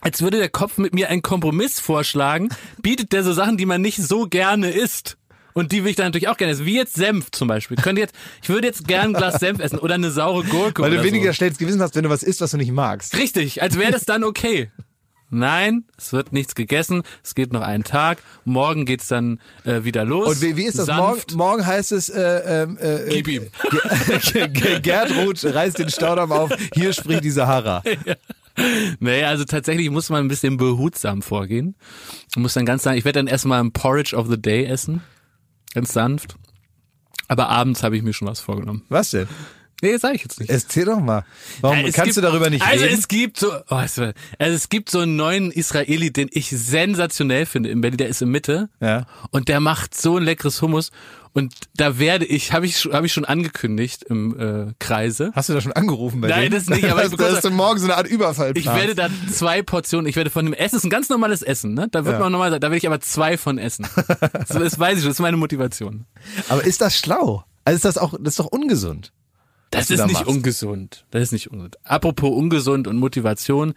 [0.02, 3.82] als würde der Kopf mit mir einen Kompromiss vorschlagen, bietet der so Sachen, die man
[3.82, 5.16] nicht so gerne isst.
[5.52, 6.64] Und die will ich dann natürlich auch gerne essen.
[6.64, 7.76] Wie jetzt Senf zum Beispiel.
[7.76, 10.92] Könnte jetzt, ich würde jetzt gern ein Glas Senf essen oder eine saure Gurke Weil
[10.92, 11.32] du weniger so.
[11.32, 13.16] schlechtes Gewissen hast, wenn du was isst, was du nicht magst.
[13.16, 14.70] Richtig, als wäre das dann okay.
[15.34, 17.02] Nein, es wird nichts gegessen.
[17.22, 18.18] Es geht noch einen Tag.
[18.44, 20.28] Morgen geht's dann äh, wieder los.
[20.28, 20.86] Und wie, wie ist das?
[20.88, 21.34] Morgen, Sanft.
[21.34, 23.46] morgen heißt es, äh, ähm, äh, Gib ihm.
[24.32, 27.82] Ge- Ge- Gertrud reißt den Staudamm auf, hier spricht die Sahara.
[29.00, 31.74] Nee, also tatsächlich muss man ein bisschen behutsam vorgehen.
[32.30, 35.02] Ich muss dann ganz sagen, ich werde dann erstmal ein Porridge of the Day essen.
[35.74, 36.36] Ganz sanft.
[37.26, 38.84] Aber abends habe ich mir schon was vorgenommen.
[38.88, 39.26] Was denn?
[39.82, 40.50] Nee, das sage ich jetzt nicht.
[40.50, 41.24] Erzähl doch mal.
[41.60, 42.98] Warum Ja, kannst gibt- du darüber nicht also reden?
[42.98, 47.68] es gibt so, oh, also es gibt so einen neuen Israeli, den ich sensationell finde
[47.70, 47.98] in Berlin.
[47.98, 49.06] Der ist in Mitte Ja.
[49.30, 50.90] und der macht so ein leckeres Hummus.
[51.36, 55.32] Und da werde ich, habe ich, habe ich schon angekündigt im äh, Kreise.
[55.34, 56.52] Hast du da schon angerufen bei Nein, dem?
[56.52, 59.08] das nicht, aber ich bekomme- dass du morgen so eine Art Überfall Ich werde da
[59.32, 61.88] zwei Portionen, ich werde von dem Essen, das ist ein ganz normales Essen, ne?
[61.90, 62.20] Da wird Ja.
[62.20, 63.86] man normal sagen, da werde ich aber zwei von essen.
[64.30, 66.04] Das, das weiß ich schon, das ist meine Motivation.
[66.48, 67.44] Aber ist das schlau?
[67.64, 69.12] Also ist das auch, das ist doch ungesund.
[69.74, 70.28] Das ist da nicht machst.
[70.28, 71.04] ungesund.
[71.10, 71.76] Das ist nicht ungesund.
[71.84, 73.74] Apropos ungesund und Motivation.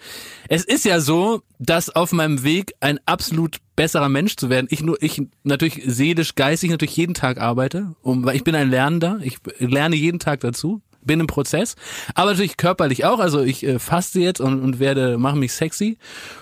[0.47, 4.81] Es ist ja so, dass auf meinem Weg ein absolut besserer Mensch zu werden, ich
[4.81, 9.19] nur, ich natürlich seelisch, geistig natürlich jeden Tag arbeite, um, weil ich bin ein Lernender.
[9.21, 10.81] Ich lerne jeden Tag dazu.
[11.01, 11.75] Bin im Prozess,
[12.15, 13.19] aber natürlich körperlich auch.
[13.19, 15.97] Also ich äh, faste jetzt und, und werde mache mich sexy.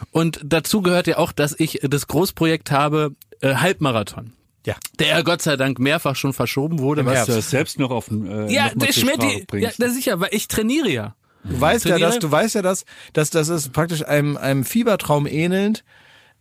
[0.09, 4.33] Und dazu gehört ja auch, dass ich das Großprojekt habe äh, Halbmarathon,
[4.65, 4.75] Ja.
[4.99, 7.01] der Gott sei Dank mehrfach schon verschoben wurde.
[7.01, 10.19] Im was du das selbst noch auf den äh, ja, der die, ja, ist sicher,
[10.19, 11.15] weil ich trainiere ja.
[11.43, 15.27] Du weißt ja, dass, du weißt ja, dass, dass das ist praktisch einem, einem Fiebertraum
[15.27, 15.83] ähnelnd,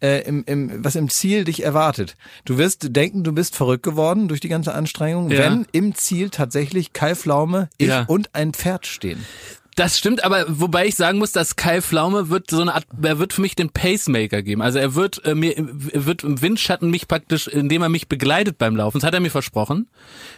[0.01, 2.17] äh, im, im, was im Ziel dich erwartet.
[2.45, 5.41] Du wirst denken, du bist verrückt geworden durch die ganze Anstrengung, Ja.
[5.41, 8.05] wenn im Ziel tatsächlich Kai Pflaume, ich Ja.
[8.07, 9.25] und ein Pferd stehen.
[9.77, 13.19] Das stimmt, aber wobei ich sagen muss, dass Kai Pflaume wird so eine Art, er
[13.19, 14.63] wird für mich den Pacemaker geben.
[14.63, 18.59] Also er wird äh, mir, er wird im Windschatten mich praktisch, indem er mich begleitet
[18.59, 19.89] beim Laufen, das hat er mir versprochen,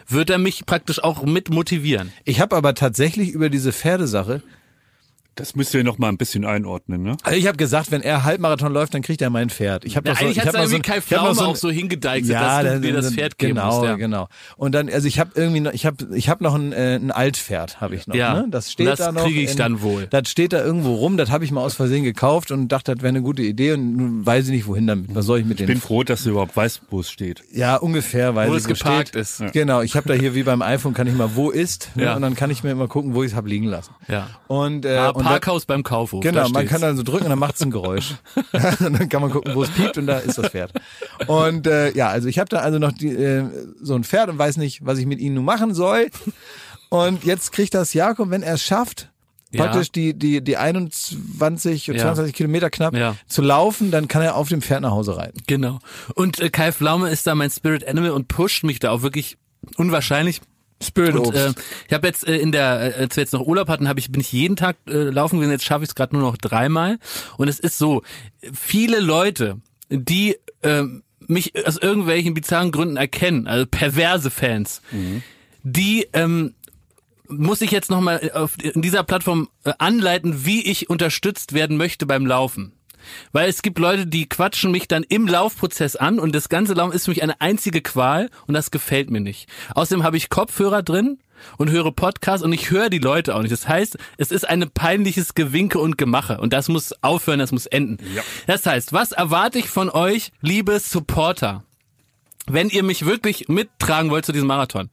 [0.08, 2.12] wird er mich praktisch auch mit motivieren.
[2.24, 4.42] Ich habe aber tatsächlich über diese Pferdesache,
[5.36, 7.16] Das müsst ihr noch mal ein bisschen einordnen, ne?
[7.22, 9.84] also ich habe gesagt, wenn er Halbmarathon läuft, dann kriegt er mein Pferd.
[9.84, 11.56] Ich habe so, eigentlich ich hat hab irgendwie so, Kai ich Pflaume so ein- auch
[11.56, 13.84] so hingedeichtet, ja, dass du mir das Pferd geben genau, musst.
[13.84, 13.96] Ja.
[13.96, 14.28] genau.
[14.56, 17.10] Und dann, also ich habe irgendwie, noch, ich habe, ich habe noch ein, äh, ein
[17.10, 18.14] Altpferd, habe ich noch.
[18.16, 18.46] Ja, ne?
[18.50, 19.24] Das steht das da noch.
[19.24, 20.06] kriege ich in- dann wohl.
[20.08, 21.16] Das steht da irgendwo rum.
[21.18, 23.94] Das habe ich mal aus Versehen gekauft und dachte, das wäre eine gute Idee und
[23.96, 25.14] nun weiß ich nicht wohin damit.
[25.14, 25.74] Was soll ich mit Ich dem?
[25.74, 27.42] bin froh, dass du überhaupt weißt, wo es steht.
[27.52, 29.42] Ja, ungefähr, weil Wo ich es geparkt ist.
[29.52, 32.04] Genau, ich habe da hier wie beim iPhone kann ich mal wo ist ne?
[32.04, 32.16] Ja.
[32.16, 33.92] und dann kann ich mir immer gucken, wo ich es habe liegen lassen.
[34.08, 34.28] Ja.
[34.48, 36.22] Und, äh, und Parkhaus beim Kaufhof.
[36.22, 38.14] Genau, man kann dann so drücken und dann macht's ein Geräusch.
[38.80, 40.72] und dann kann man gucken, wo es piept und da ist das Pferd.
[41.26, 43.44] Und äh, ja, also ich habe da also noch die, äh,
[43.80, 46.08] so ein Pferd und weiß nicht, was ich mit ihnen nun machen soll.
[46.88, 49.10] Und jetzt kriegt das Jakob, wenn er es schafft,
[49.52, 49.64] Ja.
[49.64, 52.04] praktisch die, die, die 21 oder Ja.
[52.04, 53.16] 22 Kilometer knapp Ja.
[53.26, 55.40] zu laufen, dann kann er auf dem Pferd nach Hause reiten.
[55.46, 55.78] Genau.
[56.14, 59.36] Und äh, Kai Pflaume ist da mein Spirit Animal und pusht mich da auch wirklich
[59.76, 60.40] unwahrscheinlich.
[60.82, 61.38] Spirit Und Obst.
[61.38, 61.52] äh,
[61.88, 64.10] ich habe jetzt äh, in der, äh, als wir jetzt noch Urlaub hatten, habe ich
[64.12, 65.52] bin ich jeden Tag äh, laufen gewesen.
[65.52, 66.98] Jetzt schaffe ich es gerade nur noch dreimal.
[67.38, 68.02] Und es ist so:
[68.52, 70.82] Viele Leute, die äh,
[71.26, 74.82] mich aus irgendwelchen bizarren Gründen erkennen, also perverse Fans,
[75.62, 76.54] die ähm,
[77.28, 82.06] muss ich jetzt nochmal auf in dieser Plattform äh, anleiten, wie ich unterstützt werden möchte
[82.06, 82.72] beim Laufen.
[83.32, 86.92] Weil es gibt Leute, die quatschen mich dann im Laufprozess an und das ganze Laufen
[86.92, 89.48] ist für mich eine einzige Qual und das gefällt mir nicht.
[89.74, 91.18] Außerdem habe ich Kopfhörer drin
[91.58, 93.52] und höre Podcasts und ich höre die Leute auch nicht.
[93.52, 97.66] Das heißt, es ist ein peinliches Gewinke und Gemache und das muss aufhören, das muss
[97.66, 97.98] enden.
[98.14, 98.22] Ja.
[98.46, 101.64] Das heißt, was erwarte ich von euch, liebe Supporter,
[102.46, 104.90] wenn ihr mich wirklich mittragen wollt zu diesem Marathon?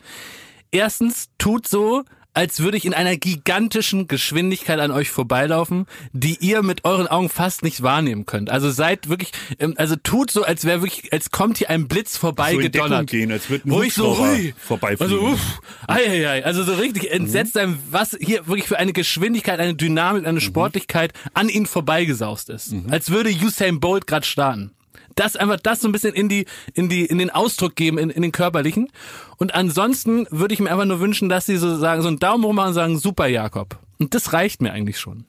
[0.71, 2.03] Erstens, tut so,
[2.33, 7.29] als würde ich in einer gigantischen Geschwindigkeit an euch vorbeilaufen, die ihr mit euren Augen
[7.29, 8.49] fast nicht wahrnehmen könnt.
[8.49, 12.19] Also seid wirklich, ähm, also tut so, als wäre wirklich, als kommt hier ein Blitz
[12.19, 13.09] So in Deckung vorbeigedonnert.
[13.09, 15.13] gehen, als würde ein Wo ich so, hui, vorbeifliegen.
[15.13, 18.93] also, uff, ei, ei, ei, also so richtig entsetzt sein, was hier wirklich für eine
[18.93, 22.73] Geschwindigkeit, eine Dynamik, eine Sportlichkeit an ihnen vorbeigesaust ist.
[22.89, 24.71] Als würde Usain Bolt gerade starten.
[25.15, 28.09] Das einfach das so ein bisschen in die, in die, in den Ausdruck geben, in,
[28.09, 28.89] in den körperlichen.
[29.37, 32.43] Und ansonsten würde ich mir einfach nur wünschen, dass sie so sagen, so einen Daumen
[32.43, 33.77] hoch machen und sagen, super Jakob.
[33.99, 35.25] Und das reicht mir eigentlich schon.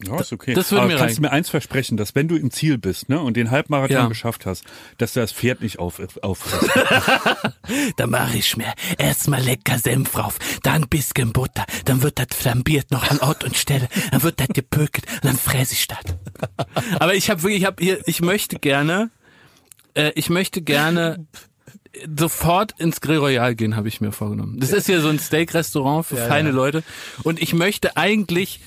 [0.00, 0.54] Ja, ist okay.
[0.54, 1.22] das würde Aber mir kannst reichen.
[1.24, 4.06] du mir eins versprechen, dass wenn du im Ziel bist ne, und den Halbmarathon Ja.
[4.06, 4.62] geschafft hast,
[4.96, 6.44] dass du das Pferd nicht auf, auf
[7.96, 12.28] Da mache ich mir erstmal lecker Senf drauf, dann ein bisschen Butter, dann wird das
[12.30, 15.98] flambiert noch an Ort und Stelle, dann wird das gepökelt und dann fräse ich das.
[17.00, 19.10] Aber ich habe wirklich, ich habe hier, ich möchte gerne,
[19.94, 21.26] äh, ich möchte gerne
[22.16, 24.58] sofort ins Grill Royal gehen, habe ich mir vorgenommen.
[24.60, 26.82] Das ist hier so ein Steak-Restaurant für feine Leute
[27.24, 28.60] und ich möchte eigentlich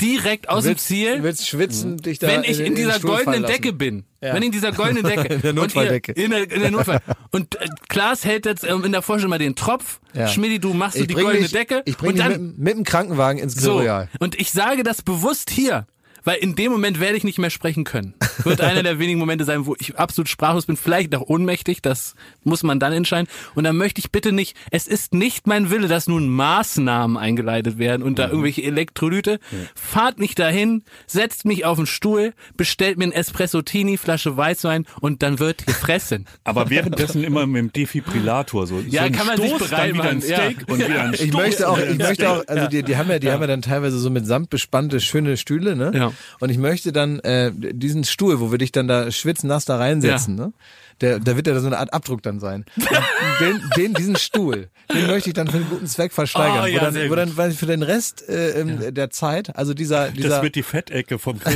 [0.00, 3.00] direkt aus dem willst, Ziel Du willst schwitzen, dich da wenn ich in, den dieser
[3.00, 3.42] goldenen.
[3.42, 4.32] Decke bin, Ja.
[4.32, 6.12] wenn ich in dieser goldenen Decke, In der ihr- Notfalldecke.
[6.12, 7.00] in der, in der Notfall.
[7.32, 9.98] Und äh, Klaas hält jetzt ähm, in der Vorstellung mal den Tropf.
[10.14, 10.28] Ja.
[10.28, 11.82] Schmidti, du machst so Ich die bring goldene dich, Decke.
[11.84, 13.78] Ich bringe und dich dann mit, mit dem Krankenwagen ins Grill so.
[13.78, 14.08] Royal.
[14.20, 15.88] Und ich sage das bewusst hier,
[16.28, 18.12] weil in dem Moment werde ich nicht mehr sprechen können.
[18.44, 22.14] Wird einer der wenigen Momente sein, wo ich absolut sprachlos bin, vielleicht auch ohnmächtig, das
[22.44, 23.28] muss man dann entscheiden.
[23.54, 27.78] Und dann möchte ich bitte nicht, es ist nicht mein Wille, dass nun Maßnahmen eingeleitet
[27.78, 28.32] werden und da Mhm.
[28.32, 29.40] irgendwelche Elektrolyte.
[29.74, 35.22] Fahrt nicht dahin, setzt mich auf den Stuhl, bestellt mir ein Espresso-Tini, Flasche Weißwein und
[35.22, 36.26] dann wird gefressen.
[36.44, 38.80] Aber währenddessen immer mit dem Defibrillator so.
[38.86, 40.36] Ja, so kann man sich Stoß, bereit dann wieder ein machen, ja.
[40.36, 41.26] Steak und wieder ein Stoß.
[41.26, 43.62] Ich möchte auch, ich möchte auch, also die, die haben ja, die haben ja dann
[43.62, 45.90] teilweise so mit Samt bespannte schöne Stühle, ne?
[45.94, 46.12] Ja.
[46.40, 50.34] Und ich möchte dann äh, diesen Stuhl, wo wir dich dann da schwitznass da reinsetzen,
[50.34, 50.52] ne?
[51.00, 52.64] Der, da wird ja so eine Art Abdruck dann sein.
[53.40, 56.64] Den, den, diesen Stuhl, den möchte ich dann für einen guten Zweck versteigern.
[56.64, 59.74] Oh, ja, wo dann, wo dann weil für den Rest äh, ähm, der Zeit, also
[59.74, 61.54] dieser, dieser Das wird die Fettecke vom Grill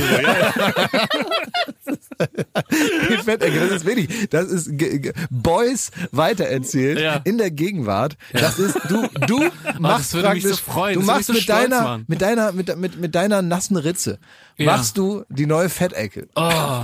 [3.09, 4.29] die Fettecke, das ist wenig.
[4.29, 4.71] Das ist
[5.29, 7.21] Boys weitererzählt Ja.
[7.23, 8.15] in der Gegenwart.
[8.31, 9.43] Das ist du du
[9.79, 10.99] machst würde mich praktisch so freuen.
[10.99, 14.19] du machst so mit stolz deiner mit deiner mit, mit mit deiner nassen Ritze
[14.57, 14.67] Ja.
[14.67, 16.27] machst du die neue Fettecke.
[16.35, 16.83] Oh.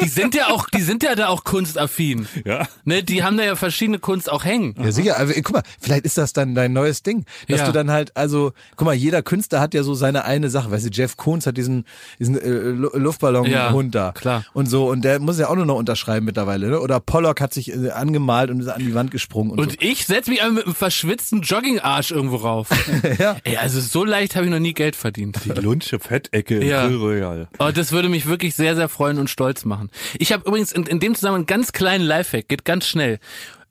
[0.00, 2.26] Die sind ja auch, die sind ja da auch kunstaffin.
[2.44, 2.66] Ja.
[2.84, 4.74] Ne, die haben da ja verschiedene Kunst auch hängen.
[4.78, 5.16] Ja, sicher.
[5.18, 7.24] Also, guck mal, vielleicht ist das dann dein neues Ding.
[7.48, 7.66] Dass Ja.
[7.66, 10.70] du dann halt, also, guck mal, jeder Künstler hat ja so seine eine Sache.
[10.70, 11.84] Weißt du, Jeff Koons hat diesen,
[12.18, 14.12] diesen äh, Lu- Luftballon-Hund Ja, da.
[14.12, 14.44] klar.
[14.52, 16.80] Und so, und der muss ja auch nur noch unterschreiben mittlerweile, ne?
[16.80, 19.76] Oder Pollock hat sich äh, angemalt und ist an die Wand gesprungen und, Und so.
[19.80, 22.68] ich setz mich einfach mit einem verschwitzten Joggingarsch irgendwo rauf.
[23.18, 23.36] Ja.
[23.44, 25.38] Ey, also so leicht habe ich noch nie Geld verdient.
[25.44, 26.86] Die Lunsche Fettecke im Ja.
[26.86, 27.48] Grill Royal.
[27.58, 29.90] Oh, das würde mich wirklich sehr, sehr freuen und stolz machen.
[30.18, 33.18] Ich habe übrigens in, in dem Zusammenhang einen ganz kleinen Lifehack, geht ganz schnell.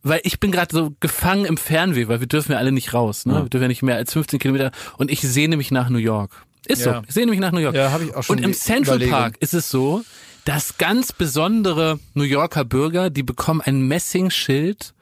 [0.04, 3.26] Weil ich bin gerade so gefangen im Fernweh, weil wir dürfen ja alle nicht raus.
[3.26, 3.34] Ne?
[3.44, 4.72] Wir dürfen ja nicht mehr als 15 Kilometer.
[4.98, 6.46] Und ich sehne mich nach New York.
[6.68, 6.96] Ist Ja.
[6.98, 7.02] so.
[7.08, 7.76] Ich sehne mich nach New York.
[7.76, 9.20] Ja, hab ich auch schon Und im Central Überlegung.
[9.20, 10.04] Park ist es so,
[10.46, 14.94] dass ganz besondere New Yorker Bürger, die bekommen ein Messingschild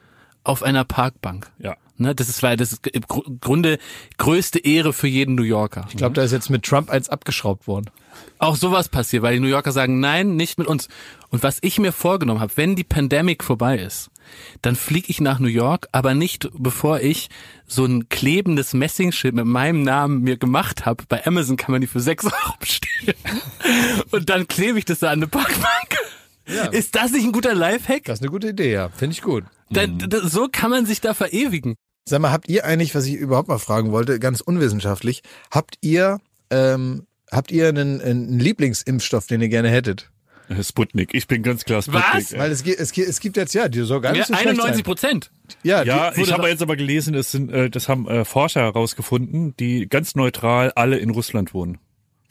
[0.46, 1.52] auf einer Parkbank.
[1.60, 1.76] Ja.
[1.98, 3.78] Ne, das ist, weil das ist im Gru- Grunde
[4.18, 5.86] größte Ehre für jeden New Yorker.
[5.90, 7.92] Ich glaube, da ist jetzt mit Trump eins abgeschraubt worden.
[8.40, 10.88] Auch sowas passiert, weil die New Yorker sagen, nein, nicht mit uns.
[11.30, 14.10] Und was ich mir vorgenommen habe, wenn die Pandemic vorbei ist,
[14.64, 17.30] dann fliege ich nach New York, aber nicht bevor ich
[17.68, 21.04] so ein klebendes Messingschild mit meinem Namen mir gemacht habe.
[21.08, 23.16] Bei Amazon kann man die für 6 Euro bestellen.
[24.12, 25.98] Und dann klebe ich das da an eine Parkbank.
[26.72, 28.04] Ist das nicht ein guter Lifehack?
[28.06, 28.90] Das ist eine gute Idee, ja.
[28.90, 29.44] Finde ich gut.
[29.70, 31.76] Da, da, so kann man sich da verewigen.
[32.08, 36.20] Sag mal, habt ihr eigentlich, was ich überhaupt mal fragen wollte, ganz unwissenschaftlich, habt ihr,
[36.50, 40.12] ähm, habt ihr einen, einen Lieblingsimpfstoff, den ihr gerne hättet?
[40.50, 41.14] Äh, Sputnik.
[41.14, 42.04] Ich bin ganz klar Sputnik.
[42.12, 42.34] Was?
[42.34, 42.40] ey.
[42.40, 44.34] Weil es gibt, es gibt, es gibt jetzt, ja, die soll gar nicht Ja, so
[44.34, 44.84] schlecht 91 sein.
[44.84, 45.32] Prozent.
[45.64, 48.62] Ja, Ja, die, ich habe jetzt aber gelesen, es sind, äh, das haben äh, Forscher
[48.62, 51.78] herausgefunden, die ganz neutral alle in Russland wohnen.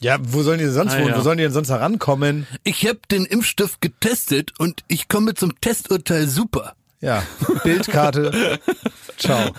[0.03, 1.09] Ja, wo sollen die denn sonst Ah, wohnen?
[1.09, 1.16] ja.
[1.18, 2.46] Wo sollen die denn sonst herankommen?
[2.64, 6.74] Ich habe den Impfstoff getestet und ich komme zum Testurteil super.
[7.00, 7.22] Ja,
[7.64, 8.61] Bildkarte.
[9.18, 9.50] Ciao.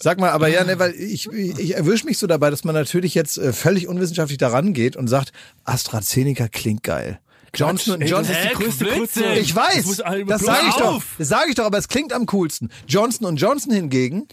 [0.00, 3.14] Sag mal, aber ja, ne, weil ich, ich erwische mich so dabei, dass man natürlich
[3.14, 5.32] jetzt äh, völlig unwissenschaftlich daran geht und sagt,
[5.64, 7.20] AstraZeneca klingt geil.
[7.54, 9.32] Johnson Johnson ist die größte Blödsinn.
[9.40, 9.84] Ich weiß,
[10.26, 11.02] Das sage ich doch.
[11.18, 12.70] Das sage ich doch, aber es klingt am coolsten.
[12.86, 14.28] Johnson Johnson hingegen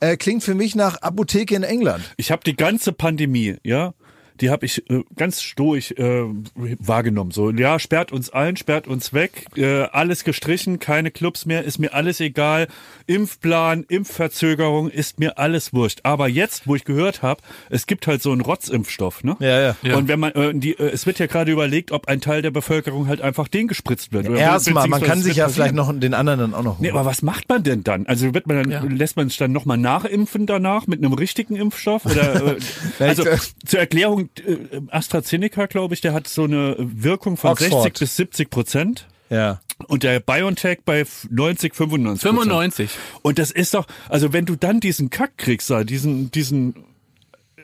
[0.00, 2.04] äh, klingt für mich nach Apotheke in England.
[2.16, 3.94] Ich habe die ganze Pandemie, ja,
[4.42, 6.24] die habe ich äh, ganz stoisch äh,
[6.54, 7.30] wahrgenommen.
[7.30, 11.78] So, ja, sperrt uns ein, sperrt uns weg, äh, alles gestrichen, keine Clubs mehr, ist
[11.78, 12.66] mir alles egal.
[13.06, 16.00] Impfplan, Impfverzögerung, ist mir alles wurscht.
[16.02, 17.40] Aber jetzt, wo ich gehört habe,
[17.70, 19.36] es gibt halt so einen Rotzimpfstoff, ne?
[19.40, 19.76] Ja, ja.
[19.82, 19.96] Ja.
[19.96, 22.50] Und wenn man, äh, die, äh, es wird ja gerade überlegt, ob ein Teil der
[22.50, 24.28] Bevölkerung halt einfach den gespritzt wird.
[24.28, 25.54] Erstmal, man kann sich ja passieren.
[25.70, 26.98] vielleicht noch den anderen dann auch noch Nee, holen.
[26.98, 28.06] aber was macht man denn dann?
[28.06, 28.82] Also wird man dann, Ja.
[28.88, 32.06] lässt man es dann nochmal nachimpfen danach mit einem richtigen Impfstoff?
[32.06, 32.56] Oder, äh,
[32.98, 33.24] also
[33.64, 37.82] zur Erklärung, äh, AstraZeneca, glaube ich, der hat so eine Wirkung von Oxford.
[37.82, 39.06] 60 bis 70 Prozent.
[39.30, 39.60] Ja.
[39.88, 42.20] Und der BioNTech bei 90, 95 Prozent.
[42.20, 42.90] 95.
[43.22, 46.74] Und das ist doch, also wenn du dann diesen Kack kriegst, da, diesen, diesen,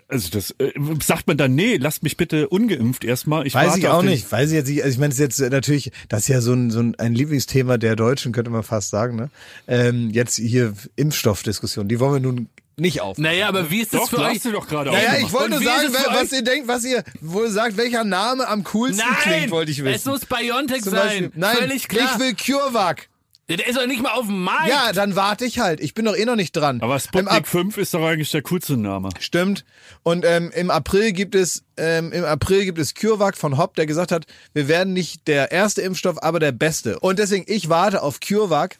[0.09, 3.47] also das, äh, sagt man dann, nee, lasst mich bitte ungeimpft erstmal.
[3.47, 4.33] Ich Weiß warte ich auch nicht.
[4.33, 4.83] Weiß ich jetzt nicht.
[4.83, 6.95] Also ich meine, es ist jetzt äh, natürlich, das ist ja so ein, so ein,
[6.97, 9.17] ein Lieblingsthema der Deutschen, könnte man fast sagen.
[9.17, 9.31] Ne?
[9.67, 12.49] Ähm, jetzt hier Impfstoffdiskussion, die wollen wir nun
[12.81, 13.19] nicht auf.
[13.19, 14.41] Naja, aber wie ist das Doch, für du euch?
[14.41, 17.77] sie doch gerade Naja, ich wollte nur sagen, was ihr denkt, was ihr wohl sagt,
[17.77, 19.95] welcher Name am coolsten klingt, wollte ich wissen.
[19.95, 21.07] es muss Biontech Zum sein.
[21.07, 22.11] Beispiel, nein, Völlig klar.
[22.15, 23.09] ich will CureVac.
[23.49, 24.69] Der ist doch nicht mal auf dem Markt.
[24.69, 25.81] Ja, dann warte ich halt.
[25.81, 26.83] Ich bin doch eh noch nicht dran.
[26.83, 29.09] Aber Im Sputnik Ab 5 ist doch eigentlich der coolste Name.
[29.21, 29.65] Stimmt.
[30.03, 33.87] Und ähm, im April gibt es ähm, im April gibt es CureVac von Hopp, der
[33.87, 36.99] gesagt hat, wir werden nicht der erste Impfstoff, aber der beste.
[37.01, 38.77] Und deswegen ich warte auf CureVac.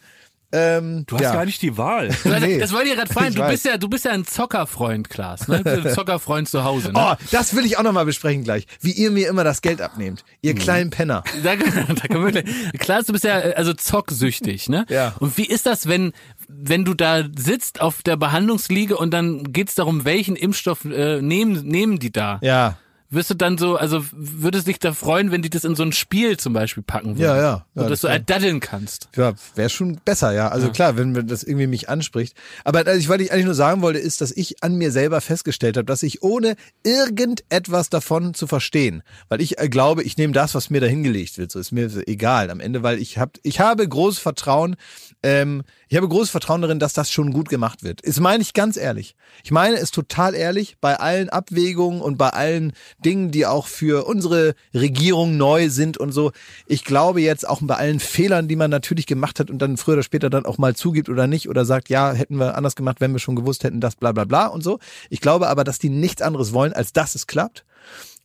[0.51, 1.33] Ähm, Du hast ja.
[1.35, 2.09] gar nicht die Wahl.
[2.25, 2.59] Nee.
[2.59, 3.35] Das wollte ich gerade fragen.
[3.35, 5.47] Du bist ja, du bist ja ein Zockerfreund, Klaas.
[5.49, 5.59] Ne?
[5.59, 6.93] Du bist ein Zockerfreund zu Hause.
[6.93, 6.95] Ne?
[6.97, 8.67] Oh, das will ich auch noch mal besprechen gleich.
[8.81, 10.25] Wie ihr mir immer das Geld abnehmt.
[10.41, 10.59] Ihr Mhm.
[10.59, 11.23] kleinen Penner.
[11.43, 11.57] Da,
[11.95, 12.45] da können wir.
[12.79, 14.87] Klaas, du bist ja also zocksüchtig, ne?
[14.89, 15.15] Ja.
[15.19, 16.13] Und wie ist das, wenn
[16.49, 21.63] wenn du da sitzt auf der Behandlungsliege und dann geht's darum, welchen Impfstoff äh, nehmen
[21.67, 22.39] nehmen die da?
[22.43, 22.79] Ja.
[23.11, 25.93] Wirst du dann so, also würdest dich da freuen, wenn die das in so ein
[25.93, 27.23] Spiel zum Beispiel packen würden?
[27.23, 27.43] Ja, ja.
[27.43, 29.09] Ja, und dass das du halt daddeln kannst.
[29.17, 30.49] Ja, wäre schon besser, ja.
[30.49, 32.37] Also klar, wenn mir das irgendwie mich anspricht.
[32.65, 35.23] Aber also ich, was ich eigentlich nur sagen wollte, ist, dass ich an mir selber
[35.23, 40.35] festgestellt habe, dass ich ohne irgendetwas davon zu verstehen, weil ich äh, glaube, ich nehme
[40.35, 41.51] das, was mir da hingelegt wird.
[41.51, 44.77] So ist mir egal am Ende, weil ich hab, ich habe großes Vertrauen,
[45.23, 48.07] ähm, ich habe großes Vertrauen darin, dass das schon gut gemacht wird.
[48.07, 49.17] Das meine ich ganz ehrlich.
[49.43, 52.73] Ich meine es total ehrlich bei allen Abwägungen und bei allen
[53.05, 56.33] Dingen, die auch für unsere Regierung neu sind und so.
[56.67, 59.95] Ich glaube jetzt auch bei allen Fehlern, die man natürlich gemacht hat und dann früher
[59.95, 63.01] oder später dann auch mal zugibt oder nicht oder sagt, ja, hätten wir anders gemacht,
[63.01, 64.79] wenn wir schon gewusst hätten, das bla bla bla und so.
[65.11, 67.65] Ich glaube aber, dass die nichts anderes wollen, als dass es klappt.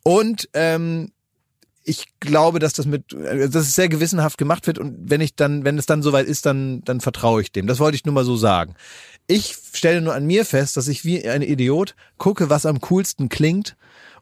[0.04, 1.12] Und ähm,
[1.84, 5.36] ich glaube, dass das mit, äh, dass es sehr gewissenhaft gemacht wird und wenn ich
[5.36, 7.68] dann, wenn es dann soweit ist, dann, dann vertraue ich dem.
[7.68, 8.76] Das wollte ich nur mal so sagen.
[9.28, 13.30] Ich stelle nur an mir fest, dass ich wie ein Idiot gucke, was am coolsten
[13.30, 13.76] klingt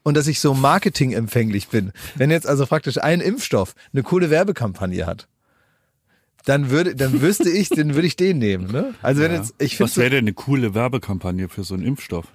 [0.03, 1.91] und dass ich so marketingempfänglich bin.
[2.15, 5.27] Wenn jetzt also praktisch ein Impfstoff eine coole Werbekampagne hat,
[6.45, 8.71] dann würde, dann wüsste ich, dann würde ich den nehmen.
[8.71, 8.95] Ne?
[9.01, 12.25] Also wenn jetzt, ich Was finde, wäre denn eine coole Werbekampagne für so einen Impfstoff?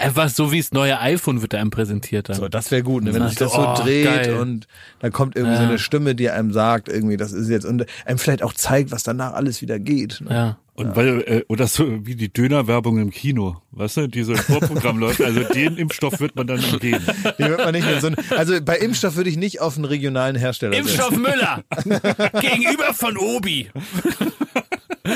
[0.00, 2.28] Einfach so wie das neue iPhone wird einem präsentiert.
[2.28, 2.36] Dann.
[2.36, 3.14] So, das wäre gut, ne?
[3.14, 4.34] wenn sich das so Oh, dreht geil.
[4.34, 4.66] und
[5.00, 5.68] dann kommt irgendwie so Ja.
[5.68, 9.02] eine Stimme, die einem sagt, irgendwie, das ist jetzt und einem vielleicht auch zeigt, was
[9.02, 10.20] danach alles wieder geht.
[10.20, 10.30] Ne?
[10.34, 10.58] ja.
[10.74, 14.38] Und weil, äh, oder so wie die Dönerwerbung im Kino, weißt du, die so im
[14.38, 17.04] Vorprogramm läuft, also den Impfstoff wird man dann geben.
[17.36, 19.86] Die wird man nicht mehr so ein, also bei Impfstoff würde ich nicht auf einen
[19.86, 21.64] regionalen Hersteller Impfstoff Müller
[22.40, 23.70] gegenüber von Obi.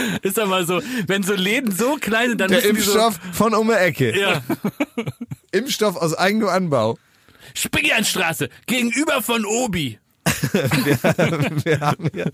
[0.22, 3.54] Ist aber so, wenn so Läden so klein sind, dann Der müssen die Impfstoff von
[3.54, 4.12] um die Ecke.
[4.14, 4.42] So, ja.
[5.52, 6.98] Impfstoff aus eigenem Anbau.
[7.54, 9.98] Spingianstraße gegenüber von Obi.
[11.64, 12.24] Wir haben ja,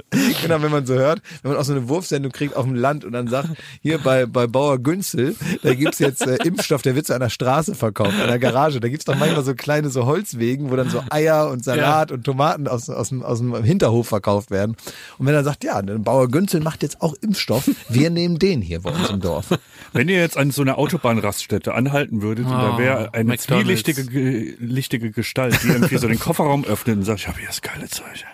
[0.42, 3.04] genau, wenn man so hört, wenn man auch so eine Wurfsendung kriegt auf dem Land
[3.04, 3.48] und dann sagt,
[3.82, 7.74] hier bei, bei Bauer Günzel, da gibt's jetzt äh, Impfstoff, der wird zu einer Straße
[7.74, 8.80] verkauft, an der Garage.
[8.80, 12.24] Da gibt's doch manchmal so kleine so Holzwegen, wo dann so Eier und Salat und
[12.24, 14.76] Tomaten aus, aus, dem, aus dem Hinterhof verkauft werden.
[15.18, 18.62] Und wenn er sagt, ja, der Bauer Günzel macht jetzt auch Impfstoff, wir nehmen den
[18.62, 19.46] hier bei uns im Dorf.
[19.92, 23.44] Wenn ihr jetzt an so einer Autobahnraststätte anhalten würdet und da wäre eine McDonald's.
[23.82, 27.48] zwielichtige ge- lichtige Gestalt, die irgendwie so den Kofferraum öffnet und sagt, ich habe hier
[27.48, 28.24] das geile Zeug.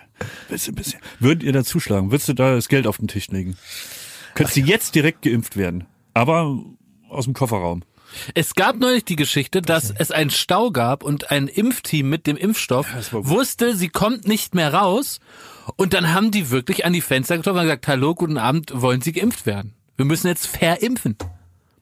[0.49, 0.99] Willst du ein bisschen?
[1.19, 2.11] Würdet ihr da zuschlagen?
[2.11, 3.57] Würdest du da das Geld auf den Tisch legen?
[4.33, 6.57] Könntest du jetzt direkt geimpft werden, aber
[7.09, 7.83] aus dem Kofferraum.
[8.33, 12.37] Es gab neulich die Geschichte, dass es einen Stau gab und ein Impfteam mit dem
[12.37, 13.27] Impfstoff das gut.
[13.27, 15.19] wusste, sie kommt nicht mehr raus.
[15.75, 19.01] Und dann haben die wirklich an die Fenster getroffen und gesagt, hallo, guten Abend, wollen
[19.01, 19.73] Sie geimpft werden?
[19.97, 21.17] Wir müssen jetzt verimpfen.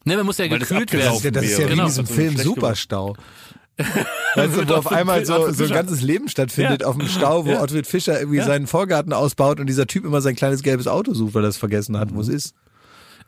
[0.06, 1.34] Ne, man muss ja Weil das gekühlt abgelaufen werden.
[1.36, 1.70] Das ist ja, das ist ja wäre.
[1.70, 1.84] wie Genau.
[1.84, 3.16] in diesem Film Superstau.
[4.36, 7.57] Weißt du, wo auf einmal so, so ein ganzes Leben stattfindet auf dem Stau, wo
[7.57, 11.34] Ottfried Fischer irgendwie seinen Vorgarten ausbaut und dieser Typ immer sein kleines gelbes Auto sucht,
[11.34, 12.53] weil er es vergessen hat, wo es ist.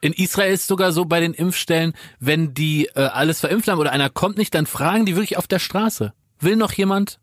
[0.01, 3.91] In Israel ist sogar so bei den Impfstellen, wenn die äh, alles verimpft haben oder
[3.91, 6.13] einer kommt nicht, dann fragen die wirklich auf der Straße.
[6.39, 7.19] Will noch jemand?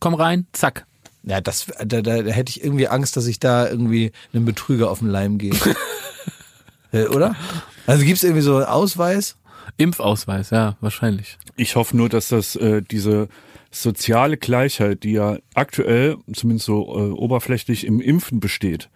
[0.00, 0.86] Komm rein, zack.
[1.22, 4.90] Ja, das, da, da, da hätte ich irgendwie Angst, dass ich da irgendwie einem Betrüger
[4.90, 5.54] auf den Leim gehe.
[6.92, 7.34] Äh, Oder?
[7.88, 9.36] Also gibt's irgendwie so einen Ausweis?
[9.76, 11.38] Impfausweis, ja, wahrscheinlich.
[11.56, 13.28] Ich hoffe nur, dass das äh, diese
[13.70, 18.88] soziale Gleichheit, die ja aktuell zumindest so äh, oberflächlich im Impfen besteht,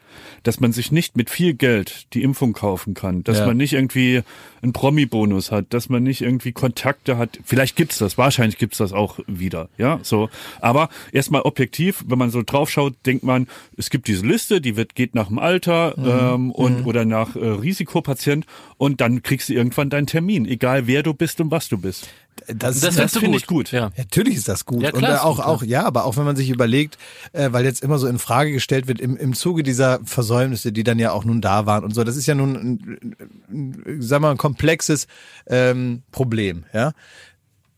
[0.44, 3.46] dass man sich nicht mit viel Geld die Impfung kaufen kann, dass Ja.
[3.46, 4.22] man nicht irgendwie
[4.62, 7.38] einen Promi-Bonus hat, dass man nicht irgendwie Kontakte hat.
[7.44, 10.28] Vielleicht gibt's das, wahrscheinlich gibt's das auch wieder, ja, so.
[10.61, 13.46] Aber erstmal objektiv, wenn man so draufschaut, denkt man,
[13.76, 17.38] es gibt diese Liste, die wird geht nach dem Alter ähm, und oder nach äh,
[17.38, 18.46] Risikopatient
[18.76, 22.09] und dann kriegst du irgendwann deinen Termin, egal wer du bist und was du bist.
[22.46, 23.72] Das, Das, das finde ich gut.
[23.72, 23.90] Ja.
[23.96, 24.82] Natürlich ist das gut.
[24.82, 26.98] Ja, klar und äh, auch, gut, auch, ja, aber auch wenn man sich überlegt,
[27.32, 30.84] äh, weil jetzt immer so in Frage gestellt wird, im, im Zuge dieser Versäumnisse, die
[30.84, 33.16] dann ja auch nun da waren und so, das ist ja nun, ein,
[33.50, 35.07] ein, wir mal, ein komplexes
[35.46, 36.92] ähm, Problem, ja.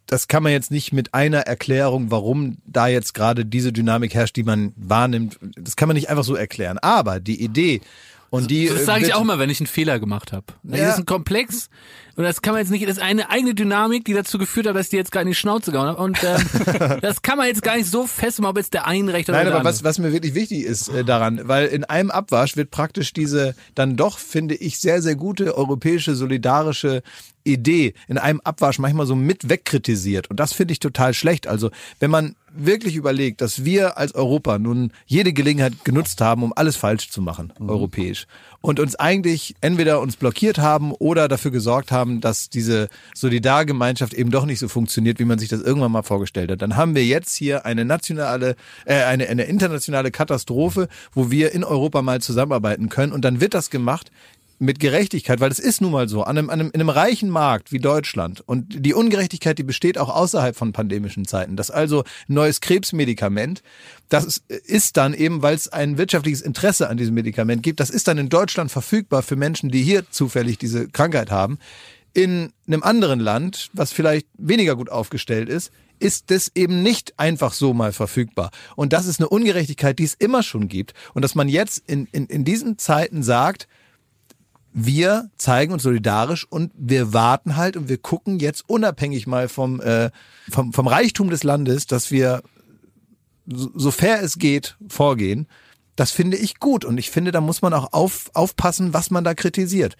[0.06, 4.34] Das kann man jetzt nicht mit einer Erklärung, warum da jetzt gerade diese Dynamik herrscht,
[4.34, 6.78] die man wahrnimmt, das kann man nicht einfach so erklären.
[6.78, 7.80] Aber die Idee
[8.28, 8.66] und die.
[8.66, 10.46] Das äh, sage ich wird- auch mal, wenn ich einen Fehler gemacht habe.
[10.64, 10.88] Das Ja.
[10.90, 11.70] ist ein Komplex
[12.16, 14.76] und das kann man jetzt nicht, das ist eine eigene Dynamik, die dazu geführt hat,
[14.76, 16.02] dass dir jetzt gar in die Schnauze gehauen habe.
[16.02, 19.28] Und ähm, das kann man jetzt gar nicht so festmachen, ob jetzt der eine recht
[19.28, 19.74] oder Nein, der aber andere.
[19.74, 23.54] was, was mir wirklich wichtig ist äh, daran, weil in einem Abwasch wird praktisch diese
[23.74, 27.02] dann doch, finde ich, sehr, sehr gute europäische solidarische
[27.44, 30.28] Idee in einem Abwasch manchmal so mit wegkritisiert.
[30.28, 31.46] Und das finde ich total schlecht.
[31.46, 36.52] Also wenn man wirklich überlegt, dass wir als Europa nun jede Gelegenheit genutzt haben, um
[36.54, 38.26] alles falsch zu machen, europäisch.
[38.60, 44.30] Und uns eigentlich entweder uns blockiert haben oder dafür gesorgt haben, dass diese Solidargemeinschaft eben
[44.30, 46.62] doch nicht so funktioniert, wie man sich das irgendwann mal vorgestellt hat.
[46.62, 51.64] Dann haben wir jetzt hier eine nationale, äh, eine, eine internationale Katastrophe, wo wir in
[51.64, 53.12] Europa mal zusammenarbeiten können.
[53.12, 54.10] Und dann wird das gemacht
[54.60, 57.30] mit Gerechtigkeit, weil es ist nun mal so, an einem, an einem, in einem reichen
[57.30, 62.04] Markt wie Deutschland und die Ungerechtigkeit, die besteht auch außerhalb von pandemischen Zeiten, dass also
[62.28, 63.62] ein neues Krebsmedikament,
[64.10, 67.88] das ist, ist dann eben, weil es ein wirtschaftliches Interesse an diesem Medikament gibt, das
[67.88, 71.58] ist dann in Deutschland verfügbar für Menschen, die hier zufällig diese Krankheit haben.
[72.12, 77.54] In einem anderen Land, was vielleicht weniger gut aufgestellt ist, ist das eben nicht einfach
[77.54, 78.50] so mal verfügbar.
[78.76, 80.92] Und das ist eine Ungerechtigkeit, die es immer schon gibt.
[81.14, 83.68] Und dass man jetzt in, in, in diesen Zeiten sagt,
[84.72, 89.80] wir zeigen uns solidarisch und wir warten halt und wir gucken jetzt unabhängig mal vom,
[89.80, 90.10] äh,
[90.48, 92.42] vom, vom Reichtum des Landes, dass wir
[93.46, 95.48] so, so fair es geht vorgehen.
[95.96, 99.24] Das finde ich gut und ich finde, da muss man auch auf, aufpassen, was man
[99.24, 99.96] da kritisiert.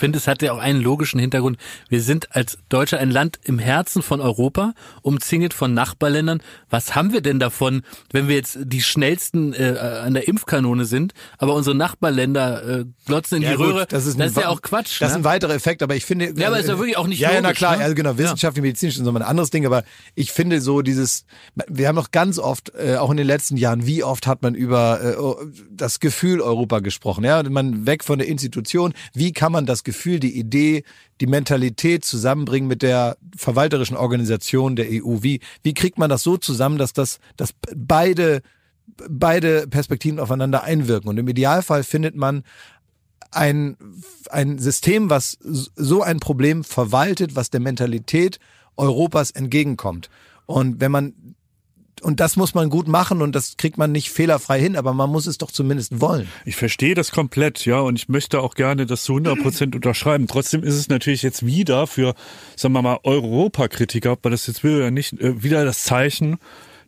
[0.00, 1.58] Ich finde, es hat ja auch einen logischen Hintergrund.
[1.90, 4.72] Wir sind als Deutscher ein Land im Herzen von Europa,
[5.02, 6.42] umzingelt von Nachbarländern.
[6.70, 11.12] Was haben wir denn davon, wenn wir jetzt die schnellsten äh, an der Impfkanone sind,
[11.36, 13.86] aber unsere Nachbarländer äh, glotzen in die gut, Röhre?
[13.90, 15.02] das ist, das ist ja auch Quatsch.
[15.02, 15.20] Das ist ne?
[15.20, 16.32] ein weiterer Effekt, aber ich finde.
[16.34, 17.84] Ja, aber ist ja wirklich auch nicht Ja, ja, na logisch, klar, ne?
[17.84, 18.16] also genau, Ja.
[18.16, 19.84] wissenschaftlich, medizinisch ist nochmal ein anderes Ding, aber
[20.14, 21.26] ich finde so dieses,
[21.68, 24.54] wir haben doch ganz oft, äh, auch in den letzten Jahren, wie oft hat man
[24.54, 29.66] über äh, das Gefühl Europa gesprochen, ja, man weg von der Institution, wie kann man
[29.66, 29.89] das Gefühl,
[30.20, 30.84] die Idee,
[31.20, 36.36] die Mentalität zusammenbringen mit der verwalterischen Organisation der EU, wie, wie kriegt man das so
[36.36, 38.42] zusammen, dass das, dass beide
[39.08, 41.08] beide Perspektiven aufeinander einwirken.
[41.08, 42.42] Und im Idealfall findet man
[43.30, 43.76] ein,
[44.30, 48.38] ein System, was so ein Problem verwaltet, was der Mentalität
[48.76, 50.10] Europas entgegenkommt.
[50.46, 51.14] Und wenn man
[52.02, 55.10] und das muss man gut machen und das kriegt man nicht fehlerfrei hin, aber man
[55.10, 56.28] muss es doch zumindest wollen.
[56.44, 60.26] Ich verstehe das komplett, ja, und ich möchte auch gerne das zu 100 Prozent unterschreiben.
[60.26, 62.14] Trotzdem ist es natürlich jetzt wieder für,
[62.56, 66.38] sagen wir mal, Europakritiker, ob man das jetzt will oder nicht, äh, wieder das Zeichen,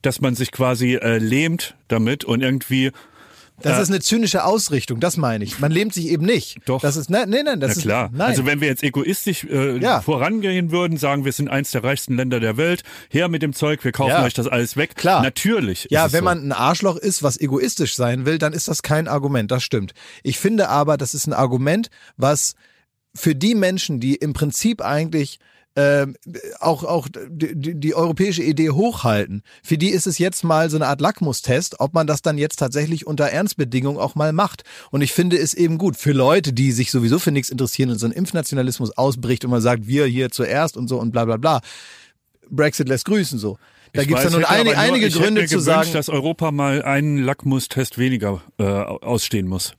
[0.02, 2.90] dass man sich quasi äh, lähmt damit und irgendwie
[3.60, 5.60] Das ist eine zynische Ausrichtung, das meine ich.
[5.60, 6.58] Man lähmt sich eben nicht.
[6.64, 6.80] Doch.
[6.80, 8.06] Das ist, nein, nein, nein, das Na klar.
[8.06, 8.28] ist, nein.
[8.28, 10.00] Also wenn wir jetzt egoistisch äh, Ja.
[10.00, 13.84] vorangehen würden, sagen, wir sind eins der reichsten Länder der Welt, her mit dem Zeug,
[13.84, 14.24] wir kaufen Ja.
[14.24, 14.96] euch das alles weg.
[14.96, 15.22] Klar.
[15.22, 15.86] Natürlich.
[15.90, 16.24] Ja, wenn so.
[16.24, 19.92] man ein Arschloch ist, was egoistisch sein will, dann ist das kein Argument, das stimmt.
[20.22, 22.54] Ich finde aber, das ist ein Argument, was
[23.14, 25.38] für die Menschen, die im Prinzip eigentlich
[25.74, 26.16] ähm,
[26.60, 30.86] auch, auch die, die, europäische Idee hochhalten, für die ist es jetzt mal so eine
[30.86, 34.64] Art Lackmustest, ob man das dann jetzt tatsächlich unter Ernstbedingungen auch mal macht.
[34.90, 37.98] Und ich finde es eben gut für Leute, die sich sowieso für nichts interessieren und
[37.98, 41.36] so ein Impfnationalismus ausbricht und man sagt, wir hier zuerst und so und bla bla
[41.38, 41.60] bla.
[42.50, 43.58] Brexit lässt grüßen so.
[43.94, 45.92] Da Ich gibt's ja nun aber einige, nur- Gründe zu gewünscht, sagen.
[45.92, 49.74] dass Europa mal einen Lackmustest weniger äh, ausstehen muss.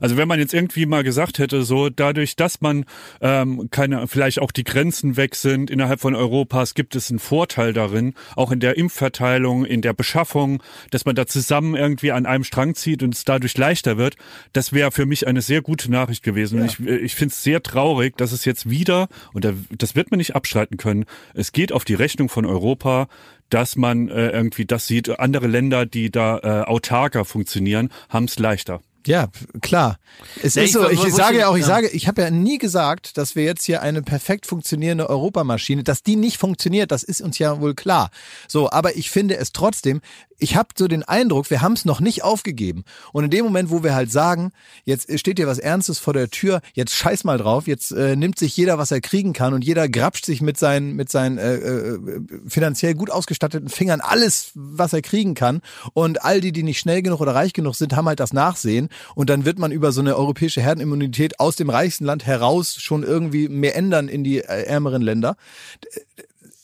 [0.00, 2.84] Also wenn man jetzt irgendwie mal gesagt hätte, so dadurch, dass man
[3.20, 7.72] ähm, keine, vielleicht auch die Grenzen weg sind innerhalb von Europas, gibt es einen Vorteil
[7.72, 12.44] darin, auch in der Impfverteilung, in der Beschaffung, dass man da zusammen irgendwie an einem
[12.44, 14.16] Strang zieht und es dadurch leichter wird.
[14.52, 16.60] Das wäre für mich eine sehr gute Nachricht gewesen.
[16.60, 20.10] Und ich, ich finde es sehr traurig, dass es jetzt wieder, und da, das wird
[20.10, 21.04] man nicht abstreiten können,
[21.34, 23.08] es geht auf die Rechnung von Europa,
[23.50, 28.38] dass man äh, irgendwie das sieht, andere Länder, die da äh, autarker funktionieren, haben es
[28.38, 28.82] leichter.
[29.06, 29.28] Ja,
[29.62, 29.98] klar.
[30.42, 31.66] Es Ja, ist ich so, ich wusste- sage ja auch, ich ja.
[31.66, 36.02] sage, ich habe ja nie gesagt, dass wir jetzt hier eine perfekt funktionierende Europamaschine, dass
[36.02, 38.10] die nicht funktioniert, das ist uns ja wohl klar.
[38.48, 40.00] So, aber ich finde es trotzdem,
[40.38, 42.84] ich habe so den Eindruck, wir haben es noch nicht aufgegeben.
[43.12, 44.52] Und in dem Moment, wo wir halt sagen,
[44.84, 48.38] jetzt steht hier was Ernstes vor der Tür, jetzt scheiß mal drauf, jetzt äh, nimmt
[48.38, 51.56] sich jeder, was er kriegen kann und jeder grapscht sich mit seinen, mit seinen äh,
[51.56, 51.98] äh,
[52.46, 55.60] finanziell gut ausgestatteten Fingern alles, was er kriegen kann.
[55.92, 58.88] Und all die, die nicht schnell genug oder reich genug sind, haben halt das Nachsehen.
[59.14, 63.02] Und dann wird man über so eine europäische Herdenimmunität aus dem reichsten Land heraus schon
[63.02, 65.36] irgendwie mehr ändern in die äh, ärmeren Länder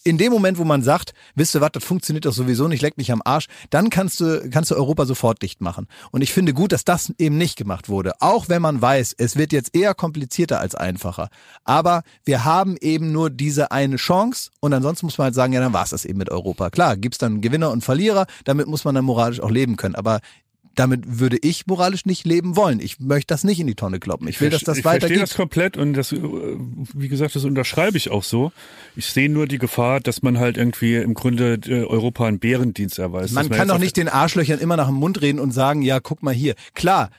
[0.05, 2.99] in dem Moment, wo man sagt, wisst ihr was, das funktioniert doch sowieso nicht, leck
[2.99, 5.89] mich am Arsch, dann kannst du, kannst du Europa sofort dicht machen.
[6.11, 8.13] Und ich finde gut, dass das eben nicht gemacht wurde.
[8.21, 11.29] Auch wenn man weiß, es wird jetzt eher komplizierter als einfacher.
[11.65, 15.61] Aber wir haben eben nur diese eine Chance und ansonsten muss man halt sagen, ja,
[15.61, 16.71] dann war es das eben mit Europa.
[16.71, 19.95] Klar, gibt's dann Gewinner und Verlierer, damit muss man dann moralisch auch leben können.
[19.95, 20.21] Aber
[20.75, 22.81] damit würde ich moralisch nicht leben wollen.
[22.81, 24.29] Ich möchte das nicht in die Tonne kloppen.
[24.29, 25.23] Ich will, dass das ich verstehe weitergeht.
[25.23, 26.19] das komplett und das, äh,
[26.95, 28.53] wie gesagt, das unterschreibe ich auch so.
[28.97, 32.99] Ich sehe nur die Gefahr, dass man halt irgendwie im Grunde äh, Europa einen Bärendienst
[32.99, 33.35] erweist.
[33.35, 36.01] Man Dass kann doch nicht den Arschlöchern immer nach dem Mund reden und sagen, ja,
[36.01, 36.55] guck mal hier.
[36.75, 37.11] Klar,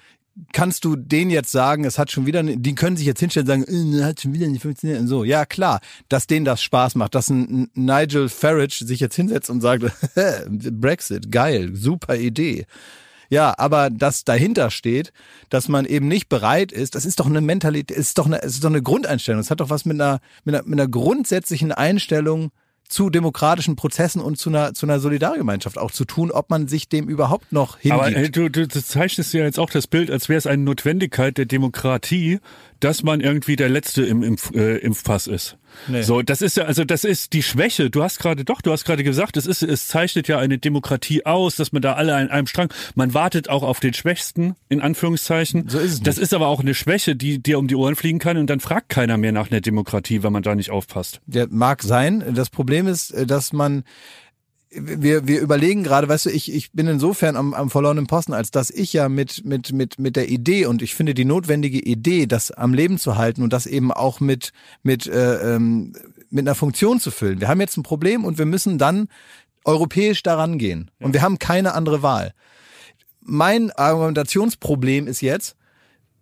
[0.52, 3.68] kannst du denen jetzt sagen, es hat schon wieder, die können sich jetzt hinstellen und
[3.68, 5.24] sagen, äh, hat schon wieder nicht funktioniert und so.
[5.24, 5.80] Ja, klar,
[6.10, 9.86] dass denen das Spaß macht, dass ein Nigel Farage sich jetzt hinsetzt und sagt,
[10.50, 12.66] Brexit, geil, super Idee.
[13.30, 15.12] Ja, aber das dahinter steht,
[15.50, 18.64] dass man eben nicht bereit ist, das ist doch eine Mentalität, ist doch eine, ist
[18.64, 19.40] doch eine Grundeinstellung.
[19.40, 22.52] Das hat doch was mit einer, mit einer, mit einer grundsätzlichen Einstellung
[22.88, 26.88] zu demokratischen Prozessen und zu einer, zu einer Solidargemeinschaft auch zu tun, ob man sich
[26.88, 28.02] dem überhaupt noch hingibt.
[28.04, 30.62] Aber äh, du, du, du zeichnest ja jetzt auch das Bild, als wäre es eine
[30.62, 32.40] Notwendigkeit der Demokratie,
[32.80, 35.58] dass man irgendwie der Letzte im Impf, äh, Impfpass ist.
[35.88, 36.02] Nee.
[36.02, 37.90] So, das ist ja, also das ist die Schwäche.
[37.90, 41.26] Du hast gerade, doch, du hast gerade gesagt, es ist, es zeichnet ja eine Demokratie
[41.26, 44.82] aus, dass man da alle an einem Strang, man wartet auch auf den Schwächsten, in
[44.82, 45.70] Anführungszeichen.
[45.70, 46.24] So ist es Das nicht.
[46.24, 48.90] ist aber auch eine Schwäche, die dir um die Ohren fliegen kann und dann fragt
[48.90, 51.22] keiner mehr nach einer Demokratie, wenn man da nicht aufpasst.
[51.26, 52.24] Der mag sein.
[52.36, 53.84] Das Problem ist, äh, dass man
[54.78, 58.52] wir, wir überlegen gerade, weißt du, ich, ich bin insofern am, am verlorenen Posten, als
[58.52, 62.26] dass ich ja mit, mit, mit, mit der Idee und ich finde die notwendige Idee,
[62.26, 64.52] das am Leben zu halten und das eben auch mit,
[64.84, 65.94] mit, äh, ähm,
[66.30, 67.40] mit einer Funktion zu füllen.
[67.40, 69.08] Wir haben jetzt ein Problem und wir müssen dann
[69.64, 70.92] europäisch daran gehen.
[71.00, 72.34] Und wir haben keine andere Wahl.
[73.22, 75.56] Mein Argumentationsproblem ist jetzt,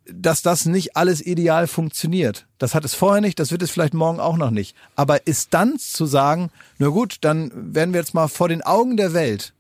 [0.06, 2.46] dass das nicht alles ideal funktioniert.
[2.58, 4.76] Das hat es vorher nicht, das wird es vielleicht morgen auch noch nicht.
[4.96, 8.98] Aber ist dann zu sagen, na gut, dann werden wir jetzt mal vor den Augen
[8.98, 9.54] der Welt,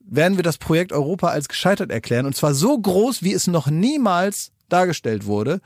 [0.00, 2.26] werden wir das Projekt Europa als gescheitert erklären.
[2.26, 5.60] Und zwar so groß, wie es noch niemals dargestellt wurde.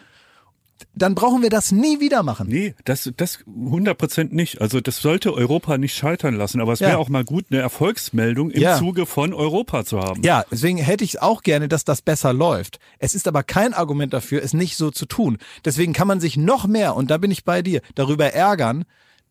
[0.94, 2.48] Dann brauchen wir das nie wieder machen.
[2.48, 4.60] Nee, das, das 100 Prozent nicht.
[4.60, 6.60] Also das sollte Europa nicht scheitern lassen.
[6.60, 6.88] Aber es Ja.
[6.88, 8.78] wäre auch mal gut, eine Erfolgsmeldung im Ja.
[8.78, 10.22] Zuge von Europa zu haben.
[10.22, 12.78] Ja, deswegen hätte ich es auch gerne, dass das besser läuft.
[12.98, 15.38] Es ist aber kein Argument dafür, es nicht so zu tun.
[15.64, 18.84] Deswegen kann man sich noch mehr, und da bin ich bei dir, darüber ärgern,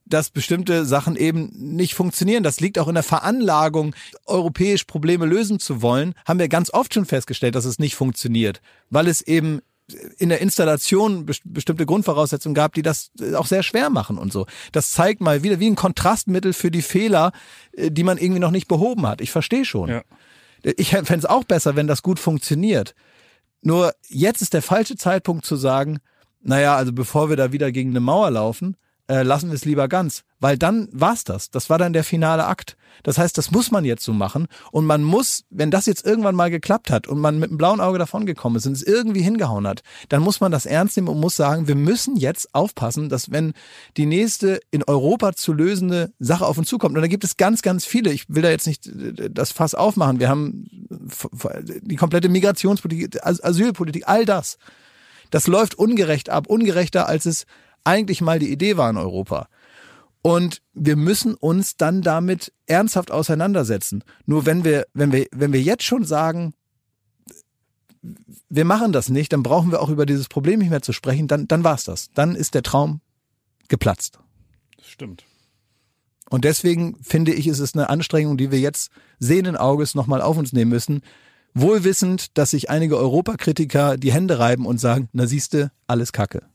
[0.06, 2.42] dass bestimmte Sachen eben nicht funktionieren.
[2.42, 3.94] Das liegt auch in der Veranlagung,
[4.26, 6.16] europäisch Probleme lösen zu wollen.
[6.26, 8.60] Haben wir ganz oft schon festgestellt, dass es nicht funktioniert,
[8.90, 9.60] weil es eben
[10.18, 14.32] in der Installation best- bestimmte Grundvoraussetzungen gab, die das äh, auch sehr schwer machen und
[14.32, 14.46] so.
[14.72, 17.32] Das zeigt mal wieder wie ein Kontrastmittel für die Fehler,
[17.74, 19.22] äh, die man irgendwie noch nicht behoben hat.
[19.22, 19.90] Ich verstehe schon.
[19.90, 20.02] Ja.
[20.78, 22.94] Ich fände es auch besser, wenn das gut funktioniert.
[23.62, 26.00] Nur jetzt ist der falsche Zeitpunkt zu sagen,
[26.42, 28.76] naja, also bevor wir da wieder gegen eine Mauer laufen,
[29.10, 30.24] äh, lassen wir es lieber ganz.
[30.40, 31.50] Weil dann war's das.
[31.50, 32.78] Das war dann der finale Akt.
[33.04, 34.48] Das heißt, das muss man jetzt so machen.
[34.72, 37.82] Und man muss, wenn das jetzt irgendwann mal geklappt hat und man mit einem blauen
[37.82, 41.20] Auge davongekommen ist und es irgendwie hingehauen hat, dann muss man das ernst nehmen und
[41.20, 43.54] muss sagen, wir müssen jetzt aufpassen, dass wenn
[43.98, 47.62] die nächste in Europa zu lösende Sache auf uns zukommt, und da gibt es ganz,
[47.62, 50.66] ganz viele, ich will da jetzt nicht äh, das Fass aufmachen, wir haben
[51.82, 54.58] die komplette Migrationspolitik, As- Asylpolitik, all das.
[55.32, 57.46] Das läuft ungerecht ab, ungerechter als es
[57.84, 59.48] eigentlich mal die Idee war in Europa.
[60.22, 64.04] Und wir müssen uns dann damit ernsthaft auseinandersetzen.
[64.26, 66.54] Nur wenn wir, wenn wir, wenn wir jetzt schon sagen,
[68.50, 71.28] wir machen das nicht, dann brauchen wir auch über dieses Problem nicht mehr zu sprechen,
[71.28, 72.10] dann, dann war's das.
[72.14, 73.02] Dann ist der Traum
[73.68, 74.20] geplatzt.
[74.78, 75.24] Das stimmt.
[76.30, 80.38] Und deswegen finde ich, ist es eine Anstrengung, die wir jetzt sehenden Auges nochmal auf
[80.38, 81.02] uns nehmen müssen.
[81.54, 86.49] Wohlwissend, dass sich einige Europakritiker die Hände reiben und sagen, na siehste, alles Kacke.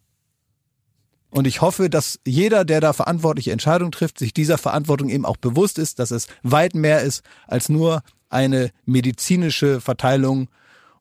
[1.34, 5.36] Und ich hoffe, dass jeder, der da verantwortliche Entscheidungen trifft, sich dieser Verantwortung eben auch
[5.36, 10.46] bewusst ist, dass es weit mehr ist als nur eine medizinische Verteilung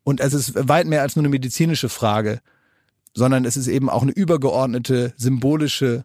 [0.04, 2.42] und es ist weit mehr als nur eine medizinische Frage,
[3.14, 6.04] sondern es ist eben auch eine übergeordnete, symbolische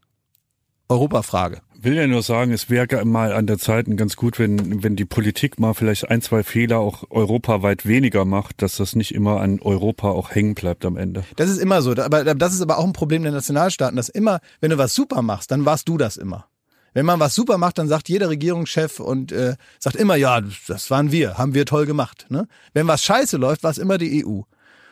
[0.91, 1.63] Europafrage.
[1.81, 5.05] Will ja nur sagen, es wäre mal an der Zeit ganz gut, wenn, wenn die
[5.05, 9.61] Politik mal vielleicht ein, zwei Fehler auch europaweit weniger macht, dass das nicht immer an
[9.61, 11.25] Europa auch hängen bleibt am Ende.
[11.37, 11.93] Das ist immer so.
[11.93, 15.23] Aber das ist aber auch ein Problem der Nationalstaaten, dass immer, wenn du was super
[15.23, 16.47] machst, dann warst du das immer.
[16.95, 20.91] Wenn man was super macht, dann sagt jeder Regierungschef und äh, sagt immer, ja, das
[20.91, 22.27] waren wir, haben wir toll gemacht.
[22.29, 22.49] Ne?
[22.73, 24.41] Wenn was scheiße läuft, war es immer die EU.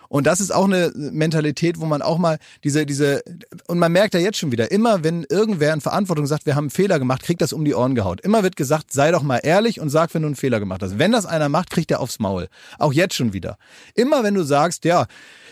[0.09, 3.23] Und das ist auch eine Mentalität, wo man auch mal diese, diese,
[3.67, 6.65] und man merkt ja jetzt schon wieder, immer wenn irgendwer in Verantwortung sagt, wir haben
[6.65, 8.21] einen Fehler gemacht, kriegt das um die Ohren gehaut.
[8.21, 10.99] Immer wird gesagt, sei doch mal ehrlich und sag, wenn du einen Fehler gemacht hast.
[10.99, 12.49] Wenn das einer macht, kriegt er aufs Maul.
[12.79, 13.59] Auch jetzt schon wieder.
[13.95, 15.07] Immer wenn du sagst, ja,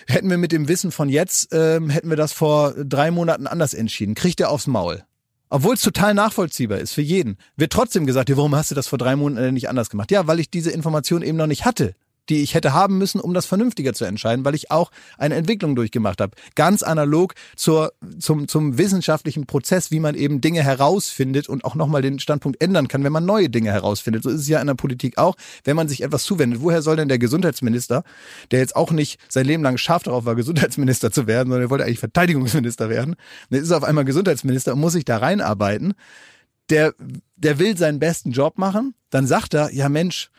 [0.06, 3.74] hätten wir mit dem Wissen von jetzt, ähm, hätten wir das vor drei Monaten anders
[3.74, 5.02] entschieden, kriegt er aufs Maul.
[5.51, 8.89] Obwohl es total nachvollziehbar ist für jeden, wird trotzdem gesagt, ja, warum hast du das
[8.89, 10.10] vor drei Monaten nicht anders gemacht?
[10.10, 11.94] Ja, weil ich diese Information eben noch nicht hatte
[12.28, 15.76] die ich hätte haben müssen, um das vernünftiger zu entscheiden, weil ich auch eine Entwicklung
[15.76, 16.32] durchgemacht habe.
[16.55, 22.02] Ganz analog zur, zum, zum wissenschaftlichen Prozess, wie man eben Dinge herausfindet und auch nochmal
[22.02, 24.22] den Standpunkt ändern kann, wenn man neue Dinge herausfindet.
[24.22, 26.60] So ist es ja in der Politik auch, wenn man sich etwas zuwendet.
[26.62, 28.05] Woher soll denn der Gesundheitsminister,
[28.51, 31.70] der jetzt auch nicht sein Leben lang scharf darauf war, Gesundheitsminister zu werden, sondern er
[31.70, 33.16] wollte eigentlich Verteidigungsminister werden,
[33.51, 35.94] dann ist er auf einmal Gesundheitsminister und muss sich da reinarbeiten.
[36.70, 36.94] Der,
[37.36, 40.30] der will seinen besten Job machen, dann sagt er, ja Mensch,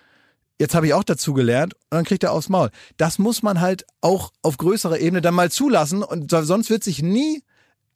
[0.59, 2.69] jetzt habe ich auch dazu gelernt und dann kriegt er aufs Maul.
[2.97, 7.01] Das muss man halt auch auf größerer Ebene dann mal zulassen und sonst wird sich
[7.01, 7.43] nie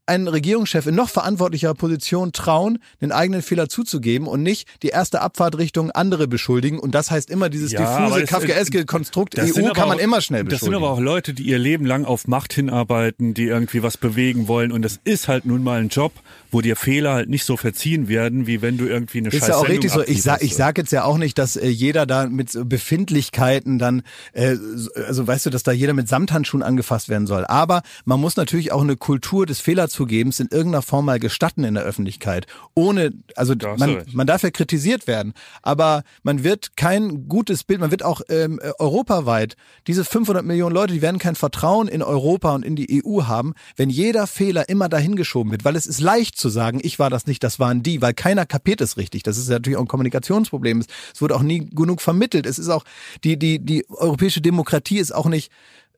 [0.09, 5.21] ein Regierungschef in noch verantwortlicherer Position trauen, den eigenen Fehler zuzugeben und nicht die erste
[5.21, 6.79] Abfahrtrichtung andere beschuldigen.
[6.79, 10.19] Und das heißt immer dieses Ja, diffuse, kafkaeske Konstrukt Das EU kann man auch- immer
[10.21, 10.73] schnell Das beschuldigen.
[10.79, 14.47] sind aber auch Leute, die ihr Leben lang auf Macht hinarbeiten, die irgendwie was bewegen
[14.47, 14.71] wollen.
[14.71, 16.11] Und das ist halt nun mal ein Job,
[16.51, 19.47] wo dir Fehler halt nicht so verziehen werden, wie wenn du irgendwie eine Ist scheiß
[19.49, 20.01] ja auch Sendung richtig so.
[20.03, 24.01] Ich sag, ich sag jetzt ja auch nicht, dass äh, jeder da mit Befindlichkeiten dann,
[24.33, 27.45] äh, so- also weißt du, dass da jeder mit Samthandschuhen angefasst werden soll.
[27.45, 29.59] Aber man muss natürlich auch eine Kultur des
[29.99, 32.47] Fehlerzugebens in irgendeiner Form mal gestatten in der Öffentlichkeit.
[32.75, 37.79] Ohne, also du man, man darf ja kritisiert werden, aber man wird kein gutes Bild,
[37.79, 39.55] man wird auch ähm, äh, europaweit,
[39.87, 43.53] diese 500 Millionen Leute, die werden kein Vertrauen in Europa und in die EU haben,
[43.75, 47.09] wenn jeder Fehler immer dahin geschoben wird, weil es ist leicht zu sagen, ich war
[47.09, 49.23] das nicht, das waren die, weil keiner kapiert es richtig.
[49.23, 50.83] Das ist ja natürlich auch ein Kommunikationsproblem.
[51.13, 52.45] Es wurde auch nie genug vermittelt.
[52.45, 52.83] Es ist auch,
[53.23, 55.51] die, die, die europäische Demokratie ist auch nicht,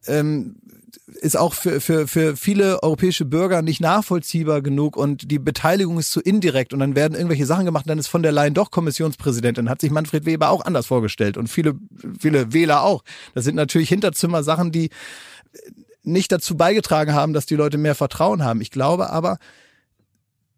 [0.08, 0.56] ähm,
[1.08, 6.12] ist auch für, für, für viele europäische Bürger nicht nachvollziehbar genug und die Beteiligung ist
[6.12, 8.72] zu indirekt und dann werden irgendwelche Sachen gemacht und dann ist von der Leyen doch
[8.72, 11.76] Kommissionspräsidentin, hat sich Manfred Weber auch anders vorgestellt und viele,
[12.20, 13.04] viele Wähler auch.
[13.34, 14.90] Das sind natürlich Hinterzimmer-Sachen, die
[16.04, 18.62] nicht dazu beigetragen haben, dass die Leute mehr Vertrauen haben.
[18.62, 19.38] Ich glaube aber,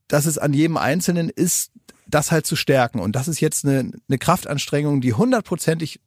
[0.07, 1.72] dass es an jedem Einzelnen ist,
[2.07, 2.99] das halt zu stärken.
[2.99, 5.99] Und das ist jetzt eine, eine Kraftanstrengung, die hundertprozentig,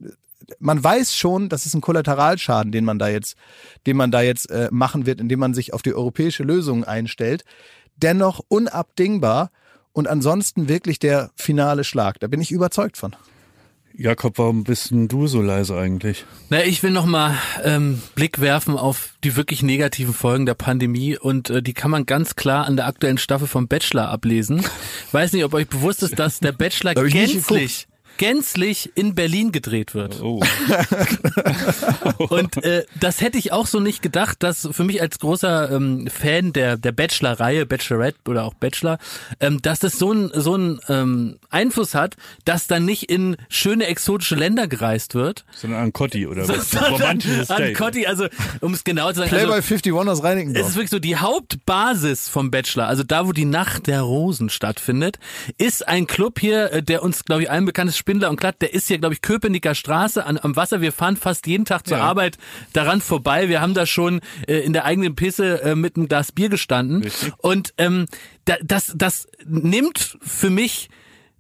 [0.59, 3.37] man weiß schon, das ist ein Kollateralschaden, den man da jetzt,
[3.87, 7.45] den man da jetzt äh, machen wird, indem man sich auf die europäische Lösung einstellt.
[7.97, 9.51] Dennoch unabdingbar
[9.93, 12.21] und ansonsten wirklich der finale Schlag.
[12.21, 13.17] Da bin ich überzeugt von.
[13.99, 16.27] Jakob, warum bist denn du so leise eigentlich?
[16.51, 21.17] Na, ich will noch mal ähm, Blick werfen auf die wirklich negativen Folgen der Pandemie
[21.17, 24.63] und äh, die kann man ganz klar an der aktuellen Staffel vom Bachelor ablesen.
[25.13, 30.21] Weiß nicht, ob euch bewusst ist, dass der Bachelor gänzlich gänzlich in Berlin gedreht wird.
[30.23, 30.43] Oh.
[32.29, 36.09] Und äh, das hätte ich auch so nicht gedacht, dass für mich als großer ähm,
[36.09, 38.99] Fan der der Bachelor-Reihe, Bachelorette oder auch Bachelor,
[39.41, 43.87] ähm, dass das so ein so ein ähm, Einfluss hat, dass dann nicht in schöne
[43.87, 46.71] exotische Länder gereist wird, Sondern an Cotti oder was?
[46.71, 47.75] sondern Romantisches an.
[47.75, 48.27] Cotti, also
[48.61, 50.75] um es genau zu sagen, Playboy also, 51 aus es ist Reinickendorf.
[50.75, 55.19] wirklich so, die Hauptbasis vom Bachelor, also da, wo die Nacht der Rosen stattfindet,
[55.59, 58.63] ist ein Club hier, äh, der uns, glaube ich, allen bekannt ist, Spindler und Klatt,
[58.63, 60.81] der ist hier, glaube ich, Köpenicker Straße an, am Wasser.
[60.81, 62.05] Wir fahren fast jeden Tag zur Ja.
[62.05, 62.39] Arbeit
[62.73, 63.49] daran vorbei.
[63.49, 67.03] Wir haben da schon äh, in der eigenen Pisse äh, mit einem Glas Bier gestanden.
[67.03, 67.33] Richtig.
[67.39, 68.07] Und ähm,
[68.45, 70.89] da, das, das nimmt für mich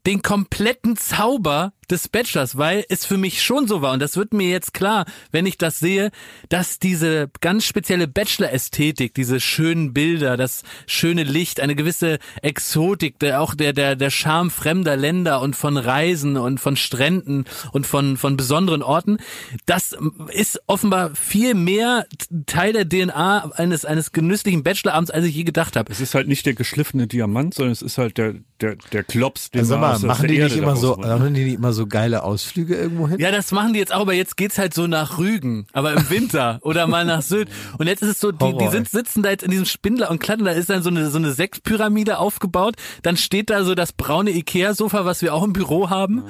[0.06, 4.32] den kompletten Zauber des Bachelors, weil es für mich schon so war und das wird
[4.32, 6.10] mir jetzt klar, wenn ich das sehe,
[6.48, 13.40] dass diese ganz spezielle Bachelor-Ästhetik, diese schönen Bilder, das schöne Licht, eine gewisse Exotik, der
[13.40, 18.16] auch der der der Charme fremder Länder und von Reisen und von Stränden und von
[18.16, 19.18] von besonderen Orten,
[19.66, 19.96] das
[20.32, 22.06] ist offenbar viel mehr
[22.46, 25.92] Teil der DNA eines eines genüsslichen Bachelorabends, als ich je gedacht habe.
[25.92, 29.50] Es ist halt nicht der geschliffene Diamant, sondern es ist halt der, der, der Klops,
[29.50, 31.75] den Also man mal, machen der die nicht immer so, machen die nicht immer so
[31.84, 33.18] geile Ausflüge irgendwo hin?
[33.18, 36.08] Ja, das machen die jetzt auch, aber jetzt geht's halt so nach Rügen, aber im
[36.08, 37.50] Winter oder mal nach Sylt.
[37.76, 40.18] Und jetzt ist es so, die, die sind, sitzen da jetzt in diesem Spindler und
[40.18, 43.92] Klatten, da ist dann so eine, so eine Sechspyramide aufgebaut, dann steht da so das
[43.92, 46.24] braune Ikea-Sofa, was wir auch im Büro haben.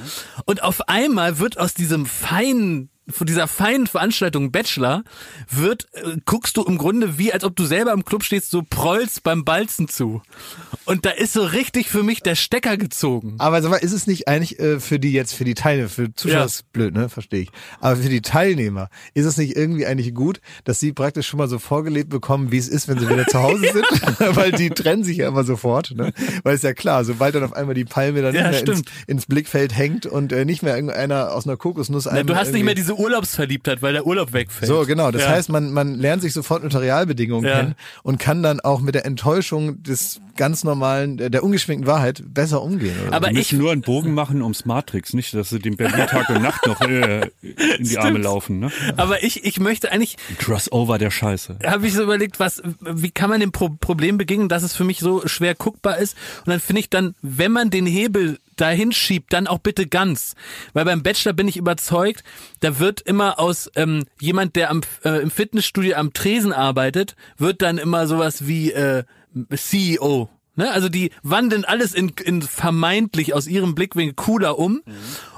[0.47, 5.05] Und auf einmal wird aus diesem feinen von dieser feinen Veranstaltung Bachelor
[5.51, 8.62] wird, äh, guckst du im Grunde wie, als ob du selber im Club stehst, so
[8.69, 10.23] prollst beim Balzen zu.
[10.85, 13.37] Und da ist so richtig für mich der Stecker gezogen.
[13.39, 16.12] Aber sag mal, ist es nicht eigentlich äh, für die jetzt, für die Teilnehmer, für
[16.15, 16.45] Zuschauer Ja.
[16.45, 17.09] ist blöd, ne?
[17.09, 17.49] Verstehe ich.
[17.81, 21.49] Aber für die Teilnehmer ist es nicht irgendwie eigentlich gut, dass sie praktisch schon mal
[21.49, 23.87] so vorgelebt bekommen, wie es ist, wenn sie wieder zu Hause sind?
[24.37, 26.12] Weil die trennen sich ja immer sofort, ne?
[26.43, 29.77] Weil ist ja klar, sobald dann auf einmal die Palme dann Ja, ins, ins Blickfeld
[29.77, 32.95] hängt und äh, nicht mehr irgendeiner aus einer Kokosnuss Na, du hast nicht mehr diese
[32.98, 34.68] Urlaubsverliebtheit, weil der Urlaub wegfällt.
[34.68, 35.10] so, genau.
[35.10, 35.28] Das Ja.
[35.31, 37.56] heißt, man, man lernt sich sofort unter Realbedingungen Ja.
[37.60, 42.62] kennen und kann dann auch mit der Enttäuschung des ganz normalen, der ungeschminkten Wahrheit besser
[42.62, 42.94] umgehen.
[43.06, 43.16] Oder?
[43.16, 46.06] Aber Die ich, müssen nur einen Bogen machen ums Matrix, nicht, dass sie den Berlin
[46.06, 48.59] Tag und Nacht noch äh, in die Arme laufen.
[48.60, 48.70] Ne?
[48.97, 51.59] aber ich, ich möchte eigentlich, Crossover der Scheiße.
[51.64, 54.85] habe ich so überlegt, was, wie kann man dem Pro Problem begegnen, dass es für
[54.85, 56.16] mich so schwer guckbar ist?
[56.44, 60.35] Und dann finde ich dann, wenn man den Hebel dahin schiebt, dann auch bitte ganz.
[60.73, 62.24] Weil beim Bachelor bin ich überzeugt,
[62.61, 67.62] da wird immer aus ähm, jemand, der am, äh, im Fitnessstudio am Tresen arbeitet, wird
[67.62, 69.05] dann immer sowas wie äh,
[69.55, 70.28] CEO.
[70.57, 70.70] Ne?
[70.70, 74.83] Also die wandeln alles in, in vermeintlich aus ihrem Blickwinkel cooler um.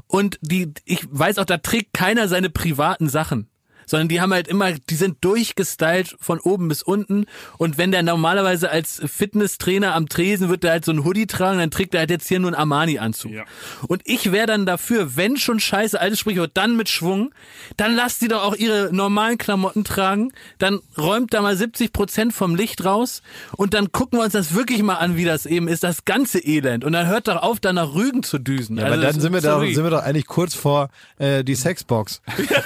[0.07, 3.49] Und die, ich weiß auch, da trägt keiner seine privaten Sachen
[3.89, 7.27] sondern die haben halt immer, die sind durchgestylt von oben bis unten.
[7.57, 11.59] Und wenn der normalerweise als Fitnesstrainer am Tresen wird der halt so ein Hoodie tragen,
[11.59, 13.33] dann trägt er halt jetzt hier nur einen Armani-Anzug.
[13.33, 13.45] Ja.
[13.87, 17.33] Und ich wäre dann dafür, wenn schon scheiße, altes Sprichwort, dann mit Schwung,
[17.77, 22.33] dann lasst die doch auch ihre normalen Klamotten tragen, dann räumt da mal 70 Prozent
[22.35, 23.23] vom Licht raus
[23.57, 26.39] und dann gucken wir uns das wirklich mal an, wie das eben ist, das ganze
[26.39, 26.85] Elend.
[26.85, 28.77] Und dann hört doch auf, da nach Rügen zu düsen.
[28.77, 31.55] Ja, Also aber dann sind wir, da, sind wir doch eigentlich kurz vor äh, die
[31.55, 32.21] Sexbox.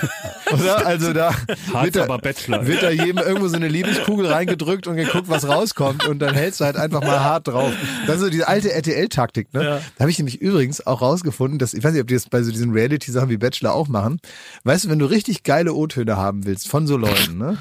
[0.53, 0.86] Oder?
[0.86, 1.35] Also da
[1.83, 6.19] wird, da wird da jedem irgendwo so eine Liebeskugel reingedrückt und geguckt, was rauskommt und
[6.19, 7.73] dann hältst du halt einfach mal hart drauf.
[8.07, 9.53] Das ist so diese alte RTL-Taktik.
[9.53, 9.81] Ne?
[9.97, 12.43] Da habe ich nämlich übrigens auch rausgefunden, dass, ich weiß nicht, ob die das bei
[12.43, 14.19] so diesen Reality-Sachen wie Bachelor auch machen.
[14.65, 17.59] Weißt du, wenn du richtig geile O-Töne haben willst von so Leuten, ne?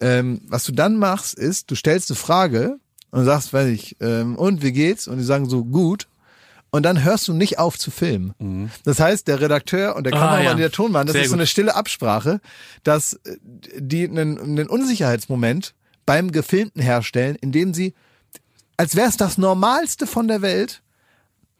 [0.00, 2.78] ähm, was du dann machst, ist, du stellst eine Frage
[3.10, 5.06] und sagst, weiß ich, ähm, und wie geht's?
[5.08, 6.08] Und die sagen so, gut.
[6.74, 8.70] Und dann hörst du nicht auf zu filmen.
[8.84, 10.50] Das heißt, der Redakteur und der Ah, Kameramann, ja.
[10.52, 12.40] und der Tonmann, das Sehr ist so eine stille Absprache,
[12.82, 13.36] dass äh,
[13.78, 15.74] die einen, einen Unsicherheitsmoment
[16.06, 17.92] beim Gefilmten herstellen, indem sie,
[18.78, 20.82] als wäre es das Normalste von der Welt,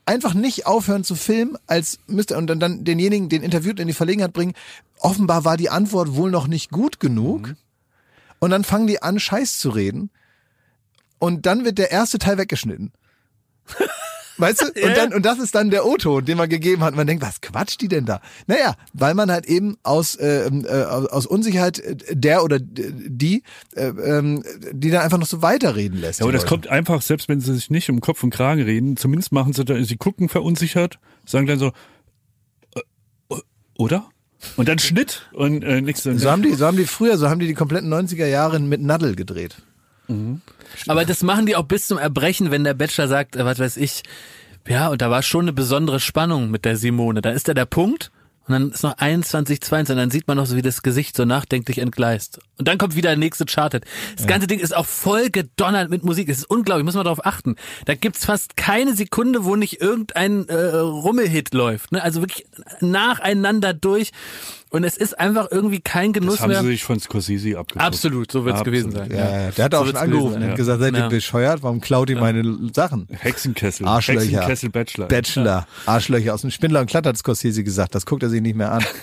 [0.07, 3.93] einfach nicht aufhören zu filmen, als müsste und dann, dann denjenigen, den interviewt in die
[3.95, 4.55] Verlegenheit bringen.
[4.99, 7.55] Offenbar war die Antwort wohl noch nicht gut genug.
[8.39, 10.11] Und dann fangen die an, Scheiß zu reden.
[11.19, 12.93] Und dann wird der erste Teil weggeschnitten.
[14.43, 14.67] Weißt du?
[14.83, 16.97] Und, dann, und das ist dann der O-Ton, den man gegeben hat.
[16.97, 18.21] Man denkt, was quatscht die denn da?
[18.49, 23.45] Naja, weil man halt eben aus, äh, äh, aus Unsicherheit äh, der oder die,
[23.77, 24.43] äh, ähm,
[24.73, 26.19] die dann einfach noch so weiterreden lässt.
[26.19, 28.97] Ja, aber das kommt einfach, selbst wenn sie sich nicht um Kopf und Kragen reden,
[28.97, 31.69] zumindest machen sie da, sie gucken verunsichert, sagen dann so,
[32.75, 32.81] äh,
[33.31, 33.41] äh,
[33.77, 34.09] oder?
[34.57, 36.03] Und dann Schnitt und äh, nichts.
[36.03, 38.83] So haben die, so haben die früher, so haben die die kompletten 90er Jahre mit
[38.83, 39.63] Nadel gedreht.
[40.89, 43.77] Aber das machen die auch bis zum Erbrechen, wenn der Bachelor sagt, äh, was weiß
[43.77, 44.03] ich,
[44.67, 47.21] ja, und da war schon eine besondere Spannung mit der Simone.
[47.21, 48.13] Da ist da der Punkt
[48.47, 51.17] und dann ist noch 21, 22 und dann sieht man noch so, wie das Gesicht
[51.17, 52.41] so nachdenklich entgleist.
[52.59, 53.85] Und dann kommt wieder der nächste Charted.
[54.17, 56.29] Das ganze Ding ist auch voll gedonnert mit Musik.
[56.29, 57.57] Es ist unglaublich, muss man darauf achten.
[57.87, 61.93] Da gibt's fast keine Sekunde, wo nicht irgendein äh, Rummelhit läuft.
[61.93, 62.03] Ne?
[62.03, 62.45] Also wirklich
[62.81, 64.11] nacheinander durch.
[64.71, 66.63] Und es ist einfach irgendwie kein Genuss das haben mehr.
[66.63, 67.85] sie sich von Scorsese abgeguckt.
[67.85, 68.81] Absolut, so wird's Absolut.
[68.81, 69.11] gewesen sein.
[69.11, 69.51] Ja, ja.
[69.51, 70.51] der hat auch So schon angerufen gewesen und sein.
[70.51, 71.09] hat gesagt, seid ihr Ja.
[71.09, 71.63] bescheuert?
[71.63, 73.07] Warum klaut ihr meine Sachen?
[73.11, 73.87] Hexenkessel.
[73.87, 74.23] Arschlöcher.
[74.23, 75.09] Hexenkessel Bachelor.
[75.09, 77.95] Bachelor, Arschlöcher aus dem Spindler und Klatt hat Scorsese gesagt.
[77.95, 78.85] Das guckt er sich nicht mehr an.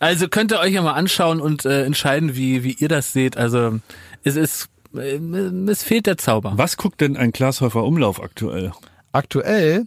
[0.00, 3.36] Also könnt ihr euch ja mal anschauen und äh, entscheiden, wie, wie ihr das seht.
[3.36, 3.80] Also
[4.24, 5.16] es ist, äh,
[5.68, 6.52] es fehlt der Zauber.
[6.56, 8.72] Was guckt denn ein Glashäufer Umlauf aktuell?
[9.12, 9.86] Aktuell,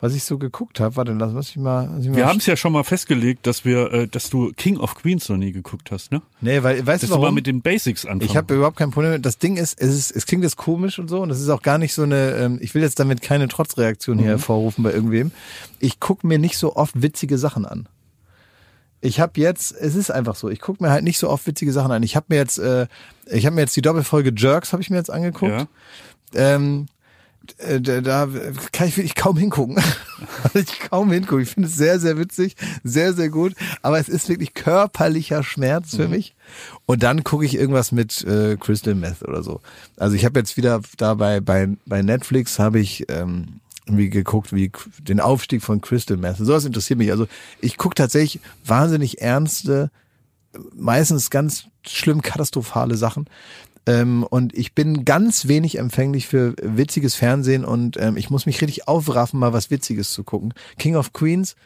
[0.00, 1.90] was ich so geguckt habe, warte, lass lass ich mal.
[1.92, 4.52] Lass ich mal Wir haben es ja schon mal festgelegt, dass wir, äh, dass du
[4.56, 6.22] King of Queens noch nie geguckt hast, ne?
[6.40, 7.34] Nee, weil, weißt Dass du du mal warum?
[7.34, 8.22] mit den Basics anfangen.
[8.30, 9.20] Ich habe überhaupt kein Problem.
[9.22, 11.62] Das Ding ist, es ist, es klingt jetzt komisch und so, und das ist auch
[11.62, 12.32] gar nicht so eine.
[12.36, 15.32] Ähm, ich will jetzt damit keine Trotzreaktion hier hervorrufen bei irgendwem.
[15.80, 17.88] Ich guck mir nicht so oft witzige Sachen an.
[19.00, 20.48] Ich habe jetzt, es ist einfach so.
[20.48, 22.02] Ich guck mir halt nicht so oft witzige Sachen an.
[22.02, 22.86] Ich habe mir jetzt, äh,
[23.26, 25.52] ich habe mir jetzt die Doppelfolge Jerks habe ich mir jetzt angeguckt.
[25.52, 25.66] ja.
[26.34, 26.86] Ähm,
[27.58, 28.28] äh, da, da
[28.72, 29.76] kann ich wirklich kaum hingucken.
[30.54, 31.44] Ich kaum hingucken.
[31.44, 33.54] Ich finde es sehr, sehr witzig, sehr, sehr gut.
[33.82, 36.34] Aber es ist wirklich körperlicher Schmerz für mich.
[36.86, 39.60] Und dann gucke ich irgendwas mit äh, Crystal Meth oder so.
[39.96, 44.52] Also ich habe jetzt wieder da bei, bei, bei Netflix habe ich ähm, irgendwie geguckt,
[44.52, 44.70] wie
[45.00, 46.36] den Aufstieg von Crystal Meth.
[46.36, 47.10] Sowas interessiert mich.
[47.10, 47.26] Also
[47.60, 49.90] ich gucke tatsächlich wahnsinnig ernste,
[50.74, 53.26] meistens ganz schlimm katastrophale Sachen.
[53.86, 58.60] Ähm, und ich bin ganz wenig empfänglich für witziges Fernsehen und ähm, ich muss mich
[58.60, 60.52] richtig aufraffen, mal was Witziges zu gucken.
[60.78, 61.56] King of Queens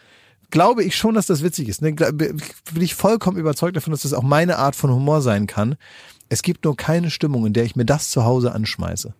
[0.51, 1.83] glaube ich schon, dass das witzig ist.
[1.83, 1.93] Ne?
[1.93, 2.41] Bin
[2.79, 5.77] ich vollkommen überzeugt davon, dass das auch meine Art von Humor sein kann.
[6.29, 9.15] Es gibt nur keine Stimmung, in der ich mir das zu Hause anschmeiße.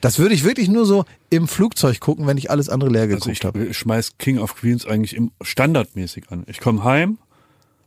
[0.00, 3.14] Das würde ich wirklich nur so im Flugzeug gucken, wenn ich alles andere leer Also
[3.16, 3.72] geguckt ich habe.
[3.74, 6.44] schmeiß King of Queens eigentlich im standardmäßig an.
[6.46, 7.18] Ich komme heim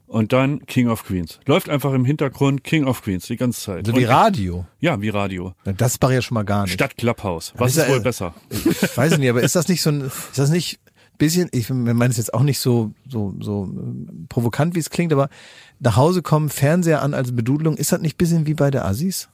[0.08, 1.40] und dann King of Queens.
[1.46, 3.86] Läuft einfach im Hintergrund King of Queens die ganze Zeit.
[3.88, 4.66] So wie Und- Radio.
[4.80, 5.54] Ja, wie Radio.
[5.78, 6.74] Das war ja schon mal gar nicht.
[6.74, 7.54] Stadt Clubhouse.
[7.58, 8.34] Was ist ist wohl besser?
[8.50, 10.80] Ich weiß nicht, aber ist das nicht so ein, ist das nicht
[11.20, 15.12] bisschen, ich meine es jetzt auch nicht so, so, so ähm, provokant, wie es klingt,
[15.12, 15.28] aber
[15.80, 19.28] nach Hause kommen, Fernseher an als Bedudelung, ist das nicht bisschen wie bei der Assis?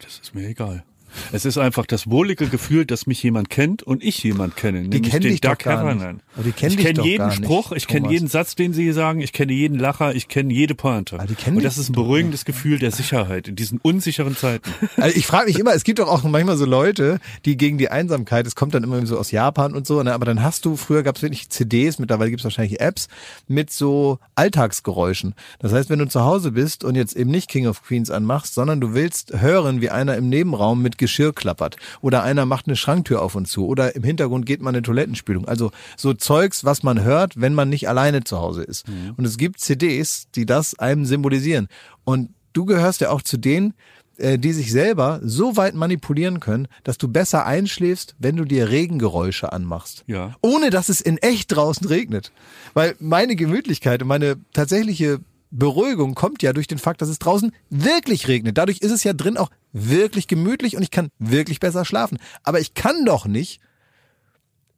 [0.00, 0.84] Das ist mir egal.
[1.32, 4.88] Es ist einfach das wohlige Gefühl, dass mich jemand kennt und ich jemand kenne.
[4.88, 6.20] Die kennen dich doch Doug gar nicht.
[6.44, 9.20] Die kennen ich kenne doch jeden nicht, Spruch, ich kenne jeden Satz, den sie sagen,
[9.20, 11.18] ich kenne jeden Lacher, ich kenne jede Pointe.
[11.46, 14.70] Und das ist ein beruhigendes Gefühl der Sicherheit in diesen unsicheren Zeiten.
[14.96, 17.90] Also ich frage mich immer, es gibt doch auch manchmal so Leute, die gegen die
[17.90, 20.76] Einsamkeit, es kommt dann immer so aus Japan und so, ne, aber dann hast du,
[20.76, 23.08] früher gab es wirklich CDs, mittlerweile gibt es wahrscheinlich Apps
[23.46, 25.34] mit so Alltagsgeräuschen.
[25.58, 28.54] Das heißt, wenn du zu Hause bist und jetzt eben nicht King of Queens anmachst,
[28.54, 32.74] sondern du willst hören, wie einer im Nebenraum mit Geschirr klappert oder einer macht eine
[32.74, 35.46] Schranktür auf und zu oder im Hintergrund geht mal eine Toilettenspülung.
[35.46, 38.84] Also so Zeugs, was man hört, wenn man nicht alleine zu Hause ist.
[39.16, 41.68] Und es gibt CDs, die das einem symbolisieren.
[42.02, 43.74] Und du gehörst ja auch zu denen,
[44.18, 48.68] äh, die sich selber so weit manipulieren können, dass du besser einschläfst, wenn du dir
[48.68, 50.02] Regengeräusche anmachst.
[50.08, 50.34] Ja.
[50.42, 52.32] Ohne dass es in echt draußen regnet.
[52.74, 55.20] Weil meine Gemütlichkeit und meine tatsächliche
[55.58, 58.58] Beruhigung kommt ja durch den Fakt, dass es draußen wirklich regnet.
[58.58, 62.18] Dadurch ist es ja drin auch wirklich gemütlich und ich kann wirklich besser schlafen.
[62.42, 63.60] Aber ich kann doch nicht,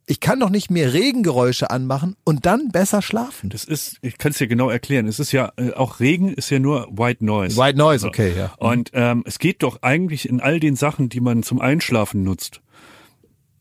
[0.06, 3.50] ich kann doch nicht mehr Regengeräusche anmachen und dann besser schlafen.
[3.50, 5.06] Das ist, ich kann es dir genau erklären.
[5.06, 7.56] Es ist ja, äh, auch Regen ist ja nur White Noise.
[7.56, 8.55] White Noise, okay, ja.
[8.59, 12.62] Und ähm, es geht doch eigentlich in all den Sachen, die man zum Einschlafen nutzt,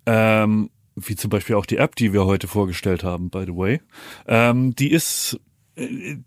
[0.06, 3.82] ähm, wie zum Beispiel auch die App, die wir heute vorgestellt haben, by the way,
[4.28, 5.40] ähm, die ist,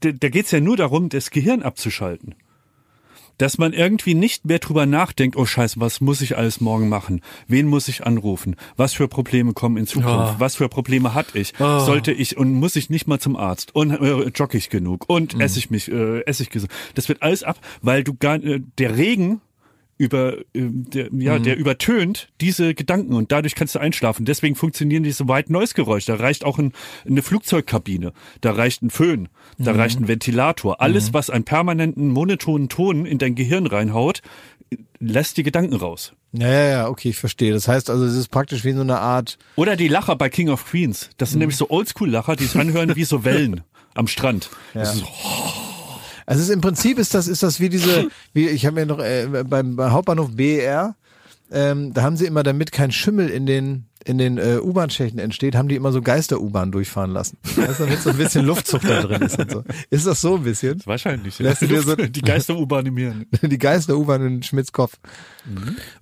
[0.01, 2.35] da, da geht's ja nur darum, das Gehirn abzuschalten.
[3.39, 7.23] Dass man irgendwie nicht mehr drüber nachdenkt, oh scheiße, was muss ich alles morgen machen?
[7.49, 8.55] Wen muss ich anrufen?
[8.77, 10.35] Was für Probleme kommen in Zukunft?
[10.41, 11.55] Was für Probleme hatte ich?
[11.59, 13.75] Sollte ich und muss ich nicht mal zum Arzt?
[13.75, 15.09] Und äh, jogge ich genug?
[15.09, 16.71] Und esse ich mich, äh, esse ich gesund?
[16.95, 19.41] Das wird alles ab, weil du gar, äh, der Regen
[20.01, 24.25] über ähm, der, ja der übertönt diese Gedanken und dadurch kannst du einschlafen.
[24.25, 26.13] Deswegen funktionieren diese White Noise Geräusche.
[26.13, 26.73] Da reicht auch ein,
[27.07, 29.29] eine Flugzeugkabine, da reicht ein Föhn,
[29.59, 30.81] da reicht ein Ventilator.
[30.81, 34.23] Alles, was einen permanenten monotonen Ton in dein Gehirn reinhaut,
[34.99, 36.15] lässt die Gedanken raus.
[36.33, 37.53] Ja, ja, ja, okay, ich verstehe.
[37.53, 40.49] Das heißt also, es ist praktisch wie so eine Art, Oder die Lacher bei King
[40.49, 41.11] of Queens.
[41.19, 43.63] Das sind nämlich so Oldschool-Lacher, die sich anhören wie so Wellen
[43.95, 44.49] am Strand.
[44.73, 45.09] Das ist so,
[46.31, 48.87] Also es ist im Prinzip ist das ist das wie diese wie ich habe mir
[48.87, 50.95] noch äh, beim, beim Hauptbahnhof BER
[51.51, 55.55] ähm, da haben sie immer damit kein Schimmel in den in den äh, U-Bahn-Schächten entsteht,
[55.55, 57.37] haben die immer so Geister-U-Bahn durchfahren lassen.
[57.43, 59.63] Weißt du, damit so ein bisschen Luftzug da drin ist und so.
[59.91, 60.81] Ist das so ein bisschen?
[60.87, 61.39] wahrscheinlich.
[61.39, 63.27] Lässt du dir so- die Geister-U-Bahn im Hirn.
[63.43, 64.95] Die Geister-U-Bahn in Schmidts Kopf.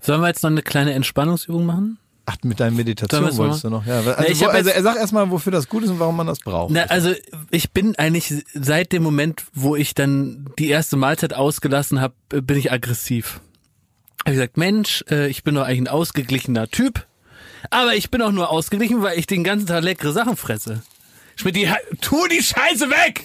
[0.00, 1.98] Sollen wir jetzt noch eine kleine Entspannungsübung machen?
[2.30, 3.86] Ach, mit deiner Meditation Sollen wir wolltest du noch.
[3.86, 6.40] Ja, also, ich wo, also sagt erstmal, wofür das gut ist und warum man das
[6.40, 6.74] braucht.
[6.74, 7.14] Na, also
[7.50, 12.58] ich bin eigentlich seit dem Moment, wo ich dann die erste Mahlzeit ausgelassen habe, bin
[12.58, 13.40] ich aggressiv.
[14.20, 17.06] Hab ich gesagt, Mensch, äh, ich bin doch eigentlich ein ausgeglichener Typ,
[17.70, 20.82] aber ich bin auch nur ausgeglichen, weil ich den ganzen Tag leckere Sachen fresse.
[21.34, 21.70] Schmidt, die,
[22.02, 23.24] tu die Scheiße weg!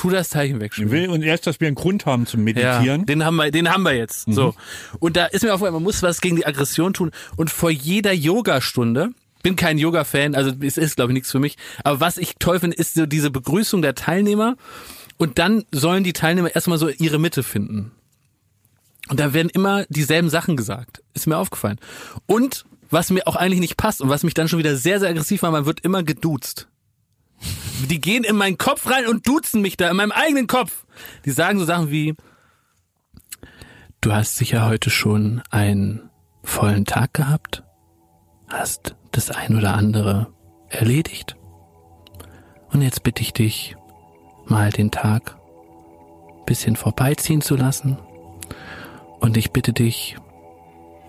[0.00, 2.44] Tu das Zeichen weg, will und erst, dass wir einen Grund haben zum Ja,
[2.78, 3.04] Meditieren.
[3.04, 4.24] den haben wir, den haben wir jetzt.
[4.32, 4.54] So.
[4.98, 7.10] Und da ist mir aufgefallen, man muss was gegen die Aggression tun.
[7.36, 9.10] Und vor jeder Yogastunde,
[9.42, 11.58] bin kein Yoga-Fan, also es ist, glaube ich, nichts für mich.
[11.84, 14.56] Aber was ich toll finde, ist so diese Begrüßung der Teilnehmer.
[15.18, 17.92] Und dann sollen die Teilnehmer erstmal so ihre Mitte finden.
[19.10, 21.02] Und da werden immer dieselben Sachen gesagt.
[21.12, 21.78] Ist mir aufgefallen.
[22.24, 25.10] Und was mir auch eigentlich nicht passt und was mich dann schon wieder sehr, sehr
[25.10, 26.68] aggressiv macht, man wird immer geduzt.
[27.88, 30.84] Die gehen in meinen Kopf rein und duzen mich da, in meinem eigenen Kopf.
[31.24, 32.14] Die sagen so Sachen wie,
[34.00, 36.10] du hast sicher heute schon einen
[36.42, 37.62] vollen Tag gehabt,
[38.48, 40.32] hast das ein oder andere
[40.68, 41.36] erledigt.
[42.70, 43.76] Und jetzt bitte ich dich,
[44.46, 45.36] mal den Tag
[46.50, 47.96] bisschen vorbeiziehen zu lassen.
[49.20, 50.16] Und ich bitte dich,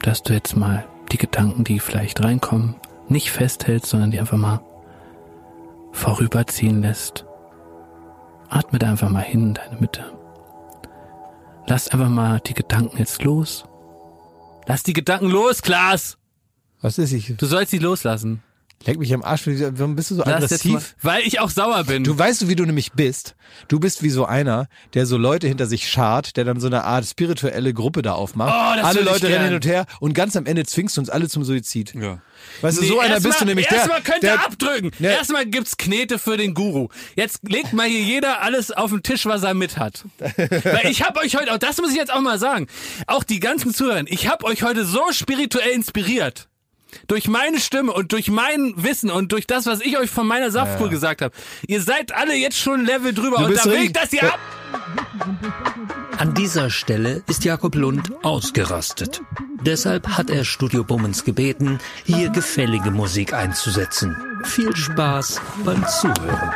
[0.01, 2.75] dass du jetzt mal die Gedanken, die vielleicht reinkommen,
[3.07, 4.61] nicht festhältst, sondern die einfach mal
[5.91, 7.25] vorüberziehen lässt.
[8.49, 10.11] Atme da einfach mal hin in deine Mitte.
[11.67, 13.65] Lass einfach mal die Gedanken jetzt los.
[14.67, 16.17] Lass die Gedanken los, Klaas!
[16.81, 17.35] Was ist ich?
[17.37, 18.41] Du sollst sie loslassen.
[18.85, 20.95] Leck mich am Arsch, warum bist du so Lass mal, aggressiv?
[21.01, 22.03] weil ich auch sauer bin.
[22.03, 23.35] Du weißt wie du nämlich bist?
[23.67, 26.83] Du bist wie so einer, der so Leute hinter sich schart, der dann so eine
[26.83, 28.53] Art spirituelle Gruppe da aufmacht.
[28.53, 31.09] Oh, das alle Leute rennen hin und her und ganz am Ende zwingst du uns
[31.09, 31.93] alle zum Suizid.
[31.93, 32.19] Ja.
[32.61, 33.77] Weißt du, Nee, so einer bist du nämlich der.
[33.77, 34.91] Erstmal könnt der, ihr abdrücken.
[34.97, 35.07] Nee.
[35.07, 36.87] Erstmal gibt's Knete für den Guru.
[37.15, 40.05] Jetzt legt mal hier jeder alles auf den Tisch, was er mit hat.
[40.17, 42.65] Weil ich habe euch heute, auch das muss ich jetzt auch mal sagen,
[43.05, 46.47] auch die ganzen Zuhörer, ich habe euch heute so spirituell inspiriert.
[47.07, 50.51] Durch meine Stimme und durch mein Wissen und durch das, was ich euch von meiner
[50.51, 51.33] Saftkur gesagt habe.
[51.67, 53.93] Ihr seid alle jetzt schon ein Level drüber Du und bist da will richtig- ich,
[53.93, 54.39] dass ihr ab...
[56.17, 59.21] An dieser Stelle ist Jakob Lund ausgerastet.
[59.65, 64.15] Deshalb hat er Studio Bummens gebeten, hier gefällige Musik einzusetzen.
[64.43, 66.51] Viel Spaß beim Zuhören.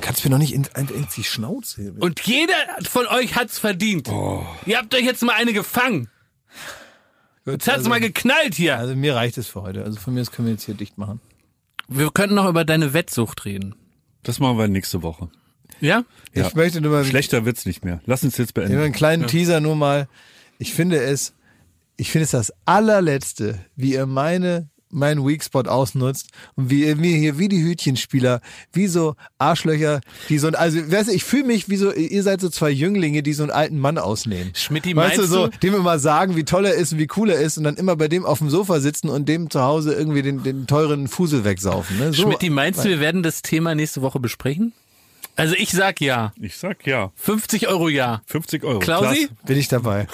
[0.00, 1.92] Kannst mir noch nicht in, in, in die Schnauze.
[2.00, 2.54] Und jeder
[2.88, 4.08] von euch hat's verdient.
[4.66, 6.08] Ihr habt euch jetzt mal eine gefangen.
[7.52, 8.78] Jetzt hat's mal geknallt hier.
[8.78, 9.84] Also mir reicht es für heute.
[9.84, 11.20] Also von mir aus können wir jetzt hier dicht machen.
[11.88, 13.74] Wir könnten noch über deine Wettsucht reden.
[14.22, 15.28] Das machen wir nächste Woche.
[15.80, 16.04] Ja?
[16.34, 16.46] Ja.
[16.46, 18.00] Ich möchte nur mal Schlechter wird's nicht mehr.
[18.06, 18.78] Lass uns jetzt beenden.
[18.78, 20.08] einen kleinen Teaser nur mal.
[20.58, 21.34] Ich finde es,
[21.96, 27.38] ich finde es das allerletzte, wie ihr meine, meinen Weakspot ausnutzt und wie mir hier
[27.38, 28.40] wie die Hütchenspieler,
[28.72, 32.22] wie so Arschlöcher, die so ein, also, weißt du, ich fühle mich wie so, ihr
[32.22, 34.52] seid so zwei Jünglinge, die so einen alten Mann ausnehmen.
[34.54, 37.40] Schmidti, Weißt du, so, dem immer sagen, wie toll er ist und wie cool er
[37.40, 40.22] ist und dann immer bei dem auf dem Sofa sitzen und dem zu Hause irgendwie
[40.22, 42.12] den, den teuren Fusel wegsaufen, ne?
[42.12, 44.72] So, Schmidti, meinst du, wir werden das Thema nächste Woche besprechen?
[45.36, 46.32] Also ich sag ja.
[46.40, 47.12] Ich sag ja.
[47.16, 48.20] 50 Euro ja.
[48.26, 48.78] 50 Euro.
[48.80, 49.26] Klausi?
[49.26, 49.28] Klasse.
[49.46, 50.06] bin ich dabei.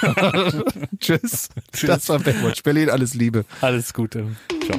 [1.00, 1.48] Tschüss.
[1.82, 3.44] Das war Baywatch Berlin, alles Liebe.
[3.60, 4.26] Alles Gute.
[4.66, 4.78] Ciao.